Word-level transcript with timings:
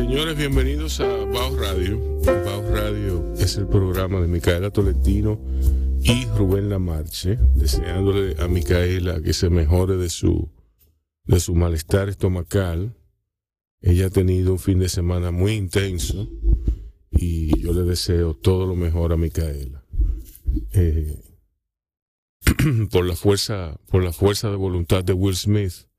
Señores, 0.00 0.34
bienvenidos 0.34 0.98
a 1.00 1.06
Baos 1.26 1.58
Radio. 1.58 2.00
Baos 2.24 2.64
Radio 2.70 3.34
es 3.34 3.58
el 3.58 3.66
programa 3.66 4.18
de 4.18 4.28
Micaela 4.28 4.70
Tolentino 4.70 5.38
y 6.02 6.24
Rubén 6.38 6.70
Lamarche, 6.70 7.36
deseándole 7.54 8.34
a 8.42 8.48
Micaela 8.48 9.20
que 9.20 9.34
se 9.34 9.50
mejore 9.50 9.98
de 9.98 10.08
su, 10.08 10.50
de 11.24 11.38
su 11.38 11.54
malestar 11.54 12.08
estomacal. 12.08 12.96
Ella 13.82 14.06
ha 14.06 14.10
tenido 14.10 14.52
un 14.52 14.58
fin 14.58 14.78
de 14.78 14.88
semana 14.88 15.32
muy 15.32 15.52
intenso 15.52 16.30
y 17.10 17.60
yo 17.60 17.74
le 17.74 17.82
deseo 17.82 18.32
todo 18.32 18.66
lo 18.66 18.76
mejor 18.76 19.12
a 19.12 19.18
Micaela. 19.18 19.84
Eh, 20.72 21.14
por 22.90 23.04
la 23.04 23.16
fuerza, 23.16 23.78
por 23.90 24.02
la 24.02 24.14
fuerza 24.14 24.48
de 24.48 24.56
voluntad 24.56 25.04
de 25.04 25.12
Will 25.12 25.36
Smith, 25.36 25.89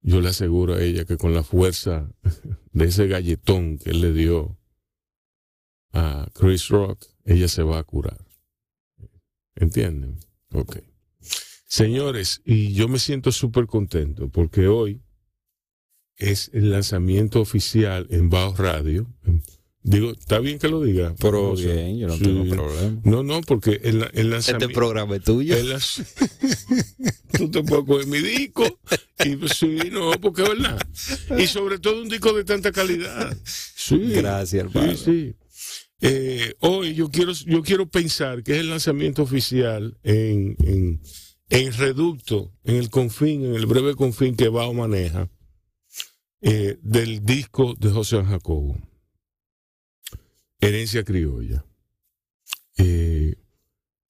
yo 0.00 0.20
le 0.20 0.28
aseguro 0.28 0.74
a 0.74 0.82
ella 0.82 1.04
que 1.04 1.16
con 1.16 1.34
la 1.34 1.42
fuerza 1.42 2.10
de 2.72 2.84
ese 2.84 3.06
galletón 3.08 3.78
que 3.78 3.90
él 3.90 4.00
le 4.00 4.12
dio 4.12 4.58
a 5.92 6.28
Chris 6.34 6.68
Rock, 6.68 7.04
ella 7.24 7.48
se 7.48 7.62
va 7.62 7.78
a 7.78 7.84
curar. 7.84 8.24
¿Entienden? 9.54 10.18
Ok. 10.52 10.78
Señores, 11.66 12.40
y 12.44 12.72
yo 12.72 12.88
me 12.88 12.98
siento 12.98 13.32
súper 13.32 13.66
contento 13.66 14.28
porque 14.30 14.68
hoy 14.68 15.02
es 16.16 16.50
el 16.52 16.70
lanzamiento 16.70 17.40
oficial 17.40 18.06
en 18.10 18.30
Baos 18.30 18.58
Radio, 18.58 19.06
Digo, 19.82 20.10
está 20.10 20.38
bien 20.40 20.58
que 20.58 20.68
lo 20.68 20.82
diga. 20.82 21.14
Pero 21.20 21.54
bien, 21.54 21.98
yo 21.98 22.08
no 22.08 22.18
tengo 22.18 22.44
problema. 22.48 23.00
No, 23.04 23.22
no, 23.22 23.40
porque 23.42 23.80
el, 23.82 24.08
el 24.12 24.30
lanzamiento. 24.30 24.66
Este 24.66 24.74
programa 24.74 25.16
es 25.16 25.22
tuyo. 25.24 25.56
tú 27.38 27.50
te 27.50 27.62
puedes 27.62 27.84
coger 27.86 28.06
mi 28.06 28.18
disco. 28.18 28.64
Y 29.24 29.36
pues, 29.36 29.52
sí, 29.52 29.78
no, 29.90 30.10
porque 30.20 30.42
es 30.42 30.48
verdad. 30.48 30.78
Y 31.38 31.46
sobre 31.46 31.78
todo 31.78 32.02
un 32.02 32.08
disco 32.08 32.32
de 32.32 32.44
tanta 32.44 32.72
calidad. 32.72 33.36
Sí. 33.44 33.98
Gracias, 34.12 34.64
hermano. 34.64 34.96
Sí, 34.96 35.04
sí. 35.04 35.34
Eh, 36.00 36.54
hoy 36.60 36.94
yo 36.94 37.10
quiero, 37.10 37.32
yo 37.32 37.62
quiero 37.62 37.88
pensar 37.88 38.42
que 38.42 38.52
es 38.52 38.58
el 38.58 38.70
lanzamiento 38.70 39.22
oficial 39.22 39.98
en, 40.04 40.56
en, 40.64 41.00
en 41.48 41.72
Reducto, 41.72 42.52
en 42.64 42.76
el 42.76 42.88
confín, 42.88 43.44
en 43.44 43.54
el 43.54 43.66
breve 43.66 43.96
confín 43.96 44.36
que 44.36 44.48
Bao 44.48 44.72
maneja, 44.74 45.28
eh, 46.40 46.78
del 46.82 47.24
disco 47.24 47.74
de 47.78 47.90
José 47.90 48.22
Jacobo. 48.24 48.76
Herencia 50.60 51.04
Criolla. 51.04 51.64
Eh, 52.76 53.36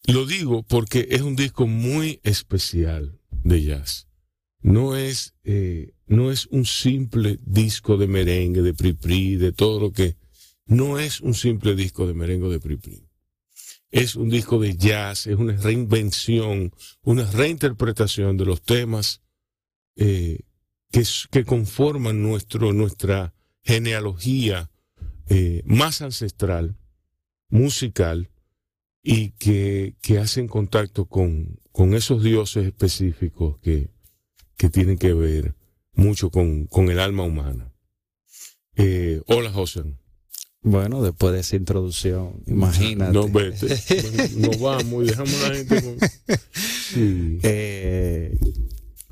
lo 0.04 0.26
digo 0.26 0.62
porque 0.62 1.08
es 1.10 1.20
un 1.20 1.36
disco 1.36 1.66
muy 1.66 2.20
especial 2.22 3.20
de 3.30 3.62
jazz. 3.62 4.08
No 4.60 4.96
es, 4.96 5.34
eh, 5.44 5.92
no 6.06 6.32
es 6.32 6.46
un 6.46 6.64
simple 6.64 7.38
disco 7.42 7.96
de 7.96 8.08
merengue, 8.08 8.62
de 8.62 8.74
pripri, 8.74 9.36
de 9.36 9.52
todo 9.52 9.80
lo 9.80 9.92
que... 9.92 10.16
No 10.64 10.98
es 10.98 11.20
un 11.20 11.34
simple 11.34 11.74
disco 11.74 12.06
de 12.06 12.14
merengue 12.14 12.48
de 12.48 12.60
pripri. 12.60 13.08
Es 13.90 14.16
un 14.16 14.28
disco 14.28 14.58
de 14.58 14.76
jazz, 14.76 15.26
es 15.26 15.36
una 15.36 15.56
reinvención, 15.56 16.74
una 17.02 17.30
reinterpretación 17.30 18.36
de 18.36 18.44
los 18.44 18.60
temas 18.62 19.22
eh, 19.96 20.40
que, 20.90 21.04
que 21.30 21.44
conforman 21.44 22.22
nuestro, 22.22 22.72
nuestra 22.74 23.34
genealogía 23.62 24.70
eh, 25.28 25.62
más 25.64 26.02
ancestral, 26.02 26.76
musical, 27.48 28.30
y 29.02 29.30
que, 29.30 29.96
que 30.02 30.18
hacen 30.18 30.48
contacto 30.48 31.06
con, 31.06 31.60
con, 31.72 31.94
esos 31.94 32.22
dioses 32.22 32.66
específicos 32.66 33.58
que, 33.60 33.90
que 34.56 34.68
tienen 34.68 34.98
que 34.98 35.14
ver 35.14 35.54
mucho 35.94 36.30
con, 36.30 36.66
con 36.66 36.90
el 36.90 36.98
alma 36.98 37.22
humana. 37.22 37.72
Eh, 38.76 39.22
hola, 39.26 39.50
José. 39.50 39.82
Bueno, 40.60 41.02
después 41.02 41.32
de 41.32 41.40
esa 41.40 41.56
introducción, 41.56 42.42
imagínate. 42.46 43.12
No, 43.12 43.28
vete. 43.28 43.68
Nos 44.36 44.60
vamos 44.60 45.04
y 45.04 45.06
dejamos 45.06 45.44
a 45.44 45.48
la 45.48 45.54
gente 45.54 45.82
con... 45.82 45.96
Eh, 46.94 48.38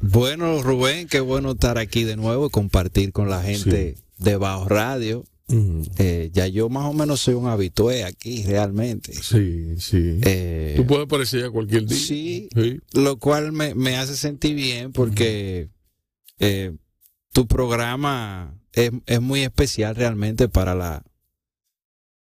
bueno, 0.00 0.62
Rubén, 0.62 1.08
qué 1.08 1.20
bueno 1.20 1.52
estar 1.52 1.78
aquí 1.78 2.04
de 2.04 2.16
nuevo 2.16 2.46
y 2.46 2.50
compartir 2.50 3.12
con 3.12 3.30
la 3.30 3.42
gente 3.42 3.96
de 4.18 4.36
Bajo 4.36 4.68
Radio. 4.68 5.24
Eh, 5.48 6.30
ya 6.32 6.48
yo 6.48 6.68
más 6.68 6.86
o 6.86 6.92
menos 6.92 7.20
soy 7.20 7.34
un 7.34 7.46
habitué 7.46 8.04
aquí 8.04 8.42
realmente. 8.44 9.12
Sí, 9.14 9.76
sí. 9.78 10.18
Eh, 10.22 10.74
Tú 10.76 10.86
puedes 10.86 11.04
aparecer 11.04 11.44
a 11.44 11.50
cualquier 11.50 11.86
día. 11.86 11.96
Sí, 11.96 12.48
lo 12.92 13.18
cual 13.18 13.52
me, 13.52 13.96
hace 13.96 14.16
sentir 14.16 14.56
bien 14.56 14.92
porque 14.92 15.68
eh, 16.40 16.72
tu 17.32 17.46
programa 17.46 18.58
es, 18.72 18.90
es, 19.06 19.20
muy 19.20 19.42
especial 19.42 19.94
realmente 19.94 20.48
para 20.48 20.74
la, 20.74 21.04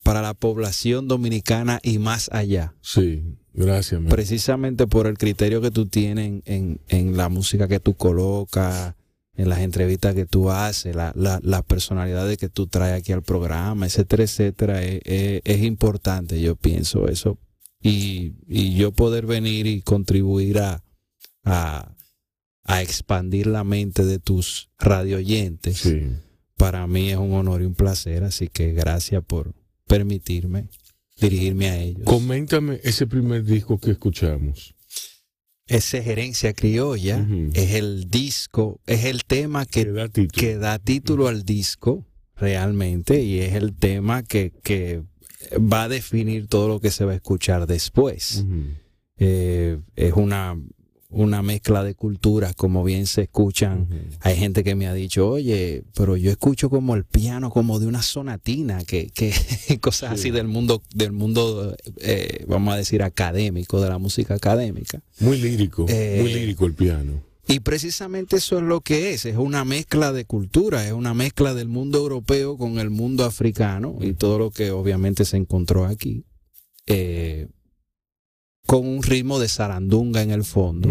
para 0.03 0.23
la 0.23 0.33
población 0.33 1.07
dominicana 1.07 1.81
y 1.83 1.99
más 1.99 2.31
allá. 2.33 2.75
Sí, 2.81 3.37
gracias. 3.53 4.01
Precisamente 4.09 4.87
por 4.87 5.07
el 5.07 5.19
criterio 5.19 5.61
que 5.61 5.71
tú 5.71 5.87
tienes 5.87 6.43
en, 6.47 6.81
en 6.89 7.17
la 7.19 7.29
música 7.29 7.69
que 7.69 7.79
tú 7.79 7.95
colocas 7.95 8.95
en 9.35 9.49
las 9.49 9.61
entrevistas 9.61 10.15
que 10.15 10.27
tú 10.27 10.51
haces, 10.51 10.95
las 10.95 11.15
la, 11.17 11.63
personalidades 11.63 12.37
que 12.37 12.49
tú 12.49 12.67
traes 12.67 12.99
aquí 12.99 13.13
al 13.13 13.23
programa, 13.23 13.87
etcétera, 13.87 14.25
etcétera, 14.25 14.83
es, 14.83 15.63
importante, 15.63 16.41
yo 16.41 16.57
pienso 16.57 17.09
eso. 17.09 17.39
Y, 17.81 18.35
y, 18.47 18.75
yo 18.77 18.93
poder 18.93 19.27
venir 19.27 19.67
y 19.67 19.83
contribuir 19.83 20.59
a, 20.61 20.85
a, 21.45 21.95
expandir 22.81 23.47
la 23.47 23.65
mente 23.65 24.05
de 24.05 24.19
tus 24.19 24.71
radioyentes, 24.79 25.93
para 26.57 26.87
mí 26.87 27.11
es 27.11 27.17
un 27.17 27.33
honor 27.33 27.63
y 27.63 27.65
un 27.65 27.75
placer, 27.75 28.25
así 28.25 28.49
que 28.49 28.73
gracias 28.73 29.25
por 29.25 29.55
permitirme 29.87 30.69
dirigirme 31.21 31.69
a 31.69 31.79
ellos. 31.79 32.03
Coméntame 32.05 32.81
ese 32.83 33.07
primer 33.07 33.45
disco 33.45 33.79
que 33.79 33.93
escuchamos. 33.93 34.75
Ese 35.73 36.03
gerencia 36.03 36.53
criolla 36.53 37.27
es 37.55 37.75
el 37.75 38.11
disco, 38.11 38.81
es 38.87 39.07
el 39.07 39.25
tema 39.25 39.65
que, 39.65 39.87
da 40.59 40.79
título, 40.79 41.29
al 41.29 41.45
disco 41.45 42.05
realmente 42.37 43.23
y 43.23 43.41
es 43.41 43.55
el 43.55 43.75
tema 43.75 44.23
que, 44.23 44.53
que, 44.63 45.03
va 45.57 45.85
a 45.85 45.89
definir 45.89 46.47
todo 46.47 46.69
lo 46.69 46.81
que 46.81 46.91
se 46.91 47.05
va 47.05 47.13
a 47.13 47.15
escuchar 47.15 47.67
después. 47.67 48.45
Eh, 49.17 49.79
es 49.97 50.13
una 50.13 50.57
una 51.13 51.43
mezcla 51.43 51.85
de 51.85 51.95
culturas, 51.95 52.55
como 52.55 52.83
bien 52.83 53.07
se 53.07 53.23
escuchan. 53.23 53.89
Hay 54.21 54.37
gente 54.37 54.65
que 54.65 54.75
me 54.75 54.87
ha 54.87 54.95
dicho, 54.95 55.29
oye, 55.29 55.85
pero 55.95 56.17
yo 56.17 56.31
escucho 56.31 56.71
como 56.71 56.95
el 56.95 57.05
piano 57.05 57.51
como 57.51 57.79
de 57.79 57.87
una 57.87 58.03
sonatina, 58.03 58.85
que, 58.85 59.09
que 59.09 59.33
cosas 59.81 60.13
así 60.13 60.31
del 60.31 60.49
mundo, 60.49 60.83
del 60.95 61.13
mundo, 61.13 61.77
eh, 61.99 62.45
vamos 62.49 62.75
a 62.75 62.77
decir, 62.77 63.03
académico, 63.03 63.81
de 63.81 63.89
la 63.89 63.99
música 63.99 64.35
académica. 64.35 65.03
Muy 65.21 65.39
lírico, 65.39 65.83
muy 65.83 65.93
eh, 65.93 66.35
lírico 66.35 66.67
el 66.67 66.75
piano. 66.75 67.23
Y 67.49 67.61
precisamente 67.61 68.37
eso 68.37 68.59
es 68.59 68.63
lo 68.63 68.81
que 68.81 69.13
es, 69.13 69.27
es 69.27 69.37
una 69.37 69.65
mezcla 69.65 70.13
de 70.13 70.25
cultura, 70.25 70.87
es 70.87 70.93
una 70.93 71.13
mezcla 71.13 71.55
del 71.55 71.69
mundo 71.69 71.99
europeo 71.99 72.57
con 72.57 72.79
el 72.79 72.91
mundo 72.91 73.25
africano 73.25 73.99
y 74.01 74.15
todo 74.15 74.39
lo 74.39 74.51
que 74.51 74.71
obviamente 74.71 75.25
se 75.25 75.37
encontró 75.37 75.85
aquí. 75.85 76.25
Eh, 76.87 77.49
con 78.67 78.87
un 78.87 79.03
ritmo 79.03 79.39
de 79.39 79.49
zarandunga 79.49 80.23
en 80.23 80.31
el 80.31 80.45
fondo, 80.45 80.89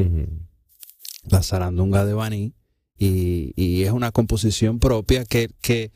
la 1.23 1.43
zarandunga 1.43 2.05
de 2.05 2.13
Baní, 2.13 2.53
y, 2.97 3.83
es 3.83 3.91
una 3.91 4.11
composición 4.11 4.79
propia 4.79 5.25
que, 5.25 5.49
que, 5.61 5.91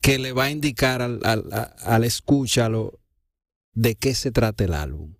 que 0.00 0.18
le 0.18 0.32
va 0.32 0.44
a 0.44 0.50
indicar 0.50 1.00
al, 1.00 1.20
al, 1.24 1.44
al 1.82 2.04
escúchalo 2.04 3.00
de 3.72 3.94
qué 3.94 4.14
se 4.14 4.32
trata 4.32 4.64
el 4.64 4.74
álbum, 4.74 5.14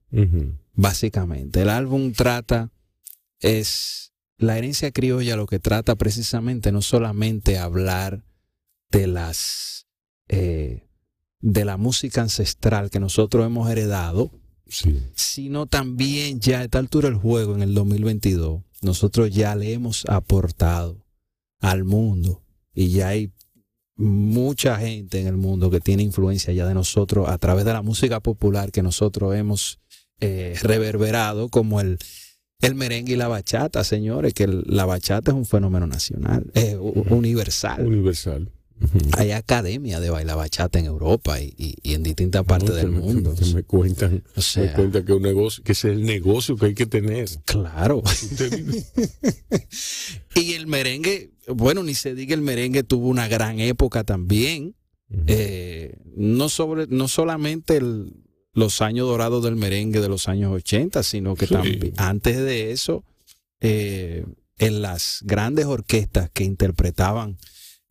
básicamente. 0.74 1.62
El 1.62 1.70
álbum 1.70 2.12
trata, 2.12 2.70
es 3.41 4.12
la 4.36 4.58
herencia 4.58 4.91
criolla 4.91 5.36
lo 5.36 5.46
que 5.46 5.58
trata 5.58 5.94
precisamente 5.96 6.72
no 6.72 6.82
solamente 6.82 7.58
hablar 7.58 8.24
de 8.91 9.06
las... 9.06 9.86
Eh, 10.28 10.88
de 11.42 11.65
la 11.65 11.77
música 11.77 12.22
ancestral 12.22 12.88
que 12.88 13.00
nosotros 13.00 13.44
hemos 13.44 13.68
heredado, 13.68 14.30
sino 15.15 15.66
también 15.66 16.41
ya 16.41 16.60
a 16.60 16.65
esta 16.65 16.78
altura 16.78 17.09
del 17.09 17.19
juego, 17.19 17.54
en 17.54 17.63
el 17.63 17.74
2022, 17.74 18.63
nosotros 18.80 19.30
ya 19.30 19.54
le 19.54 19.72
hemos 19.72 20.04
aportado 20.07 21.04
al 21.60 21.84
mundo 21.84 22.42
y 22.74 22.89
ya 22.89 23.09
hay 23.09 23.33
mucha 23.97 24.78
gente 24.78 25.21
en 25.21 25.27
el 25.27 25.36
mundo 25.36 25.71
que 25.71 25.80
tiene 25.80 26.03
influencia 26.03 26.53
ya 26.53 26.66
de 26.66 26.74
nosotros 26.74 27.28
a 27.28 27.39
través 27.39 27.65
de 27.65 27.72
la 27.72 27.83
música 27.83 28.21
popular 28.21 28.72
que 28.72 28.83
nosotros 28.83 29.34
hemos 29.36 29.78
eh, 30.21 30.57
reverberado 30.63 31.48
como 31.48 31.80
el, 31.80 31.98
el 32.60 32.75
merengue 32.75 33.13
y 33.13 33.16
la 33.16 33.28
bachata, 33.28 33.84
señores, 33.84 34.34
que 34.34 34.47
la 34.47 34.86
bachata 34.86 35.30
es 35.33 35.36
un 35.36 35.47
fenómeno 35.47 35.86
nacional, 35.86 36.51
eh, 36.54 36.77
universal. 36.77 37.86
Universal. 37.86 38.51
Hay 39.16 39.32
academia 39.32 40.00
de 40.00 40.10
bailar 40.10 40.36
bachata 40.36 40.78
en 40.78 40.86
Europa 40.86 41.40
y, 41.40 41.76
en 41.82 42.02
distintas 42.02 42.44
partes 42.44 42.74
del 42.74 42.90
mundo. 42.90 43.34
me 43.54 43.62
cuentan, 43.62 44.22
me 44.56 44.72
cuentan 44.72 45.04
que, 45.04 45.12
un 45.12 45.22
negocio, 45.22 45.64
que 45.64 45.72
es 45.72 45.84
el 45.84 46.04
negocio 46.04 46.56
que 46.56 46.66
hay 46.66 46.74
que 46.74 46.86
tener. 46.86 47.28
Claro. 47.44 48.02
y 50.34 50.52
el 50.52 50.66
merengue, 50.66 51.32
bueno, 51.48 51.82
ni 51.82 51.94
se 51.94 52.14
diga 52.14 52.34
el 52.34 52.42
merengue 52.42 52.82
tuvo 52.82 53.08
una 53.08 53.28
gran 53.28 53.60
época 53.60 54.04
también. 54.04 54.74
eh, 55.26 55.98
no, 56.16 56.48
sobre, 56.48 56.86
no 56.86 57.06
solamente 57.06 57.80
los 58.54 58.82
años 58.82 59.06
dorados 59.06 59.44
del 59.44 59.56
merengue 59.56 60.00
de 60.00 60.08
los 60.08 60.28
años 60.28 60.52
80, 60.52 61.02
sino 61.02 61.34
que 61.34 61.46
también 61.46 61.94
antes 61.96 62.36
de 62.36 62.72
eso, 62.72 63.04
eh, 63.60 64.26
en 64.58 64.82
las 64.82 65.20
grandes 65.24 65.66
orquestas 65.66 66.30
que 66.30 66.44
interpretaban 66.44 67.38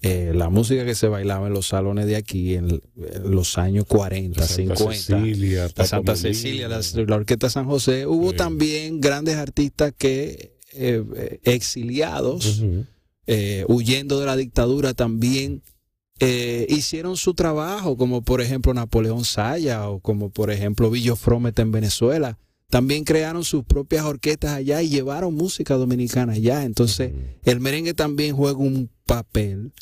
eh, 0.02 0.32
la 0.34 0.50
música 0.50 0.86
que 0.86 0.96
se 0.96 1.08
bailaba 1.08 1.48
en 1.48 1.54
los 1.54 1.68
salones 1.68 2.08
de 2.08 2.16
aquí 2.16 2.56
en, 2.56 2.82
los 3.24 3.58
años 3.58 3.86
40, 3.86 4.46
50, 4.48 4.94
Cecilia, 4.94 5.70
la 5.76 5.86
Santa 5.86 6.16
Cecilia, 6.16 6.68
la, 6.68 7.16
Orquesta 7.16 7.50
San 7.50 7.66
José, 7.66 8.08
hubo 8.08 8.34
también 8.34 9.00
grandes 9.00 9.36
artistas 9.36 9.94
que 9.98 10.58
exiliados, 11.44 12.64
huyendo 13.68 14.20
de 14.20 14.26
la 14.26 14.36
dictadura, 14.36 14.94
también 14.94 15.62
eh, 16.24 16.68
hicieron 16.70 17.18
su 17.18 17.34
trabajo, 17.34 17.98
como 17.98 18.22
por 18.22 18.42
ejemplo 18.42 18.76
Napoleón 18.76 19.26
Saya 19.26 19.90
o 19.90 20.00
como 20.00 20.30
por 20.30 20.52
ejemplo 20.52 20.92
Villo 20.92 21.16
Fromet 21.16 21.58
en 21.58 21.72
Venezuela. 21.72 22.38
También 22.70 23.06
crearon 23.06 23.44
sus 23.44 23.64
propias 23.64 24.06
orquestas 24.06 24.52
allá 24.52 24.84
y 24.84 24.90
llevaron 24.90 25.34
música 25.34 25.74
dominicana 25.74 26.34
allá. 26.34 26.64
Entonces, 26.64 27.12
el 27.44 27.60
merengue 27.60 27.96
también 27.96 28.36
juega 28.36 28.60
un 28.60 28.92
papel 29.08 29.74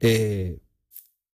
eh, 0.00 0.58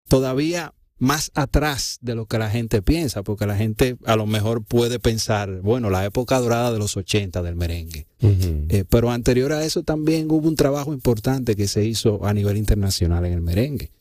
todavía 0.07 0.73
más 1.01 1.31
atrás 1.33 1.97
de 2.01 2.13
lo 2.13 2.27
que 2.27 2.37
la 2.37 2.51
gente 2.51 2.83
piensa, 2.83 3.23
porque 3.23 3.47
la 3.47 3.57
gente 3.57 3.97
a 4.05 4.15
lo 4.15 4.27
mejor 4.27 4.63
puede 4.63 4.99
pensar, 4.99 5.61
bueno, 5.61 5.89
la 5.89 6.05
época 6.05 6.39
dorada 6.39 6.71
de 6.71 6.77
los 6.77 6.95
80 6.95 7.41
del 7.41 7.55
merengue. 7.55 8.05
Eh, 8.21 8.85
pero 8.87 9.09
anterior 9.09 9.51
a 9.51 9.65
eso 9.65 9.81
también 9.81 10.29
hubo 10.29 10.47
un 10.47 10.55
trabajo 10.55 10.93
importante 10.93 11.55
que 11.55 11.67
se 11.67 11.83
hizo 11.85 12.23
a 12.23 12.35
nivel 12.35 12.55
internacional 12.55 13.25
en 13.25 13.33
el 13.33 13.41
merengue. 13.41 13.91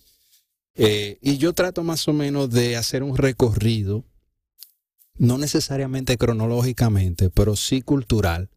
Eh, 0.75 1.17
y 1.23 1.39
yo 1.39 1.55
trato 1.55 1.83
más 1.83 2.07
o 2.07 2.13
menos 2.13 2.51
de 2.51 2.77
hacer 2.77 3.03
un 3.03 3.17
recorrido, 3.17 4.05
no 5.17 5.39
necesariamente 5.39 6.19
cronológicamente, 6.19 7.31
pero 7.31 7.57
sí 7.57 7.81
cultural, 7.81 8.51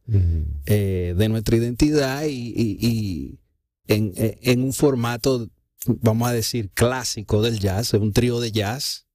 eh, 0.66 1.16
de 1.18 1.30
nuestra 1.30 1.56
identidad 1.56 2.24
y, 2.28 3.40
en, 3.88 4.64
un 4.64 4.74
formato, 4.74 5.48
vamos 5.88 6.28
a 6.28 6.34
decir, 6.34 6.70
clásico 6.72 7.42
del 7.42 7.60
jazz, 7.60 7.94
un 7.94 8.14
trío 8.14 8.40
de 8.40 8.52
jazz, 8.52 9.08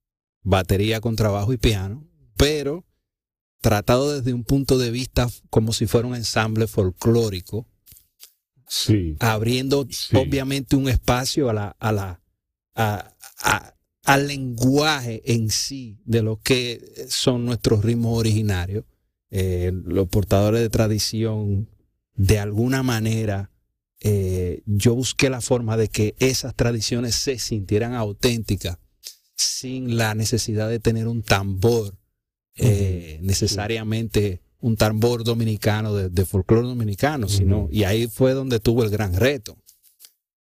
batería 0.42 1.00
con 1.00 1.16
trabajo 1.16 1.52
y 1.52 1.56
piano, 1.56 2.06
pero 2.36 2.84
tratado 3.60 4.14
desde 4.14 4.32
un 4.32 4.44
punto 4.44 4.78
de 4.78 4.90
vista 4.90 5.28
como 5.50 5.72
si 5.72 5.86
fuera 5.86 6.08
un 6.08 6.14
ensamble 6.14 6.66
folclórico, 6.66 7.66
sí. 8.66 9.16
abriendo 9.20 9.86
obviamente 10.14 10.76
un 10.76 10.88
espacio 10.88 11.50
a 11.50 11.52
la, 11.52 11.76
a 11.78 11.92
la 11.92 12.22
al 14.04 14.26
lenguaje 14.26 15.20
en 15.26 15.50
sí 15.50 16.00
de 16.06 16.22
lo 16.22 16.40
que 16.40 16.80
son 17.08 17.44
nuestros 17.44 17.84
ritmos 17.84 18.18
originarios. 18.18 18.84
Eh, 19.30 19.70
los 19.84 20.08
portadores 20.08 20.62
de 20.62 20.70
tradición, 20.70 21.68
de 22.14 22.38
alguna 22.38 22.82
manera, 22.82 23.50
eh, 24.00 24.62
yo 24.66 24.94
busqué 24.94 25.30
la 25.30 25.40
forma 25.40 25.76
de 25.76 25.88
que 25.88 26.14
esas 26.18 26.54
tradiciones 26.54 27.14
se 27.14 27.38
sintieran 27.38 27.94
auténticas 27.94 28.78
sin 29.34 29.96
la 29.96 30.14
necesidad 30.14 30.68
de 30.68 30.80
tener 30.80 31.08
un 31.08 31.22
tambor, 31.22 31.96
eh, 32.56 33.18
necesariamente 33.22 34.40
un 34.60 34.76
tambor 34.76 35.22
dominicano, 35.22 35.94
de, 35.94 36.24
folclore 36.24 36.66
dominicano, 36.66 37.28
sino, 37.28 37.68
y 37.70 37.84
ahí 37.84 38.08
fue 38.08 38.32
donde 38.32 38.58
tuvo 38.58 38.82
el 38.82 38.90
gran 38.90 39.14
reto. 39.14 39.56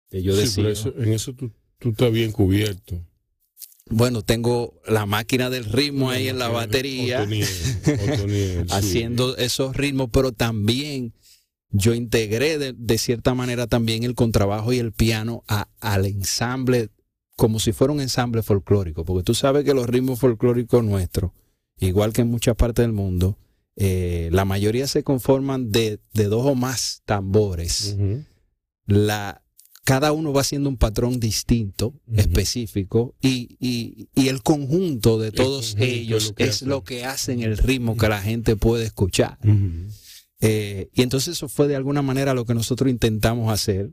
Que 0.10 0.24
yo 0.24 0.36
decía, 0.36 0.70
en 0.70 1.14
eso 1.14 1.34
tú 1.34 1.52
Tú 1.80 1.90
estás 1.90 2.12
bien 2.12 2.32
cubierto. 2.32 3.06
Bueno, 3.88 4.24
tengo 4.24 4.82
la 4.88 5.06
máquina 5.06 5.50
del 5.50 5.66
ritmo 5.66 6.10
ahí 6.10 6.28
en 6.28 6.40
la 6.40 6.48
batería, 6.48 7.28
haciendo 8.72 9.38
esos 9.38 9.76
ritmos, 9.76 10.10
pero 10.12 10.32
también 10.32 11.14
yo 11.70 11.94
integré 11.94 12.58
de, 12.58 12.98
cierta 12.98 13.34
manera 13.34 13.68
también 13.68 14.04
el 14.04 14.16
contrabajo 14.16 14.74
y 14.74 14.80
el 14.80 14.92
piano 14.92 15.44
al 15.80 16.06
ensamble, 16.06 16.90
como 17.36 17.60
si 17.60 17.74
fuera 17.74 17.94
un 17.94 18.02
ensamble 18.02 18.44
folclórico, 18.44 19.04
porque 19.04 19.24
tú 19.24 19.34
sabes 19.34 19.66
que 19.66 19.74
los 19.74 19.88
ritmos 19.88 20.20
folclóricos 20.20 20.84
nuestros, 20.84 21.32
igual 21.80 22.14
que 22.14 22.22
en 22.22 22.30
muchas 22.30 22.56
partes 22.56 22.84
del 22.84 22.94
mundo, 22.94 23.38
eh, 23.76 24.30
la 24.32 24.46
mayoría 24.46 24.88
se 24.88 25.04
conforman 25.04 25.72
de, 25.72 26.00
dos 26.14 26.46
o 26.46 26.56
más 26.56 27.02
tambores. 27.06 27.98
La, 28.86 29.44
cada 29.84 30.14
uno 30.14 30.34
va 30.34 30.42
haciendo 30.42 30.68
un 30.68 30.78
patrón 30.78 31.20
distinto, 31.20 31.94
específico, 32.14 33.16
y, 33.22 34.08
el 34.16 34.42
conjunto 34.42 35.20
de 35.20 35.32
todos 35.32 35.76
ellos 35.78 36.34
es, 36.38 36.64
lo, 36.64 36.84
que 36.84 37.06
hacen 37.06 37.42
el 37.42 37.58
ritmo 37.58 37.96
que 37.98 38.10
la 38.10 38.22
gente 38.22 38.56
puede 38.56 38.86
escuchar. 38.86 39.38
Eh, 40.42 40.90
y 40.94 41.02
entonces 41.02 41.38
eso 41.38 41.48
fue 41.48 41.68
de 41.68 41.76
alguna 41.76 42.02
manera 42.02 42.34
lo 42.34 42.46
que 42.46 42.54
nosotros 42.54 42.90
intentamos 42.90 43.52
hacer 43.52 43.92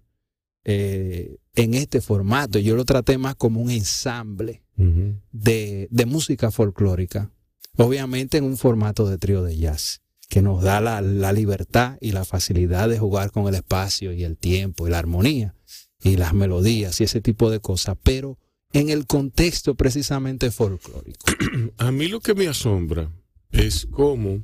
eh, 0.65 1.37
en 1.55 1.75
este 1.75 2.01
formato. 2.01 2.59
Yo 2.59 2.77
lo 2.77 2.85
traté 2.85 3.19
más 3.19 3.35
como 3.37 3.61
un 3.61 3.71
ensamble 3.71 4.63
de, 4.77 5.89
música 6.07 6.51
folclórica, 6.51 7.31
obviamente 7.77 8.39
en 8.39 8.45
un 8.45 8.57
formato 8.57 9.09
de 9.09 9.19
trío 9.19 9.43
de 9.43 9.57
jazz 9.57 10.03
que 10.29 10.43
nos 10.43 10.63
da 10.63 10.81
la, 10.81 11.01
la 11.01 11.33
libertad 11.33 11.99
y 12.01 12.13
la 12.13 12.25
facilidad 12.25 12.89
de 12.89 12.99
jugar 12.99 13.31
con 13.31 13.47
el 13.47 13.55
espacio 13.55 14.13
y 14.13 14.25
el 14.25 14.37
tiempo 14.39 14.87
y 14.87 14.91
la 14.91 14.99
armonía 14.99 15.55
y 16.03 16.17
las 16.17 16.33
melodías 16.33 17.01
y 17.01 17.05
ese 17.05 17.21
tipo 17.21 17.51
de 17.51 17.61
cosas, 17.61 17.97
pero 18.03 18.39
en 18.73 18.89
el 18.89 19.07
contexto 19.07 19.75
precisamente 19.75 20.51
folclórico. 20.51 21.27
A 21.77 21.93
mí 21.93 22.09
lo 22.09 22.21
que 22.21 22.35
me 22.35 22.49
asombra 22.49 23.11
es 23.51 23.87
cómo 23.91 24.43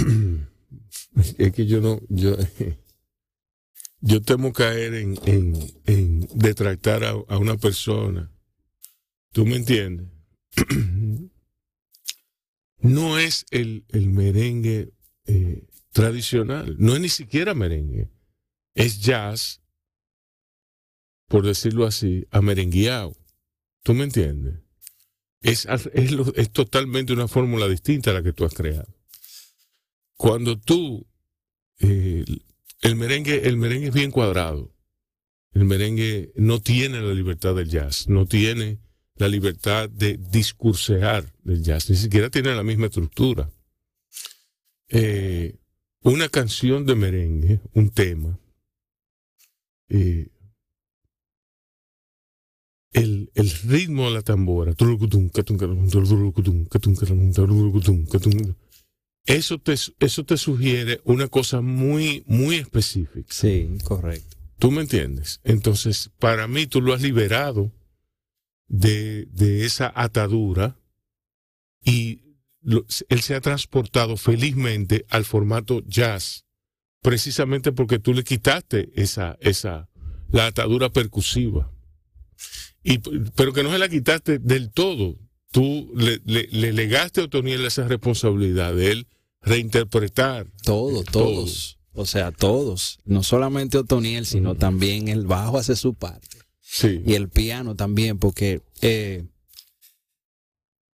es 1.38 1.52
que 1.52 1.66
yo 1.66 1.80
no 1.80 2.00
yo 2.08 2.36
yo 4.00 4.22
temo 4.22 4.52
caer 4.52 4.94
en, 4.94 6.28
detractar 6.34 7.04
a, 7.04 7.38
una 7.38 7.56
persona. 7.56 8.30
¿Tú 9.32 9.46
me 9.46 9.56
entiendes? 9.56 10.08
no 12.78 13.18
es 13.18 13.44
el, 13.50 13.84
el 13.88 14.10
merengue 14.10 14.92
eh, 15.26 15.66
tradicional, 15.92 16.76
no 16.78 16.94
es 16.94 17.00
ni 17.00 17.08
siquiera 17.08 17.54
merengue 17.54 18.10
es 18.74 19.00
jazz, 19.00 19.60
por 21.28 21.44
decirlo 21.44 21.86
así, 21.86 22.26
amerengueado. 22.30 23.16
¿Tú 23.82 23.94
me 23.94 24.04
entiendes? 24.04 24.60
Es, 25.42 25.66
es, 25.94 26.52
totalmente 26.52 27.12
una 27.12 27.28
fórmula 27.28 27.66
distinta 27.66 28.10
a 28.10 28.14
la 28.14 28.22
que 28.22 28.32
tú 28.32 28.44
has 28.44 28.54
creado. 28.54 28.94
Cuando 30.20 30.58
tú, 30.60 31.06
eh, 31.78 32.26
el, 32.82 32.96
merengue, 32.96 33.48
el 33.48 33.56
merengue 33.56 33.86
es 33.86 33.94
bien 33.94 34.10
cuadrado. 34.10 34.70
El 35.54 35.64
merengue 35.64 36.30
no 36.36 36.60
tiene 36.60 37.00
la 37.00 37.14
libertad 37.14 37.54
del 37.54 37.70
jazz, 37.70 38.06
no 38.06 38.26
tiene 38.26 38.80
la 39.14 39.28
libertad 39.28 39.88
de 39.88 40.18
discursear 40.18 41.32
del 41.42 41.62
jazz, 41.62 41.88
ni 41.88 41.96
siquiera 41.96 42.28
tiene 42.28 42.54
la 42.54 42.62
misma 42.62 42.84
estructura. 42.88 43.50
Eh, 44.90 45.56
una 46.02 46.28
canción 46.28 46.84
de 46.84 46.96
merengue, 46.96 47.60
un 47.72 47.88
tema, 47.88 48.38
el, 49.88 50.30
el, 52.92 53.50
ritmo 53.64 54.08
de 54.08 54.10
la 54.10 54.20
tambora, 54.20 54.74
eso 59.26 59.58
te, 59.58 59.74
eso 60.00 60.24
te 60.24 60.36
sugiere 60.36 61.00
una 61.04 61.28
cosa 61.28 61.60
muy, 61.60 62.24
muy 62.26 62.56
específica. 62.56 63.32
Sí, 63.32 63.78
correcto. 63.84 64.36
¿Tú 64.58 64.70
me 64.70 64.82
entiendes? 64.82 65.40
Entonces, 65.44 66.10
para 66.18 66.46
mí 66.46 66.66
tú 66.66 66.80
lo 66.82 66.92
has 66.92 67.02
liberado 67.02 67.72
de, 68.68 69.26
de 69.26 69.64
esa 69.64 69.92
atadura 69.94 70.78
y 71.82 72.22
él 73.08 73.22
se 73.22 73.34
ha 73.34 73.40
transportado 73.40 74.16
felizmente 74.16 75.06
al 75.08 75.24
formato 75.24 75.82
jazz 75.86 76.44
precisamente 77.02 77.72
porque 77.72 77.98
tú 77.98 78.14
le 78.14 78.24
quitaste 78.24 78.90
esa, 78.94 79.36
esa, 79.40 79.88
la 80.30 80.46
atadura 80.46 80.90
percusiva. 80.90 81.72
Y, 82.82 82.98
pero 83.34 83.52
que 83.52 83.62
no 83.62 83.70
se 83.70 83.78
la 83.78 83.88
quitaste 83.88 84.38
del 84.38 84.70
todo. 84.70 85.16
Tú 85.52 85.90
le, 85.94 86.20
le, 86.24 86.72
legaste 86.72 87.20
a 87.20 87.24
Otoniel 87.24 87.64
esa 87.64 87.86
responsabilidad 87.88 88.74
de 88.74 88.92
él 88.92 89.06
reinterpretar. 89.42 90.46
Todo, 90.62 91.02
todos. 91.02 91.78
O 91.92 92.06
sea, 92.06 92.30
todos. 92.30 93.00
No 93.04 93.22
solamente 93.22 93.78
Otoniel, 93.78 94.26
sino 94.26 94.54
también 94.54 95.08
el 95.08 95.26
bajo 95.26 95.58
hace 95.58 95.74
su 95.76 95.94
parte. 95.94 96.38
Sí. 96.60 97.02
Y 97.04 97.14
el 97.14 97.28
piano 97.28 97.74
también, 97.74 98.18
porque 98.18 98.62
eh, 98.80 99.24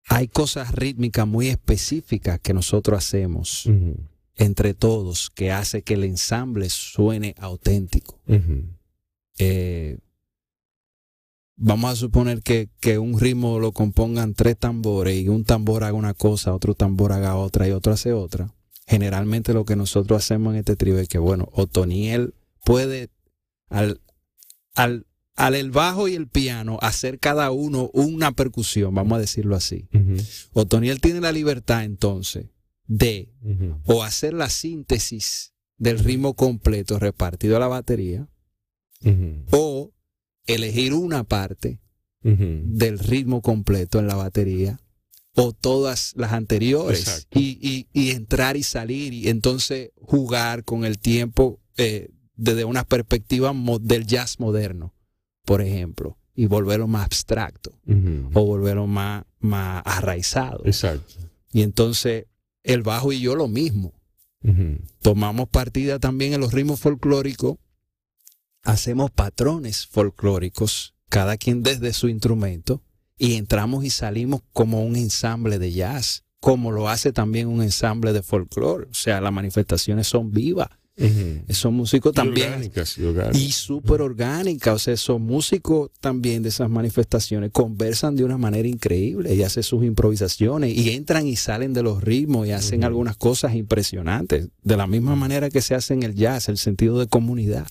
hay 0.07 0.29
cosas 0.29 0.73
rítmicas 0.73 1.27
muy 1.27 1.49
específicas 1.49 2.41
que 2.41 2.55
nosotros 2.55 2.99
hacemos 2.99 3.69
entre 4.37 4.75
todos 4.75 5.31
que 5.31 5.51
hace 5.51 5.83
que 5.83 5.95
el 5.95 6.05
ensamble 6.05 6.69
suene 6.71 7.35
auténtico. 7.39 8.21
Eh, 9.39 9.99
vamos 11.57 11.91
a 11.91 11.97
suponer 11.97 12.43
que, 12.43 12.69
que, 12.81 12.99
un 12.99 13.19
ritmo 13.19 13.59
lo 13.59 13.73
compongan 13.73 14.35
tres 14.35 14.57
tambores 14.59 15.19
y 15.19 15.29
un 15.29 15.45
tambor 15.45 15.85
haga 15.85 15.95
una 15.95 16.15
cosa, 16.15 16.55
otro 16.55 16.75
tambor 16.75 17.13
haga 17.13 17.37
otra 17.37 17.67
y 17.67 17.73
otro 17.73 17.93
hace 17.93 18.13
otra. 18.13 18.55
Generalmente 18.87 19.53
lo 19.53 19.65
que 19.65 19.75
nosotros 19.75 20.23
hacemos 20.23 20.53
en 20.53 20.61
este 20.61 20.77
trío 20.77 20.99
es 20.99 21.09
que, 21.09 21.19
bueno, 21.19 21.49
Otoniel 21.53 22.35
puede 22.65 23.11
al, 23.69 24.01
al, 24.75 25.07
al 25.35 25.55
el 25.55 25.71
bajo 25.71 26.09
y 26.09 26.15
el 26.15 26.29
piano 26.29 26.79
hacer 26.83 27.19
cada 27.19 27.51
uno 27.51 27.91
una 27.93 28.33
percusión, 28.33 28.95
vamos 28.95 29.17
a 29.17 29.21
decirlo 29.21 29.57
así. 29.57 29.89
Otoniel 30.53 31.01
tiene 31.01 31.21
la 31.21 31.33
libertad 31.33 31.85
entonces 31.85 32.47
de 32.87 33.33
o 33.85 34.05
hacer 34.05 34.35
la 34.35 34.49
síntesis 34.49 35.53
del 35.79 35.99
ritmo 35.99 36.35
completo 36.35 36.99
repartido 36.99 37.57
a 37.57 37.61
la 37.61 37.69
batería 37.69 38.29
o 39.51 39.93
elegir 40.47 40.95
una 40.95 41.25
parte 41.25 41.81
del 42.23 42.99
ritmo 42.99 43.41
completo 43.41 44.01
en 44.01 44.09
la 44.09 44.17
batería 44.17 44.81
o 45.37 45.53
todas 45.53 46.13
las 46.17 46.33
anteriores 46.33 47.29
y, 47.31 47.87
y, 47.93 48.11
entrar 48.11 48.57
y 48.57 48.65
salir 48.65 49.13
y 49.13 49.29
entonces 49.29 49.91
jugar 50.01 50.65
con 50.65 50.85
el 50.85 50.99
tiempo 50.99 51.61
eh, 51.77 52.09
desde 52.35 52.65
una 52.65 52.85
perspectiva 52.85 53.55
del 53.81 54.07
jazz 54.07 54.41
moderno, 54.41 54.93
por 55.45 55.63
ejemplo, 55.63 56.19
y 56.35 56.47
volverlo 56.47 56.89
más 56.89 57.05
abstracto 57.05 57.79
o 58.35 58.45
volverlo 58.45 58.87
más, 58.87 59.25
más 59.39 59.83
arraizado. 59.85 60.63
Exacto. 60.65 61.15
Y 61.53 61.63
entonces 61.63 62.27
el 62.63 62.83
bajo 62.83 63.13
y 63.13 63.21
yo 63.21 63.35
lo 63.37 63.49
mismo. 63.49 63.93
Tomamos 65.03 65.49
partida 65.49 65.99
también 65.99 66.33
en 66.33 66.41
los 66.41 66.53
ritmos 66.53 66.79
folclóricos, 66.79 67.57
hacemos 68.67 69.11
patrones 69.11 69.87
folclóricos, 69.87 70.95
cada 71.09 71.37
quien 71.37 71.63
desde 71.63 71.93
su 71.93 72.09
instrumento, 72.09 72.83
y 73.17 73.35
entramos 73.35 73.85
y 73.85 73.91
salimos 73.91 74.43
como 74.53 74.85
un 74.85 74.97
ensamble 74.97 75.59
de 75.59 75.73
jazz, 75.73 76.25
como 76.41 76.71
lo 76.71 76.89
hace 76.89 77.13
también 77.13 77.49
un 77.49 77.63
ensamble 77.63 78.13
de 78.13 78.23
folclore. 78.23 78.89
O 78.91 78.95
sea, 78.95 79.21
las 79.21 79.33
manifestaciones 79.33 80.07
son 80.07 80.33
vivas 80.33 80.69
son 81.51 81.75
músicos 81.75 82.15
también. 82.15 82.49
Orgánicas, 82.49 82.97
y, 83.35 83.53
súper 83.53 84.01
orgánicas. 84.01 84.75
O 84.75 84.79
sea, 84.79 84.95
esos 84.95 85.21
músicos 85.21 85.91
también 86.01 86.43
de 86.43 86.49
esas 86.49 86.71
manifestaciones 86.71 87.51
conversan 87.53 88.17
de 88.17 88.25
una 88.25 88.39
manera 88.39 88.67
increíble 88.67 89.35
y 89.35 89.43
hacen 89.43 89.63
sus 89.63 89.85
improvisaciones 89.85 90.75
y 90.75 90.91
entran 90.91 91.27
y 91.27 91.37
salen 91.37 91.73
de 91.75 91.83
los 91.83 92.03
ritmos 92.03 92.47
y 92.47 92.53
hacen 92.53 92.85
algunas 92.85 93.17
cosas 93.17 93.55
impresionantes. 93.55 94.49
De 94.63 94.77
la 94.77 94.87
misma 94.87 95.17
manera 95.17 95.51
que 95.51 95.61
se 95.61 95.75
hace 95.75 95.95
en 95.95 96.03
el 96.03 96.15
jazz, 96.15 96.49
el 96.49 96.59
sentido 96.59 96.99
de 96.99 97.07
comunidad. 97.07 97.67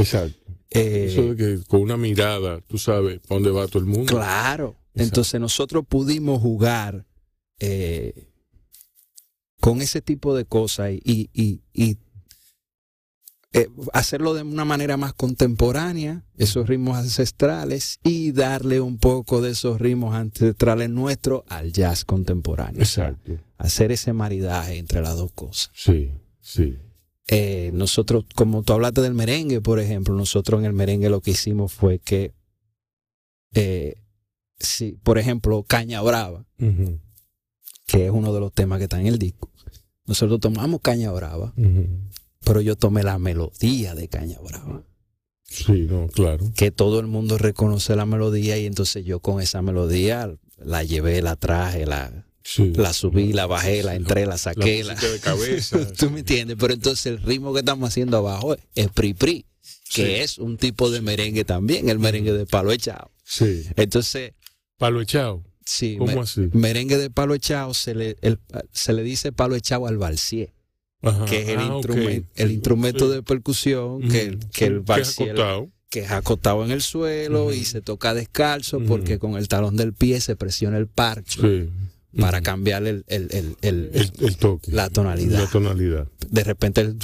Exacto. 0.00 0.52
Eh, 0.70 1.08
Eso 1.10 1.34
de 1.34 1.36
que 1.36 1.64
con 1.66 1.80
una 1.80 1.96
mirada 1.96 2.60
tú 2.60 2.78
sabes 2.78 3.18
para 3.20 3.34
dónde 3.40 3.50
va 3.50 3.66
todo 3.66 3.80
el 3.80 3.86
mundo. 3.86 4.12
Claro. 4.14 4.76
Entonces 4.94 5.40
nosotros 5.40 5.84
pudimos 5.88 6.40
jugar 6.40 7.06
eh, 7.58 8.28
con 9.60 9.82
ese 9.82 10.00
tipo 10.00 10.34
de 10.34 10.44
cosas 10.44 10.92
y, 10.92 11.30
y, 11.32 11.60
y 11.72 11.98
eh, 13.52 13.68
hacerlo 13.92 14.32
de 14.34 14.42
una 14.42 14.64
manera 14.64 14.96
más 14.96 15.12
contemporánea, 15.12 16.24
esos 16.36 16.68
ritmos 16.68 16.96
ancestrales, 16.96 17.98
y 18.04 18.30
darle 18.30 18.80
un 18.80 18.98
poco 18.98 19.40
de 19.40 19.50
esos 19.50 19.80
ritmos 19.80 20.14
ancestrales 20.14 20.88
nuestros 20.88 21.42
al 21.48 21.72
jazz 21.72 22.04
contemporáneo. 22.04 22.80
Exacto. 22.80 23.32
hacer 23.58 23.90
ese 23.90 24.12
maridaje 24.12 24.78
entre 24.78 25.02
las 25.02 25.16
dos 25.16 25.32
cosas. 25.32 25.70
Sí, 25.74 26.12
sí. 26.40 26.78
Eh, 27.32 27.70
nosotros, 27.72 28.24
como 28.34 28.64
tú 28.64 28.72
hablaste 28.72 29.02
del 29.02 29.14
merengue, 29.14 29.60
por 29.60 29.78
ejemplo, 29.78 30.14
nosotros 30.14 30.58
en 30.58 30.66
el 30.66 30.72
merengue 30.72 31.08
lo 31.08 31.20
que 31.20 31.30
hicimos 31.30 31.72
fue 31.72 32.00
que, 32.00 32.34
eh, 33.54 33.94
sí, 34.58 34.98
por 35.04 35.16
ejemplo, 35.16 35.62
Caña 35.62 36.02
Brava, 36.02 36.44
que 37.86 38.06
es 38.06 38.10
uno 38.10 38.32
de 38.32 38.40
los 38.40 38.52
temas 38.52 38.78
que 38.78 38.84
está 38.84 39.00
en 39.00 39.06
el 39.06 39.18
disco, 39.18 39.48
nosotros 40.06 40.40
tomamos 40.40 40.80
Caña 40.80 41.12
Brava 41.12 41.54
pero 42.44 42.60
yo 42.60 42.76
tomé 42.76 43.02
la 43.02 43.18
melodía 43.18 43.94
de 43.94 44.08
Caña 44.08 44.38
Brava. 44.40 44.82
Sí, 45.44 45.86
no, 45.88 46.06
claro. 46.08 46.52
Que 46.54 46.70
todo 46.70 47.00
el 47.00 47.06
mundo 47.06 47.38
reconoce 47.38 47.96
la 47.96 48.06
melodía 48.06 48.56
y 48.58 48.66
entonces 48.66 49.04
yo 49.04 49.20
con 49.20 49.40
esa 49.40 49.62
melodía 49.62 50.34
la 50.56 50.84
llevé, 50.84 51.22
la 51.22 51.36
traje, 51.36 51.86
la, 51.86 52.26
la 52.74 52.92
subí, 52.92 53.32
la 53.32 53.46
bajé, 53.46 53.82
la 53.82 53.94
entré, 53.94 54.26
la 54.26 54.38
saqué. 54.38 54.84
La, 54.84 54.94
de 54.94 55.20
cabeza. 55.20 55.92
¿Tú 55.98 56.10
me 56.10 56.20
entiendes? 56.20 56.56
Pero 56.58 56.74
entonces 56.74 57.06
el 57.06 57.22
ritmo 57.22 57.52
que 57.52 57.60
estamos 57.60 57.88
haciendo 57.88 58.16
abajo 58.16 58.56
es 58.74 58.88
pri 58.88 59.14
pri, 59.14 59.46
que 59.92 60.22
es 60.22 60.38
un 60.38 60.56
tipo 60.56 60.90
de 60.90 61.00
merengue 61.00 61.44
también, 61.44 61.88
el 61.88 61.98
merengue 61.98 62.32
de 62.32 62.46
palo 62.46 62.72
echado. 62.72 63.10
Sí. 63.24 63.64
Entonces. 63.76 64.32
Palo 64.78 65.00
echado. 65.00 65.44
Sí. 65.64 65.96
¿Cómo 65.98 66.22
así? 66.22 66.48
Merengue 66.52 66.96
de 66.96 67.10
palo 67.10 67.34
echado 67.34 67.74
se 67.74 67.94
le, 67.94 68.16
se 68.72 68.92
le 68.92 69.02
dice 69.02 69.32
palo 69.32 69.54
echado 69.54 69.86
al 69.86 69.98
balsier 69.98 70.52
que 71.26 71.42
es 71.42 71.48
el, 71.48 71.58
ah, 71.58 71.80
el 72.36 72.50
instrumento 72.50 73.08
de 73.08 73.22
percusión 73.22 74.02
que, 74.02 74.38
que 74.52 74.66
el 74.66 74.84
que 75.88 76.00
es 76.00 76.10
acotado 76.10 76.64
en 76.64 76.70
el 76.70 76.82
suelo 76.82 77.52
y 77.52 77.64
se 77.64 77.80
toca 77.80 78.14
descalzo 78.14 78.80
porque 78.80 79.18
con 79.18 79.36
el 79.36 79.48
talón 79.48 79.76
del 79.76 79.92
pie 79.92 80.20
se 80.20 80.36
presiona 80.36 80.76
el 80.76 80.86
parche 80.86 81.68
para 82.18 82.40
cambiar 82.40 82.86
el, 82.86 83.04
el, 83.06 83.56
el, 83.62 84.36
toque, 84.36 84.72
la 84.72 84.90
tonalidad. 84.90 85.40
La 85.40 85.46
tonalidad. 85.46 86.08
De 86.28 86.44
repente 86.44 86.80
el 86.80 86.98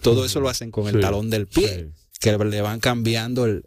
todo 0.00 0.24
eso 0.24 0.40
lo 0.40 0.48
hacen 0.48 0.70
con 0.70 0.88
el 0.88 1.00
talón 1.00 1.30
del 1.30 1.46
pie, 1.46 1.90
que 2.20 2.36
le 2.36 2.60
van 2.60 2.80
cambiando 2.80 3.46
el, 3.46 3.64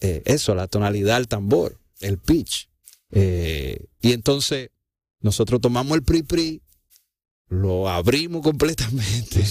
eso, 0.00 0.54
la 0.54 0.66
tonalidad 0.66 1.16
al 1.16 1.28
tambor, 1.28 1.78
el 2.00 2.18
pitch. 2.18 2.68
Eh, 3.14 3.86
y 4.00 4.12
entonces 4.12 4.70
nosotros 5.20 5.60
tomamos 5.60 5.96
el 5.96 6.02
PRI-PRI, 6.02 6.62
lo 7.48 7.90
abrimos 7.90 8.42
completamente, 8.42 9.44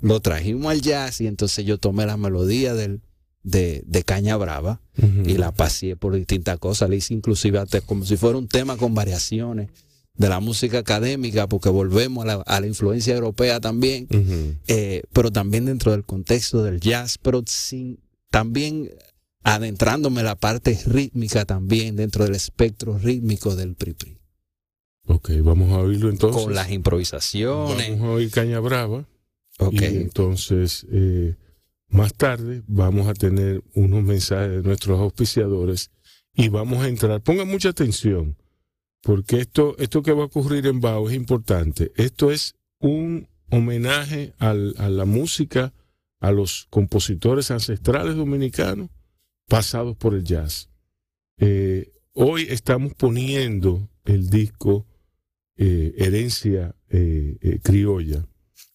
lo 0.00 0.20
trajimos 0.20 0.72
al 0.72 0.80
jazz 0.80 1.20
y 1.20 1.26
entonces 1.26 1.66
yo 1.66 1.76
tomé 1.76 2.06
la 2.06 2.16
melodía 2.16 2.72
del, 2.72 3.02
de, 3.46 4.02
Caña 4.04 4.36
Brava 4.36 4.80
y 5.24 5.36
la 5.38 5.52
pasé 5.52 5.96
por 5.96 6.14
distintas 6.14 6.58
cosas, 6.58 6.90
le 6.90 6.96
hice 6.96 7.14
inclusive 7.14 7.58
hasta 7.58 7.80
como 7.80 8.04
si 8.04 8.16
fuera 8.16 8.38
un 8.38 8.48
tema 8.48 8.76
con 8.76 8.94
variaciones 8.94 9.70
de 10.14 10.28
la 10.28 10.40
música 10.40 10.78
académica, 10.78 11.46
porque 11.46 11.68
volvemos 11.68 12.26
a 12.26 12.60
la, 12.60 12.66
influencia 12.66 13.14
europea 13.14 13.60
también, 13.60 14.08
eh, 14.66 15.02
pero 15.12 15.30
también 15.30 15.66
dentro 15.66 15.92
del 15.92 16.04
contexto 16.04 16.62
del 16.62 16.80
jazz, 16.80 17.18
pero 17.18 17.42
sin 17.46 17.98
también 18.30 18.90
adentrándome 19.42 20.22
la 20.22 20.34
parte 20.34 20.78
rítmica 20.86 21.44
también 21.44 21.96
dentro 21.96 22.24
del 22.24 22.34
espectro 22.34 22.98
rítmico 22.98 23.54
del 23.54 23.74
PRI-PRI. 23.74 24.18
Ok, 25.06 25.30
vamos 25.42 25.70
a 25.70 25.78
oírlo 25.78 26.10
entonces. 26.10 26.42
Con 26.42 26.54
las 26.54 26.70
improvisaciones. 26.72 27.90
Vamos 27.90 28.08
a 28.08 28.10
oír 28.12 28.30
Caña 28.30 28.58
Brava. 28.58 29.06
Ok. 29.58 29.74
Y 29.74 29.84
entonces, 29.84 30.84
eh, 30.90 31.36
más 31.88 32.14
tarde 32.14 32.62
vamos 32.66 33.08
a 33.08 33.14
tener 33.14 33.62
unos 33.74 34.02
mensajes 34.02 34.50
de 34.50 34.62
nuestros 34.62 34.98
auspiciadores 35.00 35.90
y 36.34 36.48
vamos 36.48 36.84
a 36.84 36.88
entrar. 36.88 37.22
Pongan 37.22 37.48
mucha 37.48 37.70
atención, 37.70 38.36
porque 39.02 39.40
esto, 39.40 39.76
esto 39.78 40.02
que 40.02 40.12
va 40.12 40.22
a 40.22 40.26
ocurrir 40.26 40.66
en 40.66 40.80
Bao 40.80 41.08
es 41.08 41.16
importante. 41.16 41.92
Esto 41.96 42.30
es 42.30 42.54
un 42.78 43.28
homenaje 43.50 44.34
a 44.38 44.52
la 44.54 45.04
música, 45.04 45.72
a 46.20 46.32
los 46.32 46.66
compositores 46.70 47.50
ancestrales 47.50 48.16
dominicanos 48.16 48.90
pasados 49.48 49.96
por 49.96 50.14
el 50.14 50.24
jazz. 50.24 50.68
Eh, 51.38 51.92
hoy 52.12 52.46
estamos 52.50 52.94
poniendo 52.94 53.88
el 54.04 54.28
disco 54.28 54.86
eh, 55.56 55.94
Herencia 55.96 56.74
eh, 56.88 57.60
Criolla 57.62 58.26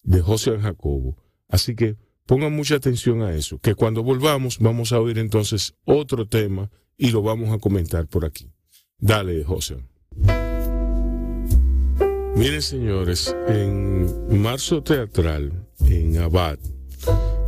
de 0.03 0.21
José 0.21 0.57
Jacobo. 0.59 1.17
Así 1.47 1.75
que 1.75 1.97
pongan 2.31 2.55
mucha 2.55 2.75
atención 2.75 3.23
a 3.23 3.35
eso, 3.35 3.59
que 3.59 3.75
cuando 3.75 4.03
volvamos 4.03 4.59
vamos 4.59 4.93
a 4.93 5.01
oír 5.01 5.17
entonces 5.17 5.75
otro 5.83 6.29
tema 6.29 6.71
y 6.95 7.11
lo 7.11 7.21
vamos 7.21 7.53
a 7.53 7.59
comentar 7.59 8.07
por 8.07 8.23
aquí. 8.23 8.49
Dale, 8.97 9.43
José. 9.43 9.75
Miren, 12.37 12.61
señores, 12.61 13.35
en 13.49 14.41
marzo 14.41 14.81
teatral, 14.81 15.67
en 15.81 16.17
Abad, 16.19 16.57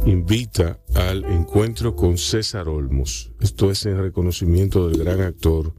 invita 0.05 0.81
al 0.95 1.23
encuentro 1.23 1.95
con 1.95 2.17
César 2.17 2.67
Olmos. 2.67 3.31
Esto 3.39 3.71
es 3.71 3.85
en 3.85 3.99
reconocimiento 3.99 4.89
del 4.89 5.01
gran 5.01 5.21
actor 5.21 5.73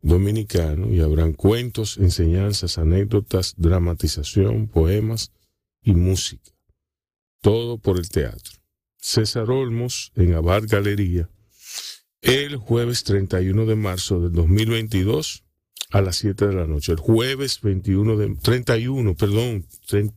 dominicano 0.00 0.86
y 0.92 1.00
habrán 1.00 1.32
cuentos, 1.32 1.98
enseñanzas, 1.98 2.78
anécdotas, 2.78 3.54
dramatización, 3.56 4.68
poemas 4.68 5.32
y 5.82 5.94
música. 5.94 6.52
Todo 7.40 7.78
por 7.78 7.98
el 7.98 8.08
teatro. 8.08 8.52
César 8.96 9.50
Olmos 9.50 10.12
en 10.16 10.34
Abad 10.34 10.64
Galería 10.66 11.28
el 12.22 12.56
jueves 12.56 13.04
31 13.04 13.66
de 13.66 13.76
marzo 13.76 14.20
del 14.20 14.32
2022 14.32 15.44
a 15.90 16.02
las 16.02 16.16
7 16.16 16.48
de 16.48 16.54
la 16.54 16.66
noche. 16.66 16.92
El 16.92 16.98
jueves 16.98 17.60
21 17.60 18.16
de 18.16 18.34
31, 18.36 19.14
perdón, 19.14 19.66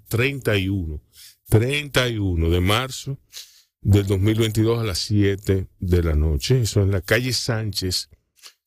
31 0.10 1.02
31 1.50 2.50
de 2.50 2.62
marzo 2.62 3.20
del 3.82 4.08
2022 4.08 4.80
a 4.80 4.84
las 4.84 5.00
7 5.00 5.68
de 5.80 6.04
la 6.04 6.16
noche. 6.16 6.62
Eso 6.62 6.82
en 6.82 6.92
la 6.92 7.02
calle 7.02 7.34
Sánchez, 7.34 8.10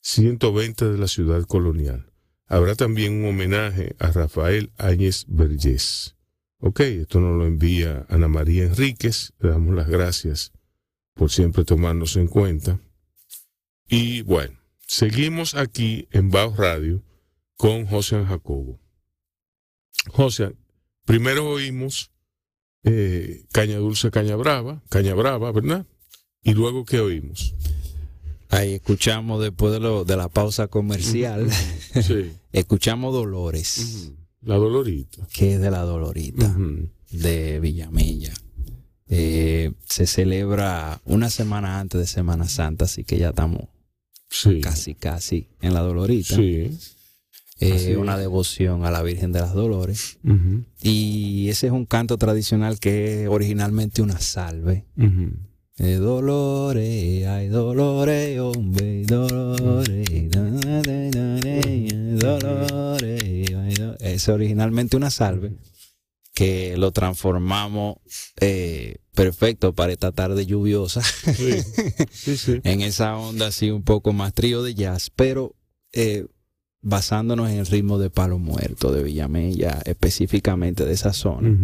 120 0.01 0.91
de 0.91 0.97
la 0.97 1.07
ciudad 1.07 1.43
colonial. 1.43 2.11
Habrá 2.47 2.75
también 2.75 3.13
un 3.13 3.29
homenaje 3.29 3.95
a 3.99 4.11
Rafael 4.11 4.71
Áñez 4.77 5.25
Vergés. 5.27 6.14
Ok, 6.59 6.79
esto 6.81 7.19
nos 7.19 7.37
lo 7.37 7.45
envía 7.45 8.05
Ana 8.09 8.27
María 8.27 8.63
Enríquez. 8.63 9.33
Le 9.39 9.49
damos 9.49 9.75
las 9.75 9.87
gracias 9.87 10.51
por 11.13 11.31
siempre 11.31 11.65
tomarnos 11.65 12.15
en 12.15 12.27
cuenta. 12.27 12.79
Y 13.87 14.21
bueno, 14.23 14.57
seguimos 14.87 15.55
aquí 15.55 16.07
en 16.11 16.31
Bajo 16.31 16.55
Radio 16.55 17.03
con 17.57 17.85
José 17.85 18.23
Jacobo. 18.25 18.79
José, 20.09 20.55
primero 21.05 21.49
oímos 21.49 22.11
eh, 22.83 23.45
Caña 23.51 23.77
Dulce, 23.77 24.11
Caña 24.11 24.35
Brava, 24.35 24.83
Caña 24.89 25.13
Brava, 25.15 25.51
¿verdad? 25.51 25.85
Y 26.43 26.53
luego, 26.53 26.85
¿qué 26.85 26.99
oímos? 26.99 27.55
Ahí 28.49 28.75
escuchamos 28.75 29.41
después 29.41 29.73
de, 29.73 29.79
lo, 29.79 30.05
de 30.05 30.15
la 30.15 30.29
pausa 30.29 30.67
comercial, 30.67 31.51
sí. 31.51 32.31
escuchamos 32.51 33.13
Dolores. 33.13 34.11
La 34.45 34.55
Dolorita. 34.55 35.27
Que 35.33 35.55
es 35.55 35.61
de 35.61 35.71
la 35.71 35.81
Dolorita, 35.81 36.55
de 37.11 37.59
Villamella. 37.59 38.33
Eh, 39.07 39.71
se 39.85 40.07
celebra 40.07 41.01
una 41.05 41.29
semana 41.29 41.79
antes 41.79 41.99
de 41.99 42.07
Semana 42.07 42.47
Santa, 42.47 42.85
así 42.85 43.03
que 43.03 43.17
ya 43.17 43.29
estamos 43.29 43.63
casi, 44.61 44.95
casi 44.95 45.47
en 45.61 45.73
la 45.73 45.81
Dolorita. 45.81 46.35
Sí. 46.35 46.77
Eh, 47.59 47.95
una 47.97 48.17
devoción 48.17 48.83
a 48.85 48.91
la 48.91 49.01
Virgen 49.01 49.31
de 49.31 49.39
las 49.39 49.53
Dolores. 49.53 50.19
Y 50.81 51.49
ese 51.49 51.67
es 51.67 51.73
un 51.73 51.85
canto 51.85 52.17
tradicional 52.17 52.79
que 52.79 53.23
es 53.23 53.29
originalmente 53.29 54.01
una 54.01 54.19
salve. 54.19 54.85
Eh, 55.77 55.95
dolores, 55.95 57.27
hay 57.27 57.49
dolores, 57.49 58.39
hombre, 58.39 59.03
dolores, 59.05 60.29
dolores, 60.31 61.11
Es 64.15 64.29
originalmente 64.29 64.97
una 64.97 65.09
salve 65.09 65.57
que 66.35 66.75
lo 66.77 66.91
transformamos 66.91 67.95
eh, 68.41 68.97
perfecto 69.15 69.73
para 69.73 69.93
esta 69.93 70.11
tarde 70.11 70.45
lluviosa. 70.45 71.01
en 72.63 72.81
esa 72.81 73.17
onda 73.17 73.47
así 73.47 73.71
un 73.71 73.83
poco 73.83 74.11
más 74.11 74.33
trío 74.33 74.61
de 74.61 74.75
jazz, 74.75 75.09
pero 75.15 75.55
eh, 75.93 76.27
basándonos 76.81 77.49
en 77.49 77.59
el 77.59 77.65
ritmo 77.65 77.97
de 77.97 78.09
Palo 78.09 78.37
Muerto 78.37 78.91
de 78.91 79.01
Villamella, 79.01 79.81
específicamente 79.85 80.85
de 80.85 80.93
esa 80.93 81.13
zona. 81.13 81.57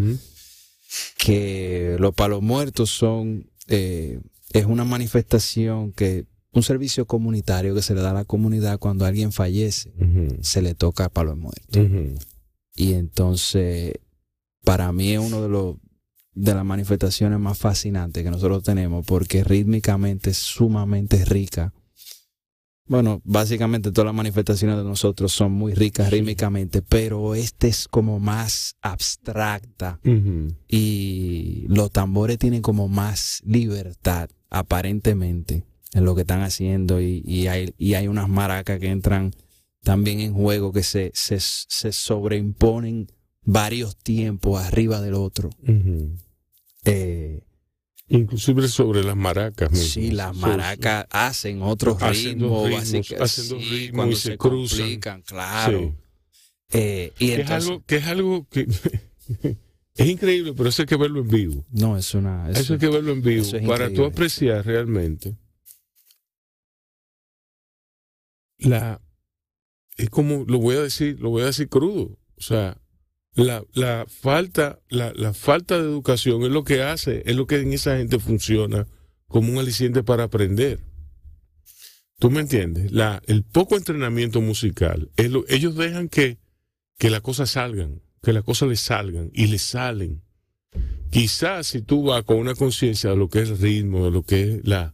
Que 1.17 1.98
los 2.00 2.13
palos 2.13 2.41
muertos 2.41 2.89
son, 2.89 3.50
eh, 3.67 4.20
es 4.53 4.65
una 4.65 4.86
manifestación 4.86 5.91
que, 5.91 6.25
un 6.53 6.63
servicio 6.63 7.05
comunitario 7.05 7.75
que 7.75 7.81
se 7.81 7.93
le 7.93 8.01
da 8.01 8.12
a 8.12 8.13
la 8.13 8.25
comunidad 8.25 8.79
cuando 8.79 9.05
alguien 9.05 9.31
fallece, 9.31 9.93
se 10.41 10.62
le 10.62 10.75
toca 10.75 11.10
palo 11.10 11.36
muerto. 11.36 11.79
Y 12.81 12.95
entonces, 12.95 13.93
para 14.63 14.91
mí 14.91 15.11
es 15.11 15.19
uno 15.19 15.43
de 15.43 15.50
los 15.50 15.75
de 16.33 16.55
las 16.55 16.65
manifestaciones 16.65 17.39
más 17.39 17.59
fascinantes 17.59 18.23
que 18.23 18.31
nosotros 18.31 18.63
tenemos 18.63 19.05
porque 19.05 19.43
rítmicamente 19.43 20.31
es 20.31 20.38
sumamente 20.38 21.23
rica. 21.23 21.75
Bueno, 22.88 23.21
básicamente 23.23 23.91
todas 23.91 24.07
las 24.07 24.15
manifestaciones 24.15 24.77
de 24.77 24.83
nosotros 24.83 25.31
son 25.31 25.51
muy 25.51 25.75
ricas 25.75 26.09
rítmicamente, 26.09 26.81
pero 26.81 27.35
este 27.35 27.67
es 27.67 27.88
como 27.88 28.19
más 28.19 28.75
abstracta. 28.81 30.00
Y 30.67 31.67
los 31.67 31.91
tambores 31.91 32.39
tienen 32.39 32.63
como 32.63 32.88
más 32.88 33.43
libertad, 33.45 34.27
aparentemente, 34.50 35.65
en 35.93 36.03
lo 36.03 36.15
que 36.15 36.21
están 36.21 36.41
haciendo 36.41 36.99
y, 36.99 37.47
hay, 37.47 37.75
y 37.77 37.93
hay 37.93 38.08
unas 38.08 38.27
maracas 38.27 38.79
que 38.79 38.89
entran 38.89 39.34
también 39.84 40.20
en 40.20 40.34
juego 40.34 40.72
que 40.72 40.84
se, 40.84 41.12
se, 41.13 41.39
se 41.39 41.91
sobreimponen 41.91 43.08
varios 43.44 43.98
tiempos 43.98 44.63
arriba 44.63 45.02
del 45.02 45.15
otro. 45.15 45.50
Inclusive 48.12 48.67
sobre 48.67 49.04
las 49.06 49.15
maracas. 49.15 49.78
Sí, 49.78 50.12
las 50.12 50.36
maracas 50.36 51.08
hacen 51.12 51.62
otros 51.62 52.02
ritmos, 52.02 52.67
ritmos, 52.67 53.13
haciendo 53.22 53.58
ritmos 53.58 54.10
y 54.10 54.15
se, 54.15 54.38
cruzan. 54.38 55.00
claro. 55.26 55.96
Eh, 56.74 57.13
y 57.20 57.32
es 57.32 57.50
algo, 57.50 57.84
que 57.86 57.98
es 57.98 58.08
algo 58.08 58.48
que 58.50 58.67
es 59.96 60.08
increíble, 60.08 60.54
pero 60.54 60.70
eso 60.70 60.82
hay 60.82 60.86
que 60.88 60.98
verlo 60.98 61.22
en 61.22 61.28
vivo. 61.30 61.65
No, 61.72 61.98
es 61.98 62.13
una. 62.13 62.50
Eso, 62.50 62.74
hay 62.74 62.80
que 62.80 62.89
verlo 62.89 63.13
en 63.13 63.22
vivo 63.22 63.48
para 63.65 63.89
tú 63.91 64.04
apreciar 64.04 64.65
realmente 64.65 65.38
la. 68.58 69.02
Es 69.97 70.10
como 70.10 70.45
lo 70.47 70.60
voy 70.60 70.75
a 70.77 70.82
decir, 70.82 71.19
lo 71.19 71.30
voy 71.30 71.43
a 71.43 71.47
decir 71.47 71.69
crudo. 71.69 72.17
O 72.38 72.41
sea, 72.41 72.77
la, 73.34 74.06
falta, 74.08 74.80
la, 74.89 75.34
falta 75.34 75.77
de 75.77 75.84
educación 75.84 76.43
es 76.43 76.49
lo 76.49 76.63
que 76.63 76.82
hace, 76.84 77.23
es 77.25 77.36
lo 77.36 77.47
que 77.47 77.58
en 77.58 77.73
esa 77.73 77.97
gente 77.97 78.19
funciona 78.19 78.88
como 79.27 79.51
un 79.51 79.60
aliciente 79.60 80.04
para 80.04 80.23
aprender. 80.23 80.80
¿Tú 82.19 82.30
me 82.30 82.41
entiendes? 82.41 82.91
La, 82.91 83.21
el 83.27 83.43
poco 83.43 83.77
entrenamiento 83.77 84.41
musical, 84.41 85.10
ellos 85.15 85.75
dejan 85.75 86.10
que, 86.10 86.38
que 86.97 87.10
las 87.10 87.21
cosas 87.21 87.51
salgan, 87.51 88.01
que 88.21 88.34
las 88.34 88.43
cosas 88.43 88.69
les 88.69 88.82
salgan 88.82 89.32
y 89.34 89.47
les 89.47 89.62
salen. 89.62 90.21
Quizás 91.10 91.67
si 91.67 91.82
tú 91.82 92.04
vas 92.04 92.23
con 92.23 92.38
una 92.38 92.56
conciencia 92.56 93.10
de 93.12 93.15
lo 93.15 93.30
que 93.30 93.41
es 93.41 93.49
el 93.49 93.58
ritmo, 93.58 94.06
de 94.06 94.12
lo 94.12 94.23
que 94.23 94.56
es 94.56 94.67
la, 94.67 94.93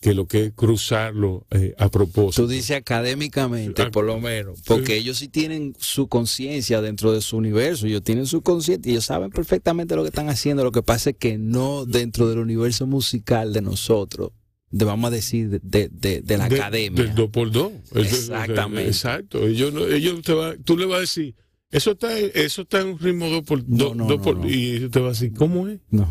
que 0.00 0.14
lo 0.14 0.26
que 0.26 0.46
es 0.46 0.52
cruzarlo 0.52 1.46
eh, 1.50 1.74
a 1.78 1.88
propósito. 1.88 2.42
Tú 2.42 2.48
dices 2.48 2.76
académicamente, 2.76 3.82
ah, 3.82 3.90
por 3.90 4.04
lo 4.04 4.20
menos, 4.20 4.60
porque 4.66 4.96
ellos 4.96 5.18
sí 5.18 5.28
tienen 5.28 5.74
su 5.78 6.08
conciencia 6.08 6.82
dentro 6.82 7.12
de 7.12 7.20
su 7.22 7.36
universo, 7.36 7.86
ellos 7.86 8.02
tienen 8.02 8.26
su 8.26 8.42
conciencia, 8.42 8.90
ellos 8.90 9.06
saben 9.06 9.30
perfectamente 9.30 9.96
lo 9.96 10.02
que 10.02 10.08
están 10.08 10.28
haciendo, 10.28 10.64
lo 10.64 10.72
que 10.72 10.82
pasa 10.82 11.10
es 11.10 11.16
que 11.16 11.38
no 11.38 11.86
dentro 11.86 12.28
del 12.28 12.38
universo 12.38 12.86
musical 12.86 13.52
de 13.52 13.62
nosotros, 13.62 14.32
de, 14.70 14.84
vamos 14.84 15.08
a 15.08 15.14
decir, 15.14 15.60
de, 15.62 15.88
de, 15.88 16.36
la 16.36 16.44
academia. 16.44 17.04
Del 17.04 17.14
2 17.14 17.30
por 17.30 17.50
2 17.50 17.72
Exactamente. 17.94 18.88
Exacto. 18.88 19.46
Ellos, 19.46 19.72
ellos 19.90 20.20
te 20.22 20.34
va, 20.34 20.54
tú 20.56 20.76
le 20.76 20.84
vas 20.84 20.98
a 20.98 21.00
decir, 21.00 21.34
eso 21.70 21.92
está, 21.92 22.18
eso 22.18 22.62
está 22.62 22.80
en 22.80 22.88
un 22.88 22.98
ritmo 22.98 23.28
2 23.28 23.42
por 23.44 23.64
2 23.66 24.50
y 24.50 24.76
ellos 24.76 24.90
te 24.90 25.00
va 25.00 25.06
a 25.06 25.10
decir, 25.10 25.32
¿cómo 25.32 25.68
es? 25.68 25.80
No. 25.90 26.10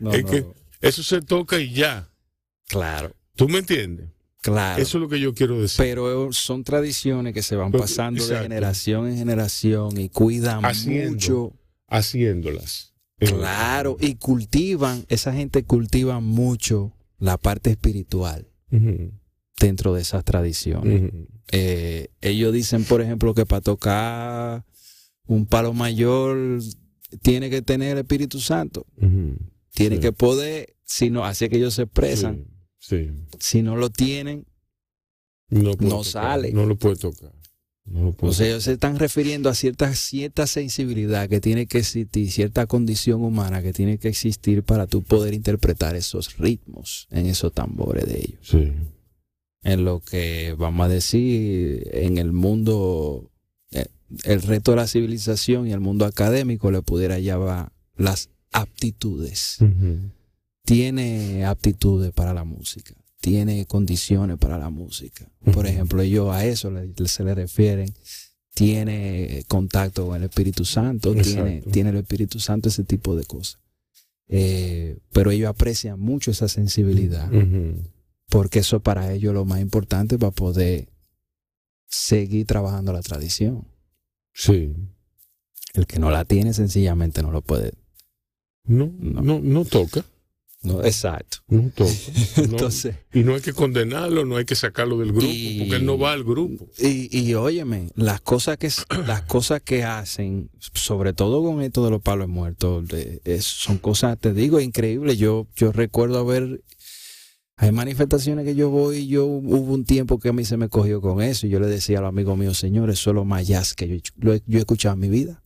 es 0.12 0.24
que 0.24 0.46
eso 0.80 1.02
se 1.02 1.20
toca 1.20 1.60
y 1.60 1.72
ya. 1.72 2.09
Claro. 2.70 3.12
¿Tú 3.34 3.48
me 3.48 3.58
entiendes? 3.58 4.08
Claro. 4.40 4.80
Eso 4.80 4.98
es 4.98 5.02
lo 5.02 5.08
que 5.08 5.20
yo 5.20 5.34
quiero 5.34 5.60
decir. 5.60 5.76
Pero 5.78 6.32
son 6.32 6.64
tradiciones 6.64 7.34
que 7.34 7.42
se 7.42 7.56
van 7.56 7.72
pasando 7.72 8.24
de 8.26 8.38
generación 8.38 9.08
en 9.08 9.16
generación 9.18 9.98
y 9.98 10.08
cuidan 10.08 10.62
mucho. 10.86 11.52
Haciéndolas. 11.88 12.94
Claro, 13.18 13.98
y 14.00 14.14
cultivan, 14.14 15.04
esa 15.08 15.34
gente 15.34 15.64
cultiva 15.64 16.20
mucho 16.20 16.94
la 17.18 17.36
parte 17.36 17.70
espiritual 17.70 18.48
dentro 19.58 19.92
de 19.92 20.00
esas 20.00 20.24
tradiciones. 20.24 21.12
Eh, 21.52 22.08
ellos 22.22 22.54
dicen, 22.54 22.84
por 22.84 23.02
ejemplo, 23.02 23.34
que 23.34 23.44
para 23.44 23.60
tocar 23.60 24.64
un 25.26 25.44
palo 25.44 25.74
mayor 25.74 26.60
tiene 27.20 27.50
que 27.50 27.60
tener 27.60 27.92
el 27.92 27.98
Espíritu 27.98 28.40
Santo. 28.40 28.86
Tiene 29.74 30.00
que 30.00 30.12
poder, 30.12 30.76
sino 30.84 31.26
así 31.26 31.48
que 31.50 31.56
ellos 31.56 31.74
se 31.74 31.82
expresan. 31.82 32.46
Si 33.38 33.62
no 33.62 33.76
lo 33.76 33.90
tienen, 33.90 34.46
no, 35.50 36.04
sale. 36.04 36.52
No 36.52 36.64
lo 36.64 36.76
puede 36.76 36.96
tocar. 36.96 37.32
o 38.20 38.32
sea, 38.32 38.46
ellos 38.46 38.64
se 38.64 38.72
están 38.72 38.98
refiriendo 38.98 39.48
a 39.50 39.54
cierta, 39.54 39.94
cierta 39.94 40.46
sensibilidad 40.46 41.28
que 41.28 41.40
tiene 41.40 41.66
que 41.66 41.78
existir, 41.78 42.30
cierta 42.30 42.66
condición 42.66 43.22
humana 43.22 43.62
que 43.62 43.72
tiene 43.72 43.98
que 43.98 44.08
existir 44.08 44.62
para 44.62 44.86
tú 44.86 45.02
poder 45.02 45.34
interpretar 45.34 45.96
esos 45.96 46.36
ritmos 46.38 47.06
en 47.10 47.26
esos 47.26 47.52
tambores 47.52 48.06
de 48.06 48.18
ellos. 48.18 48.40
Sí. 48.42 48.72
En 49.62 49.84
lo 49.84 50.00
que, 50.00 50.54
vamos 50.56 50.86
a 50.86 50.88
decir, 50.88 51.86
en 51.92 52.16
el 52.16 52.32
mundo, 52.32 53.30
eh, 53.72 53.88
el 54.24 54.40
reto 54.40 54.70
de 54.70 54.78
la 54.78 54.86
civilización 54.86 55.66
y 55.66 55.72
el 55.72 55.80
mundo 55.80 56.06
académico 56.06 56.70
le 56.70 56.80
pudiera 56.80 57.18
llevar 57.18 57.72
las 57.96 58.30
aptitudes 58.52 59.58
tiene 60.64 61.44
aptitudes 61.44 62.12
para 62.12 62.34
la 62.34 62.44
música, 62.44 62.94
tiene 63.20 63.66
condiciones 63.66 64.38
para 64.38 64.58
la 64.58 64.70
música. 64.70 65.26
Por 65.52 65.66
ejemplo, 65.66 66.02
ellos 66.02 66.30
a 66.30 66.44
eso 66.44 66.72
se 67.06 67.24
le 67.24 67.34
refieren. 67.34 67.92
Tiene 68.52 69.44
contacto 69.48 70.06
con 70.06 70.16
el 70.16 70.24
Espíritu 70.24 70.64
Santo, 70.64 71.14
tiene, 71.14 71.62
tiene, 71.62 71.90
el 71.90 71.96
Espíritu 71.96 72.40
Santo, 72.40 72.68
ese 72.68 72.84
tipo 72.84 73.14
de 73.16 73.24
cosas. 73.24 73.60
Eh, 74.28 74.98
pero 75.12 75.30
ellos 75.30 75.48
aprecian 75.48 75.98
mucho 75.98 76.30
esa 76.30 76.48
sensibilidad, 76.48 77.30
porque 78.28 78.60
eso 78.60 78.80
para 78.80 79.12
ellos 79.12 79.30
es 79.30 79.34
lo 79.34 79.44
más 79.44 79.60
importante 79.60 80.18
para 80.18 80.30
poder 80.30 80.88
seguir 81.88 82.46
trabajando 82.46 82.92
la 82.92 83.02
tradición. 83.02 83.66
Sí. 84.32 84.72
El 85.74 85.86
que 85.86 85.98
no 85.98 86.10
la 86.10 86.24
tiene 86.24 86.52
sencillamente 86.54 87.22
no 87.22 87.30
lo 87.30 87.42
puede 87.42 87.72
No, 88.64 88.92
no, 88.98 89.40
no, 89.40 89.64
toca. 89.64 90.04
No, 90.62 90.84
exacto. 90.84 91.38
No. 91.48 91.72
Entonces, 92.36 92.96
y 93.12 93.20
no 93.20 93.34
hay 93.34 93.40
que 93.40 93.52
condenarlo, 93.52 94.24
no 94.24 94.36
hay 94.36 94.44
que 94.44 94.54
sacarlo 94.54 94.98
del 94.98 95.12
grupo, 95.12 95.26
porque 95.26 95.76
él 95.76 95.84
no 95.84 95.98
va 95.98 96.12
al 96.12 96.24
grupo. 96.24 96.68
Y, 96.78 97.16
y 97.18 97.34
óyeme, 97.34 97.90
las 97.96 98.20
cosas 98.20 98.56
que 98.56 98.70
las 99.06 99.22
cosas 99.22 99.62
que 99.62 99.84
hacen, 99.84 100.50
sobre 100.58 101.12
todo 101.12 101.42
con 101.42 101.62
esto 101.62 101.84
de 101.84 101.90
los 101.90 102.02
palos 102.02 102.28
muertos, 102.28 102.84
son 103.40 103.78
cosas, 103.78 104.18
te 104.18 104.32
digo, 104.32 104.60
increíbles. 104.60 105.18
Yo, 105.18 105.46
yo 105.56 105.72
recuerdo 105.72 106.18
haber 106.18 106.62
hay 107.60 107.72
manifestaciones 107.72 108.46
que 108.46 108.54
yo 108.54 108.70
voy, 108.70 109.06
yo 109.06 109.26
hubo 109.26 109.74
un 109.74 109.84
tiempo 109.84 110.18
que 110.18 110.30
a 110.30 110.32
mí 110.32 110.46
se 110.46 110.56
me 110.56 110.70
cogió 110.70 111.02
con 111.02 111.20
eso 111.20 111.46
y 111.46 111.50
yo 111.50 111.60
le 111.60 111.66
decía 111.66 111.98
a 111.98 112.00
los 112.00 112.08
amigos 112.08 112.38
míos, 112.38 112.58
señores, 112.58 112.98
eso 112.98 113.10
es 113.10 113.14
lo 113.14 113.26
más 113.26 113.46
jazz 113.46 113.74
que 113.74 114.00
yo, 114.16 114.32
he, 114.32 114.42
escuchado 114.56 114.94
en 114.94 115.00
mi 115.00 115.10
vida. 115.10 115.42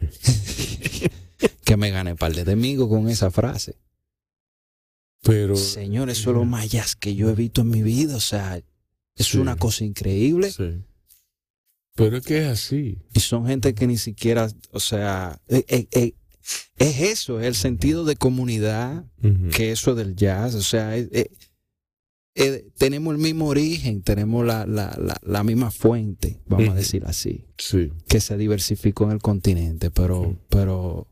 que 1.68 1.76
me 1.76 1.90
gané 1.90 2.16
par 2.16 2.32
de 2.34 2.50
amigos 2.50 2.88
con 2.88 3.10
esa 3.10 3.30
frase. 3.30 3.76
Pero. 5.22 5.54
Señores, 5.54 6.18
eso 6.18 6.30
es 6.30 6.36
lo 6.36 6.46
más 6.46 6.70
jazz 6.70 6.96
que 6.96 7.14
yo 7.14 7.28
he 7.28 7.34
visto 7.34 7.60
en 7.60 7.68
mi 7.68 7.82
vida. 7.82 8.16
O 8.16 8.20
sea, 8.20 8.58
es 9.14 9.34
una 9.34 9.54
cosa 9.56 9.84
increíble. 9.84 10.50
Sí. 10.50 10.82
Pero 11.94 12.16
es 12.16 12.24
que 12.24 12.38
es 12.38 12.46
así. 12.46 12.96
Y 13.12 13.20
son 13.20 13.46
gente 13.46 13.74
que 13.74 13.86
ni 13.86 13.98
siquiera, 13.98 14.48
o 14.70 14.80
sea, 14.80 15.42
eh, 15.48 15.64
eh, 15.68 15.88
eh, 15.92 16.14
es 16.78 17.00
eso, 17.00 17.38
es 17.38 17.46
el 17.46 17.54
sentido 17.54 18.06
de 18.06 18.16
comunidad, 18.16 19.04
que 19.54 19.72
eso 19.72 19.94
del 19.94 20.16
jazz, 20.16 20.54
o 20.54 20.62
sea, 20.62 20.94
tenemos 22.78 23.12
el 23.12 23.20
mismo 23.20 23.48
origen, 23.48 24.00
tenemos 24.02 24.46
la, 24.46 24.64
la, 24.64 24.96
la, 25.22 25.44
misma 25.44 25.70
fuente, 25.70 26.40
vamos 26.46 26.70
a 26.70 26.74
decir 26.74 27.04
así, 27.04 27.44
que 28.08 28.20
se 28.20 28.38
diversificó 28.38 29.04
en 29.04 29.10
el 29.10 29.18
continente, 29.18 29.90
pero, 29.90 30.38
pero 30.48 31.08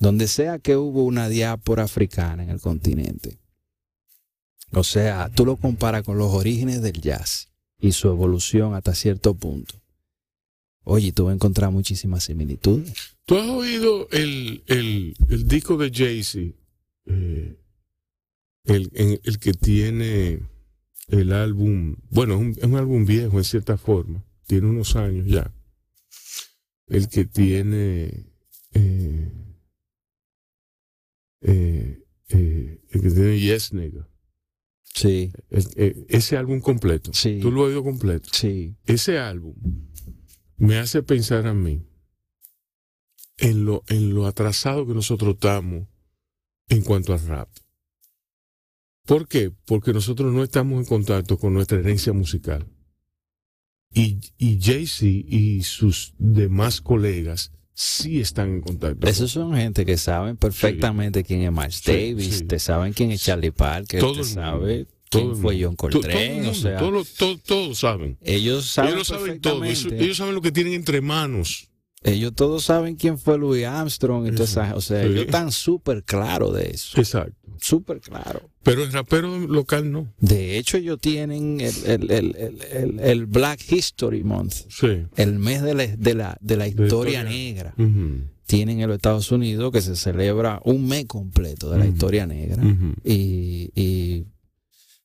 donde 0.00 0.26
sea 0.26 0.58
que 0.58 0.76
hubo 0.76 1.04
una 1.04 1.28
diáspora 1.28 1.84
africana 1.84 2.42
en 2.42 2.50
el 2.50 2.60
continente, 2.60 3.38
o 4.72 4.82
sea, 4.82 5.28
tú 5.28 5.44
lo 5.44 5.56
comparas 5.56 6.02
con 6.02 6.16
los 6.18 6.32
orígenes 6.32 6.80
del 6.82 7.00
jazz 7.00 7.50
y 7.78 7.92
su 7.92 8.08
evolución 8.08 8.74
hasta 8.74 8.94
cierto 8.94 9.34
punto. 9.34 9.80
Oye, 10.84 11.12
tú 11.12 11.24
vas 11.24 11.32
a 11.32 11.34
encontrar 11.34 11.70
muchísimas 11.70 12.24
similitudes. 12.24 13.16
¿Tú 13.26 13.36
has 13.36 13.48
oído 13.48 14.08
el, 14.10 14.62
el, 14.66 15.14
disco 15.46 15.76
de 15.76 15.90
Jay-Z? 15.90 16.56
Eh, 17.06 17.56
el, 18.64 19.20
el, 19.22 19.38
que 19.38 19.52
tiene 19.52 20.40
el 21.08 21.32
álbum, 21.32 21.96
bueno, 22.10 22.34
es 22.34 22.40
un, 22.40 22.50
es 22.50 22.64
un, 22.64 22.76
álbum 22.76 23.04
viejo 23.04 23.38
en 23.38 23.44
cierta 23.44 23.76
forma, 23.76 24.24
tiene 24.46 24.68
unos 24.68 24.96
años 24.96 25.26
ya. 25.26 25.52
El 26.86 27.08
que 27.08 27.24
tiene 27.24 28.26
eh, 28.72 29.39
eh, 31.40 32.04
el 32.28 33.00
que 33.00 33.10
tiene 33.10 33.38
Yes 33.38 33.72
Nigga. 33.72 34.08
Sí. 34.94 35.32
ese 36.08 36.36
álbum 36.36 36.60
completo. 36.60 37.12
Sí. 37.12 37.38
¿Tú 37.40 37.50
lo 37.50 37.62
has 37.62 37.68
oído 37.68 37.82
completo? 37.82 38.28
Sí. 38.32 38.76
Ese 38.84 39.18
álbum 39.18 39.54
me 40.56 40.78
hace 40.78 41.02
pensar 41.02 41.46
a 41.46 41.54
mí 41.54 41.86
en 43.38 43.64
lo, 43.64 43.82
en 43.88 44.14
lo 44.14 44.26
atrasado 44.26 44.86
que 44.86 44.94
nosotros 44.94 45.34
estamos 45.34 45.88
en 46.68 46.82
cuanto 46.82 47.12
al 47.12 47.26
rap. 47.26 47.48
¿Por 49.06 49.26
qué? 49.26 49.50
Porque 49.64 49.92
nosotros 49.92 50.32
no 50.32 50.42
estamos 50.42 50.78
en 50.78 50.84
contacto 50.84 51.38
con 51.38 51.54
nuestra 51.54 51.78
herencia 51.78 52.12
musical. 52.12 52.68
Y, 53.92 54.20
y 54.38 54.60
Jay-Z 54.60 55.06
y 55.06 55.62
sus 55.62 56.14
demás 56.18 56.80
colegas 56.80 57.52
sí 57.74 58.20
están 58.20 58.50
en 58.50 58.60
contacto. 58.60 59.06
Esos 59.06 59.30
son 59.30 59.54
gente 59.54 59.86
que 59.86 59.96
saben 59.96 60.36
perfectamente 60.36 61.24
quién 61.24 61.42
es 61.42 61.52
Miles 61.52 61.82
Davis, 61.82 62.46
te 62.46 62.58
saben 62.58 62.92
quién 62.92 63.10
es 63.10 63.22
Charlie 63.22 63.52
Parker, 63.52 64.02
te 64.02 64.24
sabe 64.24 64.86
quién 65.08 65.36
fue 65.36 65.62
John 65.62 65.76
Coltrane, 65.76 66.48
o 66.48 66.54
sea, 66.54 66.78
todos 66.78 67.78
saben. 67.78 68.18
Ellos 68.22 68.66
saben, 68.66 68.94
ellos 68.94 69.08
saben 69.08 69.40
todo, 69.40 69.64
ellos, 69.64 70.16
saben 70.16 70.34
lo 70.34 70.42
que 70.42 70.52
tienen 70.52 70.74
entre 70.74 71.00
manos. 71.00 71.69
Ellos 72.02 72.32
todos 72.34 72.64
saben 72.64 72.96
quién 72.96 73.18
fue 73.18 73.36
Louis 73.36 73.66
Armstrong 73.66 74.26
y 74.26 74.40
o 74.40 74.46
sea, 74.46 74.74
ellos 75.04 75.26
están 75.26 75.52
súper 75.52 76.02
claros 76.02 76.54
de 76.54 76.70
eso. 76.70 76.98
Exacto. 76.98 77.36
Súper 77.60 78.00
claro. 78.00 78.48
Pero 78.62 78.82
el 78.82 78.90
rapero 78.90 79.38
local 79.38 79.92
no. 79.92 80.10
De 80.18 80.56
hecho, 80.56 80.78
ellos 80.78 80.98
tienen 80.98 81.60
el, 81.60 82.10
el, 82.10 83.00
el, 83.00 83.26
Black 83.26 83.60
History 83.70 84.24
Month. 84.24 84.54
Sí. 84.70 85.06
El 85.16 85.38
mes 85.38 85.62
de 85.62 85.74
la, 85.74 85.86
de 85.86 86.14
la, 86.14 86.38
de 86.40 86.56
la 86.56 86.68
historia, 86.68 87.22
negra. 87.22 87.74
Tienen 88.46 88.80
en 88.80 88.88
los 88.88 88.96
Estados 88.96 89.30
Unidos 89.30 89.70
que 89.70 89.82
se 89.82 89.94
celebra 89.94 90.60
un 90.64 90.88
mes 90.88 91.04
completo 91.04 91.70
de 91.70 91.78
la 91.78 91.86
historia 91.86 92.26
negra. 92.26 92.62
y, 93.04 93.70
y 93.74 94.24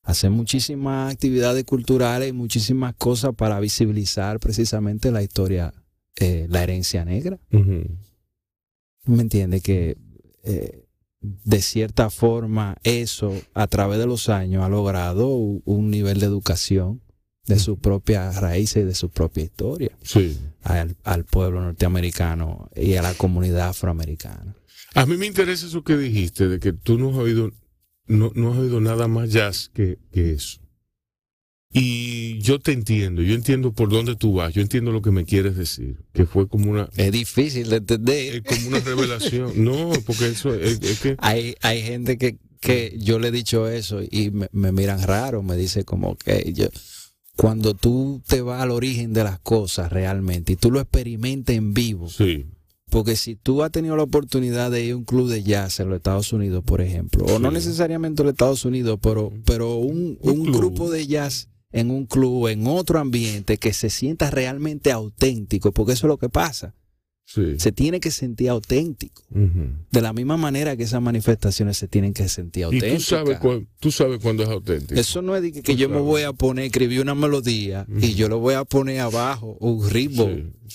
hacer 0.02 0.30
muchísimas 0.30 1.12
actividades 1.12 1.64
culturales 1.64 2.30
y 2.30 2.32
muchísimas 2.32 2.94
cosas 2.94 3.34
para 3.36 3.60
visibilizar 3.60 4.38
precisamente 4.40 5.10
la 5.10 5.22
historia, 5.22 5.74
eh, 6.16 6.46
la 6.48 6.62
herencia 6.62 7.04
negra. 7.04 7.38
¿Me 7.50 9.22
entiende? 9.22 9.60
Que 9.60 9.96
eh, 10.44 10.86
de 11.20 11.62
cierta 11.62 12.10
forma 12.10 12.76
eso 12.82 13.32
a 13.54 13.66
través 13.66 13.98
de 13.98 14.06
los 14.06 14.28
años 14.28 14.64
ha 14.64 14.68
logrado 14.68 15.28
un 15.28 15.90
nivel 15.90 16.20
de 16.20 16.26
educación 16.26 17.02
de 17.46 17.58
sus 17.58 17.78
propias 17.78 18.40
raíces 18.40 18.82
y 18.82 18.86
de 18.86 18.94
su 18.94 19.08
propia 19.08 19.44
historia 19.44 19.96
al, 20.62 20.96
al, 21.04 21.24
pueblo 21.24 21.60
norteamericano 21.60 22.68
y 22.74 22.94
a 22.94 23.02
la 23.02 23.14
comunidad 23.14 23.68
afroamericana. 23.68 24.56
A 24.94 25.06
mí 25.06 25.16
me 25.16 25.26
interesa 25.26 25.66
eso 25.66 25.84
que 25.84 25.96
dijiste, 25.96 26.48
de 26.48 26.58
que 26.58 26.72
tú 26.72 26.98
no 26.98 27.10
has 27.10 27.16
oído 27.16 27.52
no, 28.06 28.30
no 28.34 28.52
has 28.52 28.58
oído 28.58 28.80
nada 28.80 29.08
más 29.08 29.30
jazz 29.30 29.70
que, 29.72 29.98
que 30.12 30.32
eso. 30.32 30.60
Y 31.78 32.38
yo 32.38 32.58
te 32.58 32.72
entiendo, 32.72 33.20
yo 33.20 33.34
entiendo 33.34 33.70
por 33.70 33.90
dónde 33.90 34.16
tú 34.16 34.32
vas, 34.32 34.54
yo 34.54 34.62
entiendo 34.62 34.92
lo 34.92 35.02
que 35.02 35.10
me 35.10 35.26
quieres 35.26 35.58
decir, 35.58 35.98
que 36.14 36.24
fue 36.24 36.48
como 36.48 36.70
una... 36.70 36.88
Es 36.96 37.12
difícil 37.12 37.68
de 37.68 37.76
entender. 37.76 38.36
Es 38.36 38.42
como 38.44 38.68
una 38.68 38.80
revelación. 38.80 39.52
no, 39.62 39.92
porque 40.06 40.28
eso 40.28 40.54
es, 40.54 40.78
que... 41.00 41.16
Hay, 41.18 41.54
hay 41.60 41.82
gente 41.82 42.16
que, 42.16 42.38
que 42.60 42.96
yo 42.98 43.18
le 43.18 43.28
he 43.28 43.30
dicho 43.30 43.68
eso 43.68 44.00
y 44.02 44.30
me, 44.30 44.48
me 44.52 44.72
miran 44.72 45.02
raro, 45.02 45.42
me 45.42 45.54
dice 45.54 45.84
como 45.84 46.16
que 46.16 46.50
yo... 46.54 46.68
Cuando 47.36 47.74
tú 47.74 48.22
te 48.26 48.40
vas 48.40 48.62
al 48.62 48.70
origen 48.70 49.12
de 49.12 49.24
las 49.24 49.38
cosas 49.38 49.92
realmente 49.92 50.54
y 50.54 50.56
tú 50.56 50.70
lo 50.70 50.80
experimentas 50.80 51.54
en 51.54 51.74
vivo, 51.74 52.08
sí. 52.08 52.46
Porque 52.88 53.16
si 53.16 53.34
tú 53.34 53.62
has 53.62 53.72
tenido 53.72 53.96
la 53.96 54.04
oportunidad 54.04 54.70
de 54.70 54.84
ir 54.84 54.92
a 54.92 54.96
un 54.96 55.04
club 55.04 55.28
de 55.28 55.42
jazz 55.42 55.80
en 55.80 55.90
los 55.90 55.96
Estados 55.96 56.32
Unidos, 56.32 56.62
por 56.64 56.80
ejemplo, 56.80 57.26
o 57.26 57.38
no 57.38 57.50
necesariamente 57.50 58.22
en 58.22 58.26
los 58.26 58.32
Estados 58.32 58.64
Unidos, 58.64 58.98
pero, 59.02 59.32
pero 59.44 59.76
un, 59.76 60.16
un, 60.22 60.44
grupo 60.44 60.88
de 60.88 61.06
jazz 61.06 61.48
en 61.76 61.90
un 61.90 62.06
club, 62.06 62.48
en 62.48 62.66
otro 62.66 62.98
ambiente, 62.98 63.58
que 63.58 63.74
se 63.74 63.90
sienta 63.90 64.30
realmente 64.30 64.90
auténtico, 64.90 65.72
porque 65.72 65.92
eso 65.92 66.06
es 66.06 66.08
lo 66.08 66.16
que 66.16 66.30
pasa. 66.30 66.74
Se 67.26 67.72
tiene 67.72 67.98
que 67.98 68.12
sentir 68.12 68.48
auténtico. 68.48 69.22
De 69.30 70.00
la 70.00 70.12
misma 70.12 70.36
manera 70.36 70.76
que 70.76 70.84
esas 70.84 71.02
manifestaciones 71.02 71.76
se 71.76 71.88
tienen 71.88 72.14
que 72.14 72.28
sentir 72.28 72.64
auténticas. 72.64 72.92
Y 72.92 72.96
tú 72.96 73.02
sabes, 73.02 73.38
tú 73.80 73.90
sabes 73.90 74.20
cuándo 74.22 74.44
es 74.44 74.48
auténtico. 74.48 74.98
Eso 74.98 75.20
no 75.20 75.36
es 75.36 75.42
de 75.42 75.52
que, 75.52 75.76
yo 75.76 75.88
me 75.88 75.98
voy 75.98 76.22
a 76.22 76.32
poner, 76.32 76.66
escribir 76.66 77.00
una 77.00 77.14
melodía 77.14 77.84
y 78.00 78.14
yo 78.14 78.28
lo 78.28 78.38
voy 78.38 78.54
a 78.54 78.64
poner 78.64 79.00
abajo, 79.00 79.56
un 79.60 79.90
ritmo. 79.90 80.30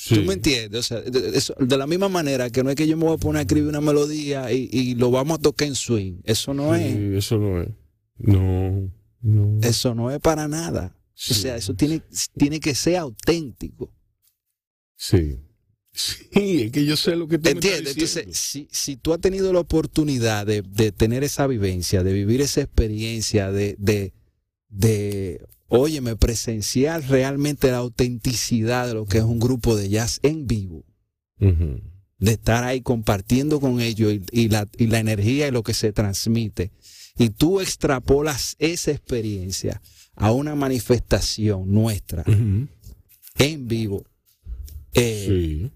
¿Tú 0.10 0.22
me 0.24 0.34
entiendes? 0.34 0.80
O 0.80 0.84
sea, 0.84 1.02
de, 1.02 1.78
la 1.78 1.88
misma 1.88 2.10
manera 2.10 2.50
que 2.50 2.64
no 2.64 2.70
es 2.70 2.76
que 2.76 2.88
yo 2.88 2.96
me 2.96 3.06
voy 3.06 3.16
a 3.16 3.18
poner 3.18 3.40
a 3.40 3.42
escribir 3.42 3.70
una 3.70 3.82
melodía 3.82 4.52
y, 4.52 4.94
lo 4.96 5.10
vamos 5.10 5.40
a 5.40 5.42
tocar 5.42 5.68
en 5.68 5.76
swing. 5.76 6.16
Eso 6.26 6.54
no 6.54 6.76
es. 6.76 6.96
Eso 6.96 7.38
no 7.38 7.62
es. 7.62 7.70
No, 8.18 8.92
no. 9.22 9.60
Eso 9.62 9.96
no 9.96 10.12
es 10.12 10.20
para 10.20 10.48
nada. 10.48 10.96
O 11.14 11.34
sea, 11.34 11.56
eso 11.56 11.76
tiene, 11.76 12.02
tiene 12.36 12.60
que 12.60 12.74
ser 12.74 12.98
auténtico. 12.98 13.94
Sí. 14.96 15.40
Sí, 15.94 16.64
es 16.64 16.72
que 16.72 16.86
yo 16.86 16.96
sé 16.96 17.16
lo 17.16 17.28
que 17.28 17.38
tú 17.38 17.50
¿Entiendes? 17.50 17.94
Entonces, 17.96 18.38
si, 18.38 18.68
si 18.72 18.96
tú 18.96 19.14
has 19.14 19.20
tenido 19.20 19.52
la 19.52 19.60
oportunidad 19.60 20.46
de, 20.46 20.62
de, 20.62 20.92
tener 20.92 21.24
esa 21.24 21.48
vivencia, 21.48 22.02
de 22.02 22.14
vivir 22.14 22.42
esa 22.42 22.62
experiencia, 22.62 23.52
de, 23.52 23.76
de, 23.78 24.14
de, 24.70 25.46
óyeme, 25.68 26.16
presenciar 26.16 27.04
realmente 27.10 27.72
la 27.72 27.78
autenticidad 27.78 28.88
de 28.88 28.94
lo 28.94 29.06
que 29.06 29.18
es 29.18 29.24
un 29.24 29.40
grupo 29.40 29.76
de 29.76 29.90
jazz 29.90 30.20
en 30.24 30.48
vivo, 30.48 30.86
de 31.40 32.32
estar 32.32 32.64
ahí 32.64 32.82
compartiendo 32.82 33.60
con 33.60 33.82
ellos 33.82 34.14
y, 34.32 34.48
la, 34.48 34.68
y 34.78 34.88
la 34.88 35.00
energía 35.00 35.48
y 35.48 35.52
lo 35.52 35.64
que 35.64 35.74
se 35.74 35.92
transmite, 35.92 36.72
y 37.17 37.30
tú 37.30 37.60
extrapolas 37.62 38.56
esa 38.60 38.91
experiencia 38.91 39.82
a 40.15 40.32
una 40.32 40.56
manifestación 40.56 41.71
nuestra 41.71 42.24
en 42.26 43.67
vivo. 43.67 44.04
Eh, 44.93 45.26
sí 45.28 45.71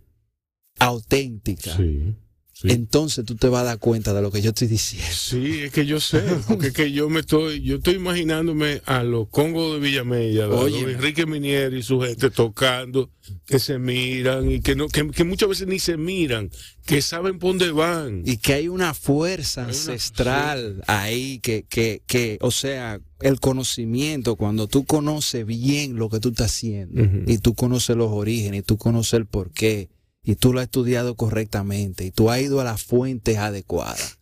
auténtica. 0.80 1.76
Sí. 1.76 2.16
Entonces 2.64 3.26
tú 3.26 3.36
te 3.36 3.48
vas 3.50 3.62
a 3.62 3.66
dar 3.66 3.80
cuenta 3.80 4.14
de 4.14 4.22
lo 4.22 4.32
que 4.32 4.42
yo 4.42 4.50
estoy 4.50 4.68
diciendo. 4.68 5.10
Sí, 5.14 5.62
es 5.64 5.72
que 5.72 5.86
yo 5.86 6.00
sé, 6.00 6.22
porque 6.48 6.68
es 6.68 6.74
que 6.74 6.92
yo 6.92 7.10
me 7.10 7.20
estoy, 7.20 7.62
yo 7.62 7.76
estoy 7.78 7.96
imaginándome 7.96 8.82
a 8.86 9.04
los 9.04 9.28
Congos 9.30 9.74
de 9.74 9.80
Villamella, 9.80 10.46
a 10.46 10.48
don 10.48 10.60
Oye. 10.64 10.80
Enrique 10.94 11.26
Minier 11.26 11.74
y 11.74 11.84
su 11.84 12.00
gente 12.02 12.30
tocando, 12.30 13.10
que 13.46 13.60
se 13.60 13.78
miran 13.78 14.50
y 14.52 14.62
que 14.62 14.76
no, 14.76 14.88
que, 14.88 15.10
que 15.12 15.24
muchas 15.24 15.50
veces 15.50 15.68
ni 15.68 15.80
se 15.80 15.98
miran, 15.98 16.50
que 16.86 17.02
saben 17.02 17.40
por 17.40 17.50
dónde 17.52 17.72
van. 17.72 18.22
Y 18.26 18.38
que 18.38 18.54
hay 18.54 18.68
una 18.70 18.94
fuerza 18.94 19.62
Hay 19.62 19.66
una- 19.66 19.78
ancestral 19.78 20.82
ahí 20.88 21.40
que, 21.40 21.66
que, 21.68 22.02
que, 22.08 22.38
o 22.42 22.52
sea, 22.52 23.00
el 23.20 23.40
conocimiento, 23.40 24.36
cuando 24.38 24.68
tú 24.68 24.86
conoces 24.86 25.46
bien 25.46 25.96
lo 25.98 26.10
que 26.10 26.20
tú 26.20 26.30
estás 26.30 26.52
haciendo, 26.52 27.02
y 27.32 27.38
tú 27.40 27.54
conoces 27.54 27.96
los 27.96 28.12
orígenes, 28.12 28.60
y 28.62 28.64
tú 28.64 28.78
conoces 28.78 29.14
el 29.16 29.26
porqué, 29.26 29.90
y 30.26 30.36
tú 30.36 30.52
lo 30.54 30.60
has 30.60 30.66
estudiado 30.66 31.16
correctamente, 31.16 32.04
y 32.06 32.12
tú 32.12 32.30
has 32.32 32.42
ido 32.42 32.60
a 32.60 32.64
las 32.64 32.82
fuentes 32.84 33.38
adecuadas, 33.38 34.18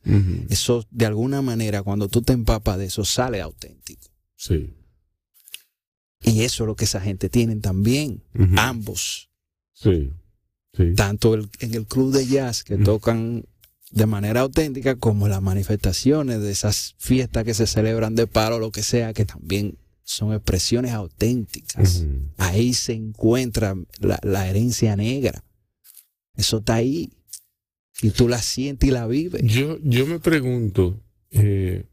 eso 0.50 0.86
de 0.92 1.06
alguna 1.06 1.42
manera, 1.42 1.82
cuando 1.84 2.08
tú 2.10 2.22
te 2.22 2.34
empapas 2.34 2.78
de 2.78 2.86
eso, 2.86 3.06
sale 3.06 3.42
auténtico. 3.42 4.10
Sí. 4.36 4.74
Y 6.22 6.42
eso 6.44 6.64
es 6.64 6.68
lo 6.68 6.76
que 6.76 6.86
esa 6.86 7.02
gente 7.02 7.30
tiene 7.30 7.56
también, 7.58 8.24
ambos. 8.58 9.30
Sí. 9.74 10.12
Sí. 10.76 10.96
tanto 10.96 11.36
el- 11.36 11.50
en 11.60 11.76
el 11.76 11.86
club 11.86 12.12
de 12.12 12.26
jazz 12.26 12.64
que 12.64 12.78
tocan 12.78 13.46
de 13.92 14.06
manera 14.08 14.42
auténtica 14.42 14.96
como 14.96 15.28
las 15.28 15.40
manifestaciones 15.40 16.42
de 16.42 16.50
esas 16.50 16.96
fiestas 16.98 17.44
que 17.44 17.54
se 17.54 17.68
celebran 17.68 18.16
de 18.16 18.26
paro, 18.26 18.58
lo 18.58 18.72
que 18.72 18.82
sea, 18.82 19.14
que 19.14 19.24
también 19.24 19.78
son 20.04 20.34
expresiones 20.34 20.94
auténticas. 20.94 22.06
Ahí 22.38 22.74
se 22.74 22.94
encuentra 22.94 23.76
la, 24.00 24.20
la 24.24 24.50
herencia 24.50 24.96
negra. 24.96 25.44
Eso 26.36 26.58
está 26.58 26.76
ahí. 26.76 27.12
Y 28.02 28.10
tú 28.10 28.28
la 28.28 28.42
sientes 28.42 28.90
y 28.90 28.92
la 28.92 29.08
vives. 29.08 29.42
Yo, 29.46 29.78
yo 29.84 30.06
me 30.08 30.20
pregunto, 30.20 31.00
eh, 31.32 31.88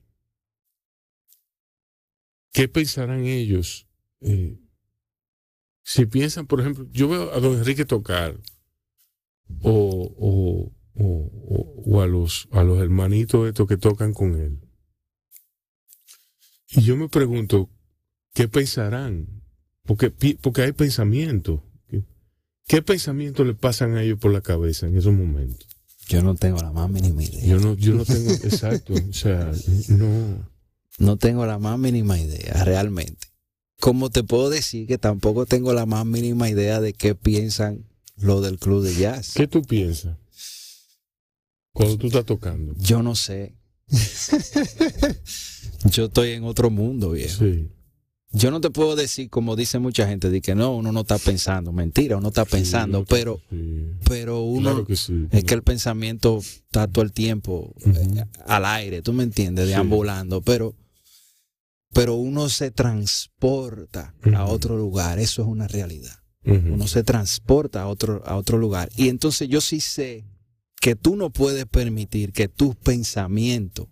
¿qué 2.52 2.68
pensarán 2.68 3.24
ellos? 3.24 3.86
eh, 4.22 4.58
si 5.82 6.06
piensan, 6.06 6.46
por 6.46 6.60
ejemplo, 6.60 6.86
yo 6.92 7.08
veo 7.08 7.32
a 7.32 7.40
don 7.40 7.58
Enrique 7.58 7.84
tocar, 7.84 8.38
o, 9.62 10.14
o, 10.18 10.72
o, 10.94 11.82
o- 11.84 12.00
a, 12.00 12.06
los, 12.06 12.48
a 12.52 12.62
los 12.62 12.80
hermanitos 12.80 13.48
estos 13.48 13.66
que 13.66 13.76
tocan 13.76 14.12
con 14.14 14.38
él. 14.40 14.60
Y 16.68 16.82
yo 16.82 16.96
me 16.96 17.08
pregunto, 17.08 17.68
¿qué 18.34 18.46
pensarán? 18.46 19.42
Porque, 19.84 20.10
porque 20.40 20.62
hay 20.62 20.72
pensamientos. 20.72 21.60
¿Qué, 22.66 22.82
pensamientos 22.82 23.46
le 23.46 23.54
pasan 23.54 23.96
a 23.96 24.02
ellos 24.02 24.18
por 24.18 24.32
la 24.32 24.40
cabeza 24.40 24.86
en 24.86 24.96
esos 24.96 25.12
momentos? 25.12 25.68
Yo 26.08 26.22
no 26.22 26.34
tengo 26.34 26.60
la 26.60 26.72
más 26.72 26.90
mínima 26.90 27.22
idea. 27.22 27.44
Yo 27.44 27.60
no, 27.60 27.74
yo 27.74 27.94
no 27.94 28.04
tengo, 28.04 28.32
exacto, 28.44 28.94
o 28.94 29.12
sea, 29.12 29.52
no. 29.88 30.48
No 30.98 31.16
tengo 31.16 31.46
la 31.46 31.58
más 31.58 31.78
mínima 31.78 32.18
idea, 32.18 32.64
realmente. 32.64 33.28
Como 33.78 34.10
te 34.10 34.22
puedo 34.22 34.50
decir 34.50 34.86
que 34.86 34.98
tampoco 34.98 35.46
tengo 35.46 35.72
la 35.72 35.86
más 35.86 36.04
mínima 36.04 36.50
idea 36.50 36.80
de 36.80 36.92
qué 36.92 37.14
piensan 37.14 37.86
lo 38.16 38.40
del 38.40 38.58
club 38.58 38.82
de 38.82 38.94
jazz. 38.94 39.32
¿Qué 39.34 39.46
tú 39.46 39.62
piensas 39.62 40.18
cuando 41.72 41.96
tú 41.96 42.08
estás 42.08 42.26
tocando? 42.26 42.74
Yo 42.76 43.02
no 43.02 43.14
sé. 43.14 43.54
Yo 45.84 46.06
estoy 46.06 46.30
en 46.32 46.44
otro 46.44 46.70
mundo, 46.70 47.12
viejo. 47.12 47.38
Sí. 47.38 47.70
Yo 48.32 48.50
no 48.52 48.60
te 48.60 48.70
puedo 48.70 48.94
decir, 48.94 49.28
como 49.28 49.56
dice 49.56 49.80
mucha 49.80 50.06
gente, 50.06 50.30
de 50.30 50.40
que 50.40 50.54
no, 50.54 50.76
uno 50.76 50.92
no 50.92 51.00
está 51.00 51.18
pensando. 51.18 51.72
Mentira, 51.72 52.16
uno 52.16 52.28
está 52.28 52.44
pensando, 52.44 53.00
Sí, 53.00 53.06
pero, 53.08 53.40
sí. 53.50 53.90
pero 54.08 54.42
uno, 54.42 54.70
Claro 54.70 54.86
que 54.86 54.94
sí. 54.96 55.26
es 55.32 55.42
que 55.44 55.54
el 55.54 55.62
pensamiento 55.62 56.38
está 56.38 56.86
todo 56.86 57.04
el 57.04 57.12
tiempo 57.12 57.74
eh, 57.84 58.24
al 58.46 58.64
aire, 58.66 59.02
tú 59.02 59.12
me 59.12 59.24
entiendes, 59.24 59.66
deambulando, 59.66 60.42
pero, 60.42 60.76
pero 61.92 62.14
uno 62.14 62.48
se 62.48 62.70
transporta 62.70 64.14
a 64.34 64.44
otro 64.46 64.76
lugar, 64.76 65.18
eso 65.18 65.42
es 65.42 65.48
una 65.48 65.66
realidad. 65.66 66.16
Uno 66.44 66.86
se 66.88 67.02
transporta 67.02 67.82
a 67.82 67.88
otro, 67.88 68.22
a 68.24 68.36
otro 68.36 68.56
lugar. 68.58 68.88
Y 68.96 69.08
entonces 69.08 69.48
yo 69.48 69.60
sí 69.60 69.80
sé 69.80 70.24
que 70.80 70.94
tú 70.96 71.14
no 71.16 71.30
puedes 71.30 71.66
permitir 71.66 72.32
que 72.32 72.48
tus 72.48 72.74
pensamientos 72.76 73.88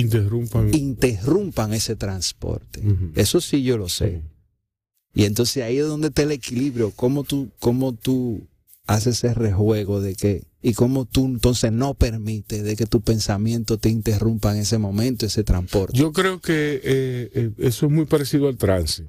Interrumpan. 0.00 0.74
interrumpan 0.74 1.72
ese 1.72 1.96
transporte. 1.96 2.80
Ujú. 2.80 3.12
Eso 3.14 3.40
sí 3.40 3.62
yo 3.62 3.78
lo 3.78 3.88
sé. 3.88 4.22
Sí. 4.22 5.20
Y 5.22 5.24
entonces 5.24 5.62
ahí 5.62 5.78
es 5.78 5.86
donde 5.86 6.08
está 6.08 6.22
el 6.22 6.32
equilibrio, 6.32 6.90
cómo 6.90 7.24
tú, 7.24 7.50
cómo 7.58 7.94
tú 7.94 8.46
haces 8.86 9.16
ese 9.24 9.32
rejuego 9.34 10.00
de 10.00 10.14
que, 10.14 10.44
y 10.62 10.74
cómo 10.74 11.06
tú 11.06 11.24
entonces 11.24 11.72
no 11.72 11.94
permites 11.94 12.62
de 12.62 12.76
que 12.76 12.84
tu 12.86 13.00
pensamiento 13.00 13.78
te 13.78 13.88
interrumpa 13.88 14.52
en 14.54 14.58
ese 14.60 14.76
momento, 14.78 15.24
ese 15.26 15.42
transporte. 15.42 15.98
Yo 15.98 16.12
creo 16.12 16.40
que 16.40 16.74
eh, 16.84 17.30
eh, 17.34 17.50
eso 17.58 17.86
es 17.86 17.92
muy 17.92 18.04
parecido 18.04 18.48
al 18.48 18.56
trance. 18.58 19.08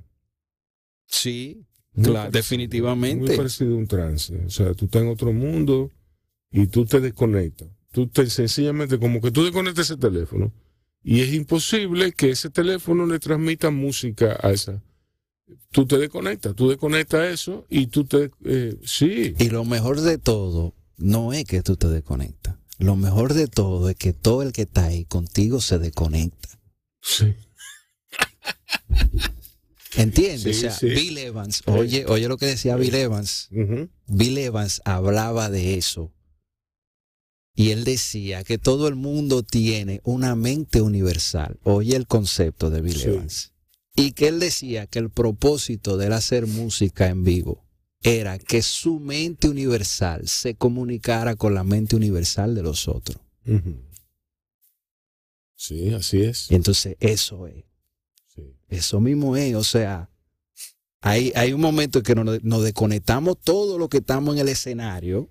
sí, 1.06 1.66
Muy 1.94 2.06
Claro, 2.06 2.32
parecido, 2.32 2.32
definitivamente. 2.42 3.26
Muy 3.28 3.36
parecido 3.38 3.74
a 3.74 3.78
un 3.78 3.88
trance. 3.88 4.36
O 4.46 4.50
sea, 4.50 4.74
tú 4.74 4.86
estás 4.86 5.02
en 5.02 5.10
otro 5.10 5.34
mundo 5.34 5.92
y 6.52 6.68
tú 6.68 6.86
te 6.86 7.02
desconectas. 7.02 7.68
Tú 7.92 8.08
te 8.08 8.30
sencillamente, 8.30 8.98
como 9.00 9.20
que 9.20 9.32
tú 9.32 9.44
desconectas 9.44 9.90
ese 9.90 9.98
teléfono 10.00 10.54
y 11.10 11.22
es 11.22 11.34
imposible 11.34 12.12
que 12.12 12.32
ese 12.32 12.50
teléfono 12.50 13.06
le 13.06 13.18
transmita 13.18 13.72
música 13.72 14.38
a 14.44 14.52
esa. 14.52 14.84
Tú 15.72 15.88
te 15.88 15.98
desconectas, 15.98 16.54
tú 16.54 16.68
desconectas 16.68 17.30
eso 17.32 17.66
y 17.70 17.88
tú 17.88 18.04
te. 18.04 18.30
eh, 18.44 18.76
sí. 18.84 19.34
y 19.40 19.50
lo 19.50 19.64
mejor 19.64 20.02
de 20.02 20.18
todo 20.18 20.74
no 20.98 21.32
es 21.32 21.46
que 21.46 21.62
tú 21.62 21.78
te 21.78 21.88
desconectas. 21.88 22.58
Lo 22.78 22.98
mejor 22.98 23.34
de 23.34 23.48
todo 23.48 23.90
es 23.90 23.96
que 23.96 24.12
todo 24.12 24.42
el 24.42 24.52
que 24.52 24.64
está 24.64 24.88
ahí 24.88 25.06
contigo 25.06 25.62
se 25.62 25.80
desconecta. 25.80 26.60
Sí. 27.02 27.34
¿Entiendes? 29.96 30.42
Sí, 30.42 30.50
o 30.50 30.54
sea, 30.54 30.72
sí. 30.72 30.90
Bill 30.90 31.20
Evans, 31.20 31.64
oye, 31.68 32.06
oye 32.06 32.28
lo 32.28 32.36
que 32.38 32.48
decía 32.48 32.76
Bill 32.76 32.96
Evans. 32.96 33.48
Bill 34.08 34.38
Evans 34.40 34.82
hablaba 34.84 35.50
de 35.50 35.76
eso. 35.76 36.12
Y 37.60 37.72
él 37.72 37.86
decía 37.86 38.44
que 38.44 38.60
todo 38.60 38.88
el 38.88 38.94
mundo 38.94 39.42
tiene 39.42 40.00
una 40.04 40.36
mente 40.36 40.80
universal. 40.80 41.60
Oye 41.64 41.96
el 41.96 42.06
concepto 42.06 42.70
de 42.70 42.82
Bill 42.82 42.96
Sí. 43.00 43.08
Evans. 43.10 43.54
Y 43.96 44.12
que 44.12 44.28
él 44.28 44.40
decía 44.40 44.86
que 44.86 45.00
el 45.00 45.10
propósito 45.10 45.98
de 45.98 46.06
él 46.06 46.14
hacer 46.14 46.46
música 46.46 47.08
en 47.08 47.24
vivo 47.24 47.66
era 48.04 48.38
que 48.38 48.62
su 48.62 49.00
mente 49.00 49.50
universal 49.50 50.28
se 50.28 50.54
comunicara 50.54 51.36
con 51.36 51.56
la 51.56 51.64
mente 51.64 51.96
universal 51.96 52.54
de 52.54 52.62
los 52.62 52.88
otros. 52.88 53.18
Sí, 55.56 55.90
así 55.96 56.22
es. 56.22 56.52
Y 56.52 56.56
entonces 56.56 56.96
eso 57.00 57.48
es. 57.48 57.66
Sí. 58.36 58.56
Eso 58.68 59.02
mismo 59.02 59.36
es. 59.36 59.56
O 59.56 59.64
sea, 59.64 60.12
hay, 61.02 61.32
hay 61.36 61.54
un 61.54 61.62
momento 61.62 61.98
en 62.00 62.04
que 62.06 62.14
nos, 62.14 62.44
nos 62.44 62.64
desconectamos 62.64 63.40
todo 63.44 63.80
lo 63.80 63.90
que 63.90 63.98
estamos 63.98 64.36
en 64.36 64.42
el 64.42 64.50
escenario. 64.50 65.28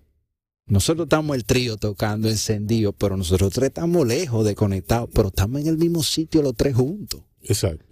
Nosotros 0.69 1.07
estamos 1.07 1.37
el 1.37 1.45
trío 1.45 1.77
tocando 1.77 2.29
encendido, 2.29 2.93
pero 2.93 3.17
nosotros 3.17 3.53
tres 3.53 3.69
estamos 3.69 4.07
lejos 4.07 4.45
de 4.45 4.57
conectados, 4.57 5.09
pero 5.13 5.29
estamos 5.29 5.61
en 5.61 5.69
el 5.69 5.79
mismo 5.79 6.03
sitio 6.03 6.43
los 6.43 6.57
tres 6.57 6.75
juntos. 6.75 7.23
Exacto. 7.43 7.85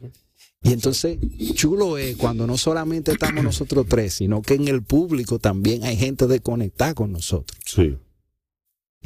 Y 0.63 0.73
entonces, 0.73 1.19
chulo 1.55 1.99
es 1.99 2.17
cuando 2.17 2.47
no 2.47 2.57
solamente 2.57 3.13
estamos 3.13 3.45
nosotros 3.45 3.87
tres, 3.89 4.15
sino 4.15 4.43
que 4.43 4.55
en 4.55 4.67
el 4.67 4.83
público 4.83 5.39
también 5.39 5.85
hay 5.85 5.97
gente 5.97 6.27
desconectada 6.27 6.95
con 6.95 7.13
nosotros. 7.13 7.59
Sí. 7.65 7.97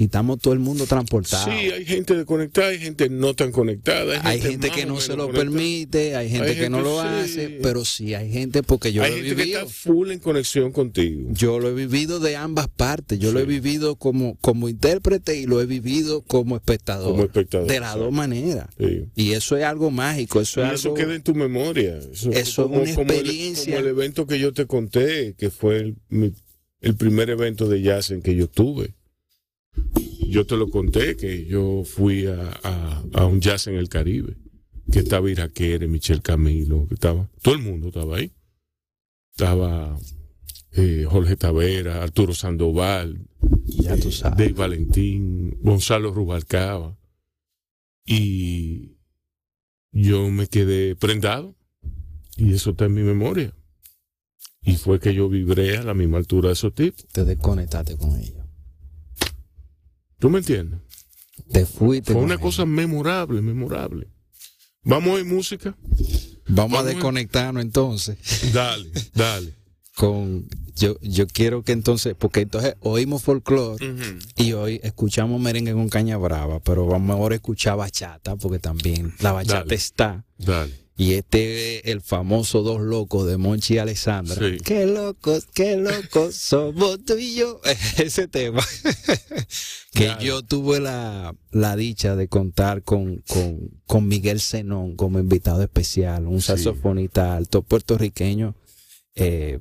Y 0.00 0.04
estamos 0.04 0.38
todo 0.38 0.54
el 0.54 0.61
mundo 0.61 0.87
transportado. 0.87 1.46
Sí, 1.50 1.72
hay 1.72 1.84
gente 1.84 2.14
desconectada, 2.14 2.68
hay 2.68 2.78
gente 2.78 3.08
no 3.11 3.34
tan 3.34 3.50
conectada. 3.50 4.20
hay 4.24 4.40
gente 4.40 4.70
que 4.70 4.87
no 4.87 5.00
se 5.00 5.16
lo 5.16 5.24
conectada. 5.26 5.44
permite, 5.44 6.14
hay 6.14 6.30
gente 6.30 6.50
Hay 6.50 6.56
que 6.56 6.70
no 6.70 6.82
lo 6.82 7.02
sí. 7.02 7.08
hace, 7.08 7.58
pero 7.61 7.84
sí 7.84 8.14
hay 8.14 8.30
gente 8.30 8.62
porque 8.62 8.92
yo 8.92 9.02
hay 9.02 9.11
lo 9.11 9.16
he 9.16 9.20
gente 9.22 9.34
que 9.34 9.42
vivido. 9.42 9.61
está 9.62 9.72
full 9.72 10.12
en 10.12 10.20
conexión 10.20 10.70
contigo. 10.70 11.28
Yo 11.32 11.58
lo 11.58 11.68
he 11.68 11.74
vivido 11.74 12.20
de 12.20 12.37
ambas 12.37 12.68
partes. 12.68 13.18
Yo 13.18 13.32
lo 13.32 13.40
he 13.40 13.44
vivido 13.44 13.96
como, 13.96 14.37
como 14.40 14.68
intérprete 14.68 15.37
y 15.37 15.46
lo 15.46 15.61
he 15.61 15.66
vivido 15.66 16.22
como 16.22 16.54
espectador. 16.54 17.11
Como 17.11 17.24
espectador. 17.24 17.66
de 17.66 17.80
las 17.80 17.96
dos 17.96 18.12
maneras. 18.12 18.68
Y 19.16 19.32
eso 19.32 19.56
es 19.56 19.64
algo 19.64 19.90
mágico. 19.90 20.40
Eso 20.40 20.61
Y 20.61 20.64
es 20.68 20.72
eso 20.74 20.88
algo. 20.90 20.94
queda 20.96 21.16
en 21.16 21.22
tu 21.24 21.34
memoria. 21.34 21.98
Eso, 21.98 22.30
Eso 22.30 22.32
es 22.32 22.58
una 22.58 22.66
como 22.68 22.82
el- 22.84 22.88
experiencia. 22.90 23.64
como 23.74 23.78
el 23.84 23.87
evento 23.88 24.28
que 24.28 24.38
yo 24.38 24.52
te 24.52 24.64
conté, 24.66 25.34
que 25.37 25.50
fue 25.50 25.78
el, 25.78 25.96
mi- 26.08 26.34
el 26.82 26.94
primer 26.94 27.30
evento 27.30 27.68
de 27.68 27.82
jazz 27.82 28.12
en 28.12 28.22
que 28.22 28.37
yo 28.37 28.46
tuve. 28.46 28.94
Yo 30.29 30.47
te 30.47 30.57
lo 30.57 30.69
conté, 30.69 31.17
que 31.17 31.47
yo 31.47 31.85
fui 31.85 32.27
a, 32.27 32.51
a- 32.62 33.03
a 33.14 33.27
un 33.27 33.41
jazz 33.41 33.67
en 33.67 33.75
el 33.77 33.88
Caribe, 33.88 34.37
que 34.93 34.99
estaba 35.01 35.31
Iraquere, 35.31 35.88
Michel 35.88 36.21
Camilo, 36.23 36.87
que 36.87 36.95
estaba, 36.95 37.29
todo 37.43 37.55
el 37.55 37.62
mundo 37.62 37.88
estaba 37.88 38.17
ahí. 38.19 38.33
Estaba 39.31 39.97
eh, 40.73 41.07
Jorge 41.09 41.37
Tavera, 41.37 42.03
Arturo 42.03 42.35
Sandoval, 42.35 43.27
Ya 43.67 43.97
tú 43.97 44.09
eh, 44.09 44.12
sabes. 44.12 44.37
Dave 44.38 44.53
Valentín, 44.53 45.57
Gonzalo 45.62 46.12
Rubalcaba. 46.12 46.97
Y 48.05 48.97
yo 49.93 50.29
me 50.31 50.47
quedé 50.47 50.97
prendado. 50.97 51.55
Y 52.37 52.53
eso 52.53 52.71
está 52.71 52.85
en 52.87 52.95
mi 52.95 53.03
memoria. 53.03 53.53
Y 54.62 54.77
fue 54.77 55.01
que 55.01 55.14
yo 55.14 55.29
vibré 55.29 55.77
a 55.79 55.83
la 55.83 55.95
misma 55.95 56.19
altura 56.19 56.49
de 56.49 56.53
esos 56.55 56.75
tipos. 56.75 57.07
Te 57.09 57.25
desconectaste 57.25 57.97
con 57.97 58.17
ellos. 58.19 58.38
¿Tú 60.18 60.31
me 60.31 60.38
entiendes? 60.38 60.81
Te 61.52 61.64
fuiste. 61.66 62.12
Fue 62.12 62.22
una 62.22 62.35
él. 62.35 62.40
cosa 62.40 62.66
memorable, 62.66 63.40
memorable. 63.40 64.09
Vamos 64.83 65.11
a 65.11 65.14
oír 65.14 65.24
música. 65.24 65.76
Vamos 65.81 65.98
a 66.48 66.52
vamos 66.54 66.78
a- 66.78 66.85
desconectarnos 66.85 67.62
entonces 67.62 68.18
Dale, 68.54 68.90
dale. 69.14 69.54
con 69.94 70.48
yo 70.74 70.96
yo 71.02 71.26
quiero 71.26 71.62
que 71.62 71.72
entonces 71.72 72.14
porque 72.18 72.40
entonces 72.40 72.76
oímos 72.81 73.22
folclore 73.22 73.85
y 74.37 74.52
hoy 74.54 74.81
escuchamos 74.83 75.40
merengue 75.40 75.72
con 75.74 75.88
caña 75.90 76.16
brava, 76.16 76.61
pero 76.61 76.87
vamos 76.87 77.11
ahora 77.14 77.35
a 77.35 77.37
escuchar 77.37 77.76
bachata 77.76 78.37
porque 78.37 78.59
también 78.61 79.14
la 79.20 79.33
bachata 79.33 79.61
Dale. 79.64 79.74
está 79.74 80.24
Dale. 80.38 80.88
Y 80.98 81.12
este 81.14 81.76
es 81.78 81.82
el 81.87 82.00
famoso 82.02 82.62
Dos 82.62 82.80
Locos 82.82 83.26
de 83.26 83.38
Monchi 83.38 83.74
y 83.74 83.78
Alessandra. 83.78 84.34
Sí. 84.37 84.58
Qué 84.64 84.84
locos, 84.84 85.46
qué 85.54 85.76
locos 85.76 86.34
somos 86.37 87.02
tú 87.04 87.16
y 87.16 87.37
yo. 87.37 87.61
Ese 87.98 88.26
tema. 88.28 88.61
que 89.92 90.12
yo 90.20 90.42
tuve 90.42 90.80
la, 90.80 91.34
la 91.52 91.76
dicha 91.76 92.16
de 92.16 92.28
contar 92.28 92.82
con, 92.82 93.22
con, 93.28 93.70
con 93.87 94.08
Miguel 94.08 94.40
Zenón 94.40 94.96
como 94.96 95.18
invitado 95.18 95.62
especial, 95.62 96.26
un 96.26 96.40
Sí. 96.40 96.48
saxofonista 96.48 97.37
alto 97.37 97.62
puertorriqueño, 97.62 98.54
eh, 99.14 99.61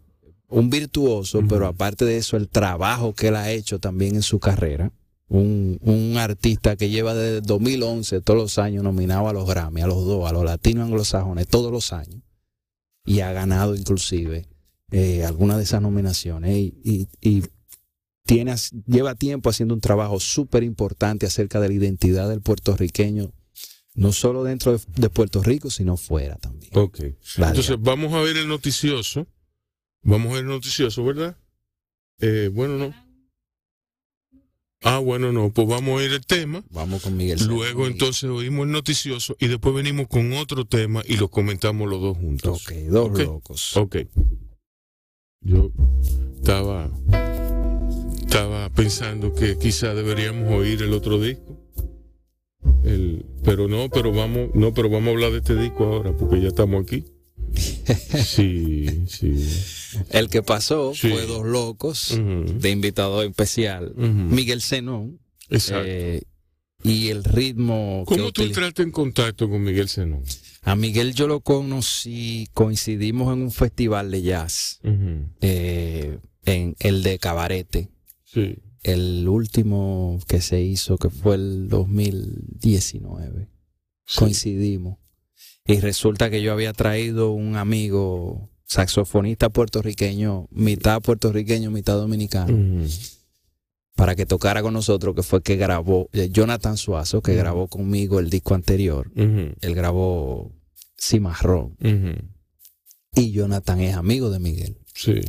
un 0.50 0.69
virtuoso, 0.69 1.41
pero 1.47 1.67
aparte 1.67 2.04
de 2.06 2.17
eso, 2.17 2.36
el 2.38 2.50
trabajo 2.50 3.13
que 3.13 3.28
él 3.28 3.36
ha 3.36 3.52
hecho 3.52 3.80
también 3.80 4.15
en 4.15 4.21
su 4.23 4.39
carrera. 4.39 4.91
Un, 5.30 5.78
un 5.82 6.16
artista 6.18 6.78
que 6.78 6.90
lleva 6.90 7.13
desde 7.13 7.42
2011 7.42 8.22
todos 8.22 8.40
los 8.40 8.58
años 8.60 8.84
nominado 8.84 9.28
a 9.28 9.34
los 9.34 9.46
Grammy, 9.48 9.82
a 9.82 9.88
los 9.88 10.06
dos, 10.06 10.30
a 10.30 10.32
los 10.34 10.46
latinos 10.46 10.86
anglosajones, 10.86 11.48
todos 11.48 11.72
los 11.72 11.92
años. 11.92 12.22
Y 13.06 13.20
ha 13.22 13.32
ganado 13.34 13.76
inclusive 13.76 14.48
eh, 14.92 15.26
algunas 15.26 15.58
de 15.58 15.63
esas 15.63 15.82
nominaciones. 15.82 16.56
Y, 16.56 16.78
y- 16.84 17.08
y 17.22 17.44
tiene, 18.26 18.56
lleva 18.86 19.16
tiempo 19.16 19.50
haciendo 19.50 19.74
un 19.74 19.82
trabajo 19.82 20.20
súper 20.20 20.63
importante 20.63 21.26
acerca 21.26 21.60
de 21.60 21.70
la 21.70 21.74
identidad 21.74 22.30
del 22.30 22.42
puertorriqueño, 22.42 23.32
no 23.96 24.12
solo 24.13 24.44
dentro 24.44 24.78
de, 24.78 24.84
de 24.96 25.10
Puerto 25.10 25.42
Rico, 25.44 25.70
sino 25.70 25.98
fuera 25.98 26.36
también. 26.38 26.72
Ok. 26.76 27.00
Entonces, 27.50 27.78
vamos 27.80 28.13
a 28.13 28.22
ver 28.22 28.38
el 28.38 28.48
noticioso. 28.48 29.28
Vamos 30.04 30.32
a 30.32 30.36
ver 30.36 30.44
el 30.44 30.50
noticioso, 30.50 31.04
¿verdad? 31.04 31.38
Eh, 32.20 32.50
bueno, 32.54 32.78
no. 32.78 33.07
Ah, 34.84 35.00
bueno, 35.00 35.32
no. 35.32 35.52
Pues 35.52 35.68
vamos 35.68 35.90
a 35.90 35.94
oír 35.96 36.12
el 36.13 36.26
tema. 36.26 36.63
vamos 36.70 37.02
con 37.02 37.18
Miguel. 37.18 37.40
Luego, 37.48 37.88
entonces, 37.88 38.30
oímos 38.30 38.66
el 38.66 38.72
noticioso 38.72 39.36
y 39.40 39.48
después 39.48 39.74
venimos 39.74 40.08
con 40.08 40.34
otro 40.34 40.66
tema 40.66 41.02
y 41.06 41.18
lo 41.18 41.30
comentamos 41.30 41.90
los 41.90 42.02
dos 42.02 42.18
juntos. 42.18 42.63
Ok, 42.63 42.74
dos 42.90 43.20
locos. 43.20 43.78
Ok. 43.78 43.98
Yo 45.42 45.72
estaba, 46.36 46.90
estaba 48.20 48.70
pensando 48.70 49.34
que 49.34 49.58
quizá 49.58 49.94
deberíamos 49.94 50.52
oír 50.52 50.82
el 50.82 50.94
otro 50.94 51.20
disco. 51.20 51.58
El, 52.84 53.26
pero 53.44 53.68
no, 53.68 53.90
pero 53.90 54.12
vamos, 54.12 54.50
no, 54.54 54.74
pero 54.74 54.90
vamos 54.90 55.08
a 55.08 55.12
hablar 55.12 55.32
de 55.32 55.38
este 55.38 55.56
disco 55.56 55.86
ahora 55.86 56.12
porque 56.16 56.42
ya 56.42 56.50
estamos 56.50 56.84
aquí. 56.84 57.06
Sí, 57.56 59.06
sí. 59.08 59.34
El 60.12 60.30
que 60.30 60.44
pasó 60.44 60.94
Sí. 60.94 61.10
fue 61.10 61.26
Dos 61.26 61.46
Locos, 61.46 62.18
de 62.20 62.70
invitado 62.72 63.24
especial. 63.24 63.94
Miguel 63.96 64.62
Zenón. 64.62 65.20
Exacto. 65.50 65.84
eh, 65.88 66.22
y 66.84 67.08
el 67.08 67.24
ritmo 67.24 68.04
que 68.08 68.18
¿Cómo 68.18 68.32
tú 68.32 68.44
entraste 68.44 68.84
en 68.84 68.92
contacto 68.92 69.50
con 69.50 69.64
Miguel 69.64 69.90
Zenón? 69.90 70.24
A 70.64 70.76
Miguel 70.76 71.14
yo 71.16 71.28
lo 71.28 71.40
conocí, 71.42 72.48
coincidimos 72.54 73.34
en 73.34 73.42
un 73.44 73.52
festival 73.52 74.12
de 74.12 74.22
jazz, 74.22 74.80
eh, 75.42 76.20
en 76.46 76.76
el 76.80 77.02
de 77.04 77.18
Cabarete, 77.20 77.90
Sí. 78.26 78.58
el 78.84 79.28
último 79.28 80.20
que 80.28 80.42
se 80.42 80.62
hizo, 80.62 80.98
que 80.98 81.10
fue 81.10 81.36
el 81.36 81.68
2019. 81.70 83.48
sí. 84.06 84.20
Coincidimos. 84.20 84.98
Y 85.68 85.80
resulta 85.82 86.30
que 86.30 86.42
yo 86.42 86.54
había 86.54 86.74
traído 86.74 87.32
un 87.32 87.58
amigo 87.58 88.50
saxofonista 88.66 89.50
puertorriqueño, 89.50 90.48
mitad 90.52 91.02
puertorriqueño, 91.02 91.72
mitad 91.72 91.96
dominicano, 91.96 92.86
para 93.96 94.16
que 94.16 94.26
tocara 94.26 94.62
con 94.62 94.74
nosotros, 94.74 95.16
que 95.16 95.24
fue 95.24 95.42
que 95.42 95.56
grabó 95.56 96.10
eh, 96.14 96.30
Jonathan 96.32 96.78
Suazo, 96.78 97.22
que 97.22 97.36
grabó 97.36 97.68
conmigo 97.68 98.20
el 98.20 98.30
disco 98.30 98.56
anterior. 98.56 99.12
ujú, 99.16 99.54
Él 99.60 99.76
grabó 99.76 100.52
Cimarrón. 101.00 101.76
Y 103.16 103.32
Jonathan 103.32 103.82
es 103.82 103.96
amigo 103.96 104.30
de 104.30 104.40
Miguel. 104.40 104.78
Sí. 104.94 105.22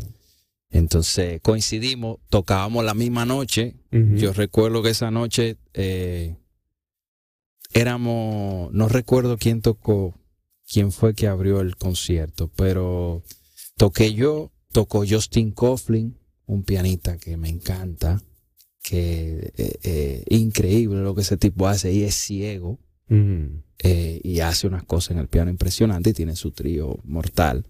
Entonces 0.70 1.40
coincidimos, 1.40 2.18
tocábamos 2.28 2.84
la 2.84 2.94
misma 2.94 3.24
noche. 3.24 3.76
Yo 3.90 4.32
recuerdo 4.34 4.82
que 4.82 4.90
esa 4.90 5.10
noche 5.10 5.56
eh, 5.72 6.36
éramos, 7.72 8.72
no 8.72 8.88
recuerdo 8.88 9.38
quién 9.38 9.62
tocó, 9.62 10.14
quién 10.70 10.92
fue 10.92 11.14
que 11.14 11.26
abrió 11.26 11.60
el 11.60 11.76
concierto, 11.76 12.50
pero 12.54 13.22
toqué 13.76 14.14
yo, 14.14 14.52
tocó 14.72 15.04
Justin 15.08 15.52
Coughlin, 15.52 16.18
un 16.46 16.62
pianista 16.62 17.18
que 17.18 17.36
me 17.36 17.48
encanta, 17.48 18.22
que 18.82 19.52
eh, 19.56 19.78
eh, 19.82 20.24
increíble 20.28 21.00
lo 21.00 21.14
que 21.14 21.22
ese 21.22 21.36
tipo 21.36 21.66
hace 21.68 21.92
y 21.92 22.04
es 22.04 22.14
ciego 22.14 22.78
eh, 23.10 24.20
y 24.22 24.40
hace 24.40 24.66
unas 24.66 24.84
cosas 24.84 25.12
en 25.12 25.18
el 25.18 25.28
piano 25.28 25.50
impresionantes 25.50 26.12
y 26.12 26.14
tiene 26.14 26.36
su 26.36 26.52
trío 26.52 26.98
mortal. 27.04 27.66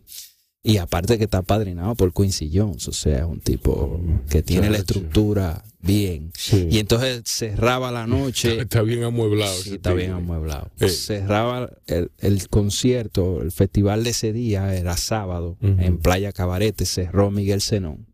Y 0.63 0.79
aparte 0.79 1.19
que 1.19 1.25
está 1.25 1.43
padrinado 1.43 1.95
por 1.95 2.13
Quincy 2.13 2.51
Jones, 2.53 2.89
o 2.89 2.93
sea, 2.93 3.19
es 3.19 3.25
un 3.25 3.41
tipo 3.41 4.01
que 4.29 4.43
tiene 4.43 4.71
la 4.71 4.79
estructura 4.79 5.65
bien. 5.81 6.33
Sí. 6.37 6.69
Y 6.71 6.79
entonces 6.79 7.23
cerraba 7.27 7.91
la 7.93 8.07
noche, 8.07 8.61
Está 8.63 8.83
bien 8.83 9.05
amueblado. 9.05 9.55
sí, 9.55 9.75
está 9.75 9.93
bien 9.95 10.11
amueblado. 10.13 10.71
Eh. 10.81 10.89
Cerraba 10.89 11.71
el, 11.87 12.11
el 12.19 12.49
concierto, 12.49 13.43
el 13.43 13.53
festival 13.53 14.05
de 14.05 14.11
ese 14.11 14.33
día 14.33 14.75
era 14.75 14.97
sábado, 14.97 15.57
en 15.61 15.99
Playa 15.99 16.33
Cabarete, 16.33 16.85
cerró 16.87 17.31
Miguel 17.31 17.61
Zenón. 17.63 18.07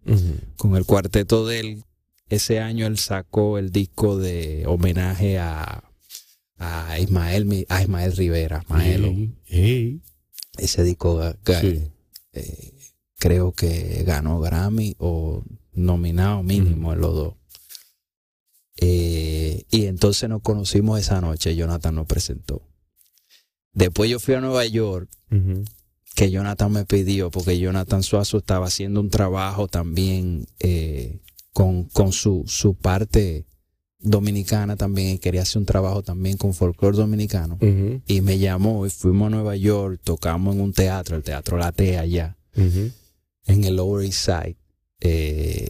Con 0.57 0.77
el 0.77 0.85
cuarteto 0.85 1.47
de 1.47 1.61
él, 1.61 1.85
ese 2.29 2.61
año 2.61 2.87
él 2.87 2.99
sacó 2.99 3.59
el 3.59 3.71
disco 3.71 4.19
de 4.19 4.65
homenaje 4.67 5.39
a, 5.39 5.85
a 6.59 6.99
Ismael, 6.99 7.67
a 7.69 7.83
Ismael 7.83 8.17
Rivera, 8.17 8.63
Maelo. 8.69 9.13
Ese 10.59 10.83
disco 10.85 11.21
Sí. 11.61 11.83
eh, 12.33 12.73
creo 13.19 13.53
que 13.53 14.03
ganó 14.07 14.41
Grammy 14.41 14.95
o 14.99 15.43
nominado 15.73 16.43
mínimo 16.43 16.93
en 16.93 17.01
los 17.01 17.15
dos. 17.15 17.35
Eh, 18.87 19.65
y 19.71 19.87
entonces 19.87 20.29
nos 20.29 20.43
conocimos 20.43 21.01
esa 21.01 21.21
noche, 21.23 21.57
Jonathan 21.57 21.95
nos 21.95 22.07
presentó. 22.07 22.61
Después 23.73 24.11
yo 24.11 24.21
fui 24.21 24.35
a 24.35 24.41
Nueva 24.41 24.67
York, 24.67 25.09
que 26.15 26.31
Jonathan 26.31 26.71
me 26.71 26.85
pidió, 26.85 27.31
porque 27.31 27.59
Jonathan 27.59 28.03
Suazo 28.03 28.39
estaba 28.39 28.67
haciendo 28.67 29.01
un 29.01 29.09
trabajo 29.11 29.67
también 29.69 30.47
eh, 30.61 31.21
con, 31.53 31.85
con 31.85 32.13
su, 32.13 32.45
su 32.47 32.75
parte 32.75 33.47
dominicana 33.99 34.77
también, 34.77 35.15
y 35.15 35.19
quería 35.19 35.43
hacer 35.43 35.61
un 35.61 35.67
trabajo 35.67 36.03
también 36.03 36.37
con 36.37 36.53
folclore 36.53 36.97
dominicano. 36.99 37.59
Y 38.07 38.21
me 38.21 38.39
llamó 38.39 38.85
y 38.87 38.91
fuimos 38.91 39.29
a 39.29 39.31
Nueva 39.31 39.57
York, 39.57 39.99
tocamos 40.05 40.55
en 40.55 40.61
un 40.61 40.73
teatro, 40.75 41.17
el 41.17 41.23
Teatro 41.23 41.57
Latea 41.57 42.03
allá, 42.03 42.37
Ujú. 42.57 42.91
en 43.47 43.65
el 43.65 43.77
Lower 43.77 44.05
East 44.05 44.27
Side, 44.27 44.57
eh, 45.01 45.69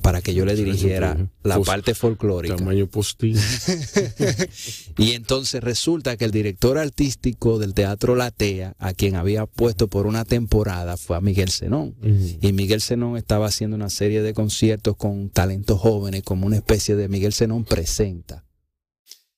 para 0.00 0.22
que 0.22 0.32
yo 0.32 0.46
le 0.46 0.56
dirigiera 0.56 1.14
sí. 1.16 1.28
la 1.42 1.60
parte 1.60 1.94
folclórica. 1.94 2.56
Tamaño 2.56 2.86
postín. 2.86 3.36
y 4.98 5.12
entonces 5.12 5.62
resulta 5.62 6.16
que 6.16 6.24
el 6.24 6.30
director 6.30 6.78
artístico 6.78 7.58
del 7.58 7.74
Teatro 7.74 8.16
Latea, 8.16 8.74
a 8.78 8.94
quien 8.94 9.14
había 9.14 9.44
puesto 9.44 9.88
por 9.88 10.06
una 10.06 10.24
temporada, 10.24 10.96
fue 10.96 11.16
a 11.16 11.20
Miguel 11.20 11.50
Zenón. 11.50 11.94
Ujú. 12.00 12.38
Y 12.40 12.52
Miguel 12.52 12.80
Zenón 12.80 13.18
estaba 13.18 13.46
haciendo 13.46 13.76
una 13.76 13.90
serie 13.90 14.22
de 14.22 14.32
conciertos 14.32 14.96
con 14.96 15.28
talentos 15.28 15.78
jóvenes, 15.80 16.22
como 16.22 16.46
una 16.46 16.56
especie 16.56 16.96
de 16.96 17.08
Miguel 17.08 17.34
Zenón 17.34 17.64
presenta. 17.64 18.44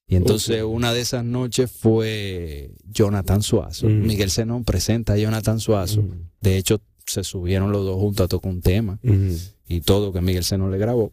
Y 0.09 0.15
entonces 0.15 0.63
una 0.63 0.93
de 0.93 1.01
esas 1.01 1.25
noches 1.25 1.69
fue 1.69 2.71
Jonathan 2.85 3.43
Suazo. 3.43 3.89
Miguel 3.89 4.31
Zenón 4.31 4.63
presenta 4.65 5.15
a 5.15 5.17
Jonathan 5.17 5.59
Suazo. 5.59 6.05
De 6.41 6.57
hecho, 6.57 6.81
se 7.05 7.25
subieron 7.25 7.73
los 7.73 7.85
dos 7.85 7.97
juntos 7.97 8.25
a 8.25 8.29
tocar 8.29 8.53
un 8.53 8.61
tema. 8.61 9.01
Y 9.69 9.81
todo 9.81 10.13
que 10.13 10.21
Miguel 10.21 10.45
Zenón 10.45 10.71
le 10.71 10.79
grabó. 10.79 11.13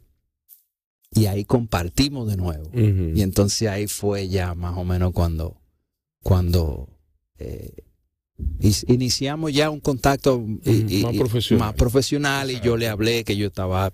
Y 1.16 1.28
ahí 1.28 1.46
compartimos 1.46 2.28
de 2.30 2.38
nuevo. 2.38 2.70
Y 2.74 3.22
entonces 3.22 3.68
ahí 3.70 3.88
fue 3.88 4.28
ya 4.30 4.56
más 4.56 4.76
o 4.78 4.84
menos 4.84 5.12
cuando, 5.14 5.62
cuando 6.24 6.90
eh, 7.38 7.72
iniciamos 8.88 9.54
ya 9.54 9.70
un 9.70 9.80
contacto 9.80 10.44
y- 10.66 11.04
Más 11.04 11.14
y- 11.14 11.20
profesional. 11.20 11.68
más 11.68 11.76
profesional 11.76 12.52
y 12.52 12.60
yo 12.62 12.78
le 12.78 12.88
hablé 12.88 13.24
que 13.24 13.36
yo 13.38 13.48
estaba, 13.48 13.94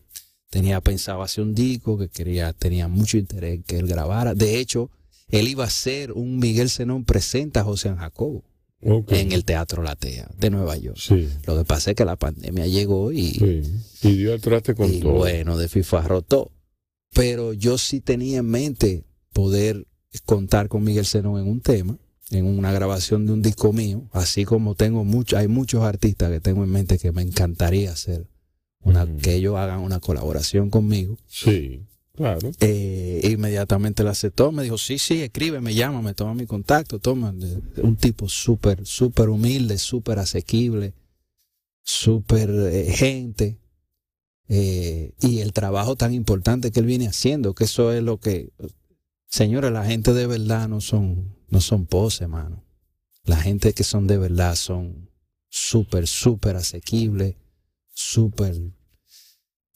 tenía 0.49 0.79
pensado 0.81 1.21
hacer 1.21 1.43
un 1.43 1.53
disco, 1.53 1.97
que 1.97 2.07
quería, 2.09 2.53
tenía 2.53 2.87
mucho 2.87 3.17
interés 3.17 3.55
en 3.55 3.63
que 3.63 3.77
él 3.79 3.87
grabara. 3.87 4.33
De 4.33 4.57
hecho, 4.59 4.89
él 5.27 5.47
iba 5.47 5.65
a 5.65 5.69
ser 5.69 6.11
un 6.13 6.39
Miguel 6.39 6.69
Zenón 6.69 7.03
presenta 7.05 7.61
a 7.61 7.63
José 7.63 7.93
Jacobo 7.95 8.43
En 8.81 9.31
el 9.33 9.43
Teatro 9.43 9.83
Latea 9.83 10.29
de 10.37 10.49
Nueva 10.49 10.77
York. 10.77 10.97
Sí. 10.99 11.27
Lo 11.45 11.57
que 11.57 11.65
pasa 11.65 11.91
es 11.91 11.95
que 11.97 12.05
la 12.05 12.15
pandemia 12.15 12.65
llegó 12.67 13.11
y, 13.11 13.33
Sí. 13.33 13.61
Y 14.03 14.15
dio 14.15 14.33
al 14.33 14.41
traste 14.41 14.73
con 14.73 14.93
y 14.93 14.99
todo. 14.99 15.13
bueno, 15.13 15.57
de 15.57 15.67
FIFA 15.67 16.01
rotó. 16.07 16.51
pero 17.13 17.53
yo 17.53 17.77
sí 17.77 17.99
tenía 18.01 18.39
en 18.39 18.45
mente 18.49 19.03
poder 19.33 19.85
contar 20.25 20.69
con 20.69 20.83
Miguel 20.83 21.05
Zenón 21.05 21.39
en 21.39 21.47
un 21.47 21.59
tema, 21.61 21.97
en 22.31 22.45
una 22.45 22.71
grabación 22.71 23.25
de 23.25 23.33
un 23.33 23.41
disco 23.41 23.73
mío, 23.73 24.07
así 24.11 24.45
como 24.45 24.75
tengo 24.75 25.03
muchos, 25.03 25.39
hay 25.39 25.47
muchos 25.47 25.83
artistas 25.83 26.31
que 26.31 26.39
tengo 26.39 26.63
en 26.63 26.69
mente 26.69 26.97
que 26.97 27.11
me 27.11 27.21
encantaría 27.21 27.91
hacer, 27.91 28.27
una, 28.81 29.05
que 29.17 29.35
ellos 29.35 29.55
hagan 29.57 29.79
una 29.81 29.99
colaboración 29.99 30.69
conmigo. 30.69 31.17
Sí, 31.27 31.81
claro. 32.19 32.51
Eh, 32.59 33.21
inmediatamente 33.23 34.03
la 34.03 34.11
aceptó, 34.11 34.51
me 34.51 34.63
dijo, 34.63 34.77
sí, 34.77 34.99
sí, 34.99 35.21
escribe, 35.21 35.61
me 35.61 35.73
llama, 35.73 36.01
me 36.01 36.13
toma 36.13 36.33
mi 36.33 36.45
contacto, 36.45 36.99
toma, 36.99 37.33
un 37.81 37.95
tipo 37.95 38.27
súper, 38.27 38.85
súper 38.85 39.29
humilde, 39.29 39.77
súper 39.77 40.19
asequible, 40.19 40.93
súper 41.81 42.49
eh, 42.49 42.91
gente. 42.91 43.57
Eh, 44.49 45.13
y 45.21 45.39
el 45.39 45.53
trabajo 45.53 45.95
tan 45.95 46.13
importante 46.13 46.71
que 46.71 46.81
él 46.81 46.85
viene 46.85 47.07
haciendo, 47.07 47.53
que 47.53 47.63
eso 47.63 47.93
es 47.93 48.03
lo 48.03 48.19
que, 48.19 48.51
señores, 49.27 49.71
la 49.71 49.85
gente 49.85 50.11
de 50.11 50.27
verdad 50.27 50.67
no 50.67 50.81
son, 50.81 51.37
no 51.47 51.61
son 51.61 51.85
pose, 51.85 52.27
mano. 52.27 52.65
La 53.23 53.37
gente 53.37 53.71
que 53.71 53.85
son 53.85 54.07
de 54.07 54.17
verdad 54.17 54.55
son 54.55 55.09
súper, 55.47 56.05
súper 56.05 56.57
asequibles, 56.57 57.35
súper 57.93 58.55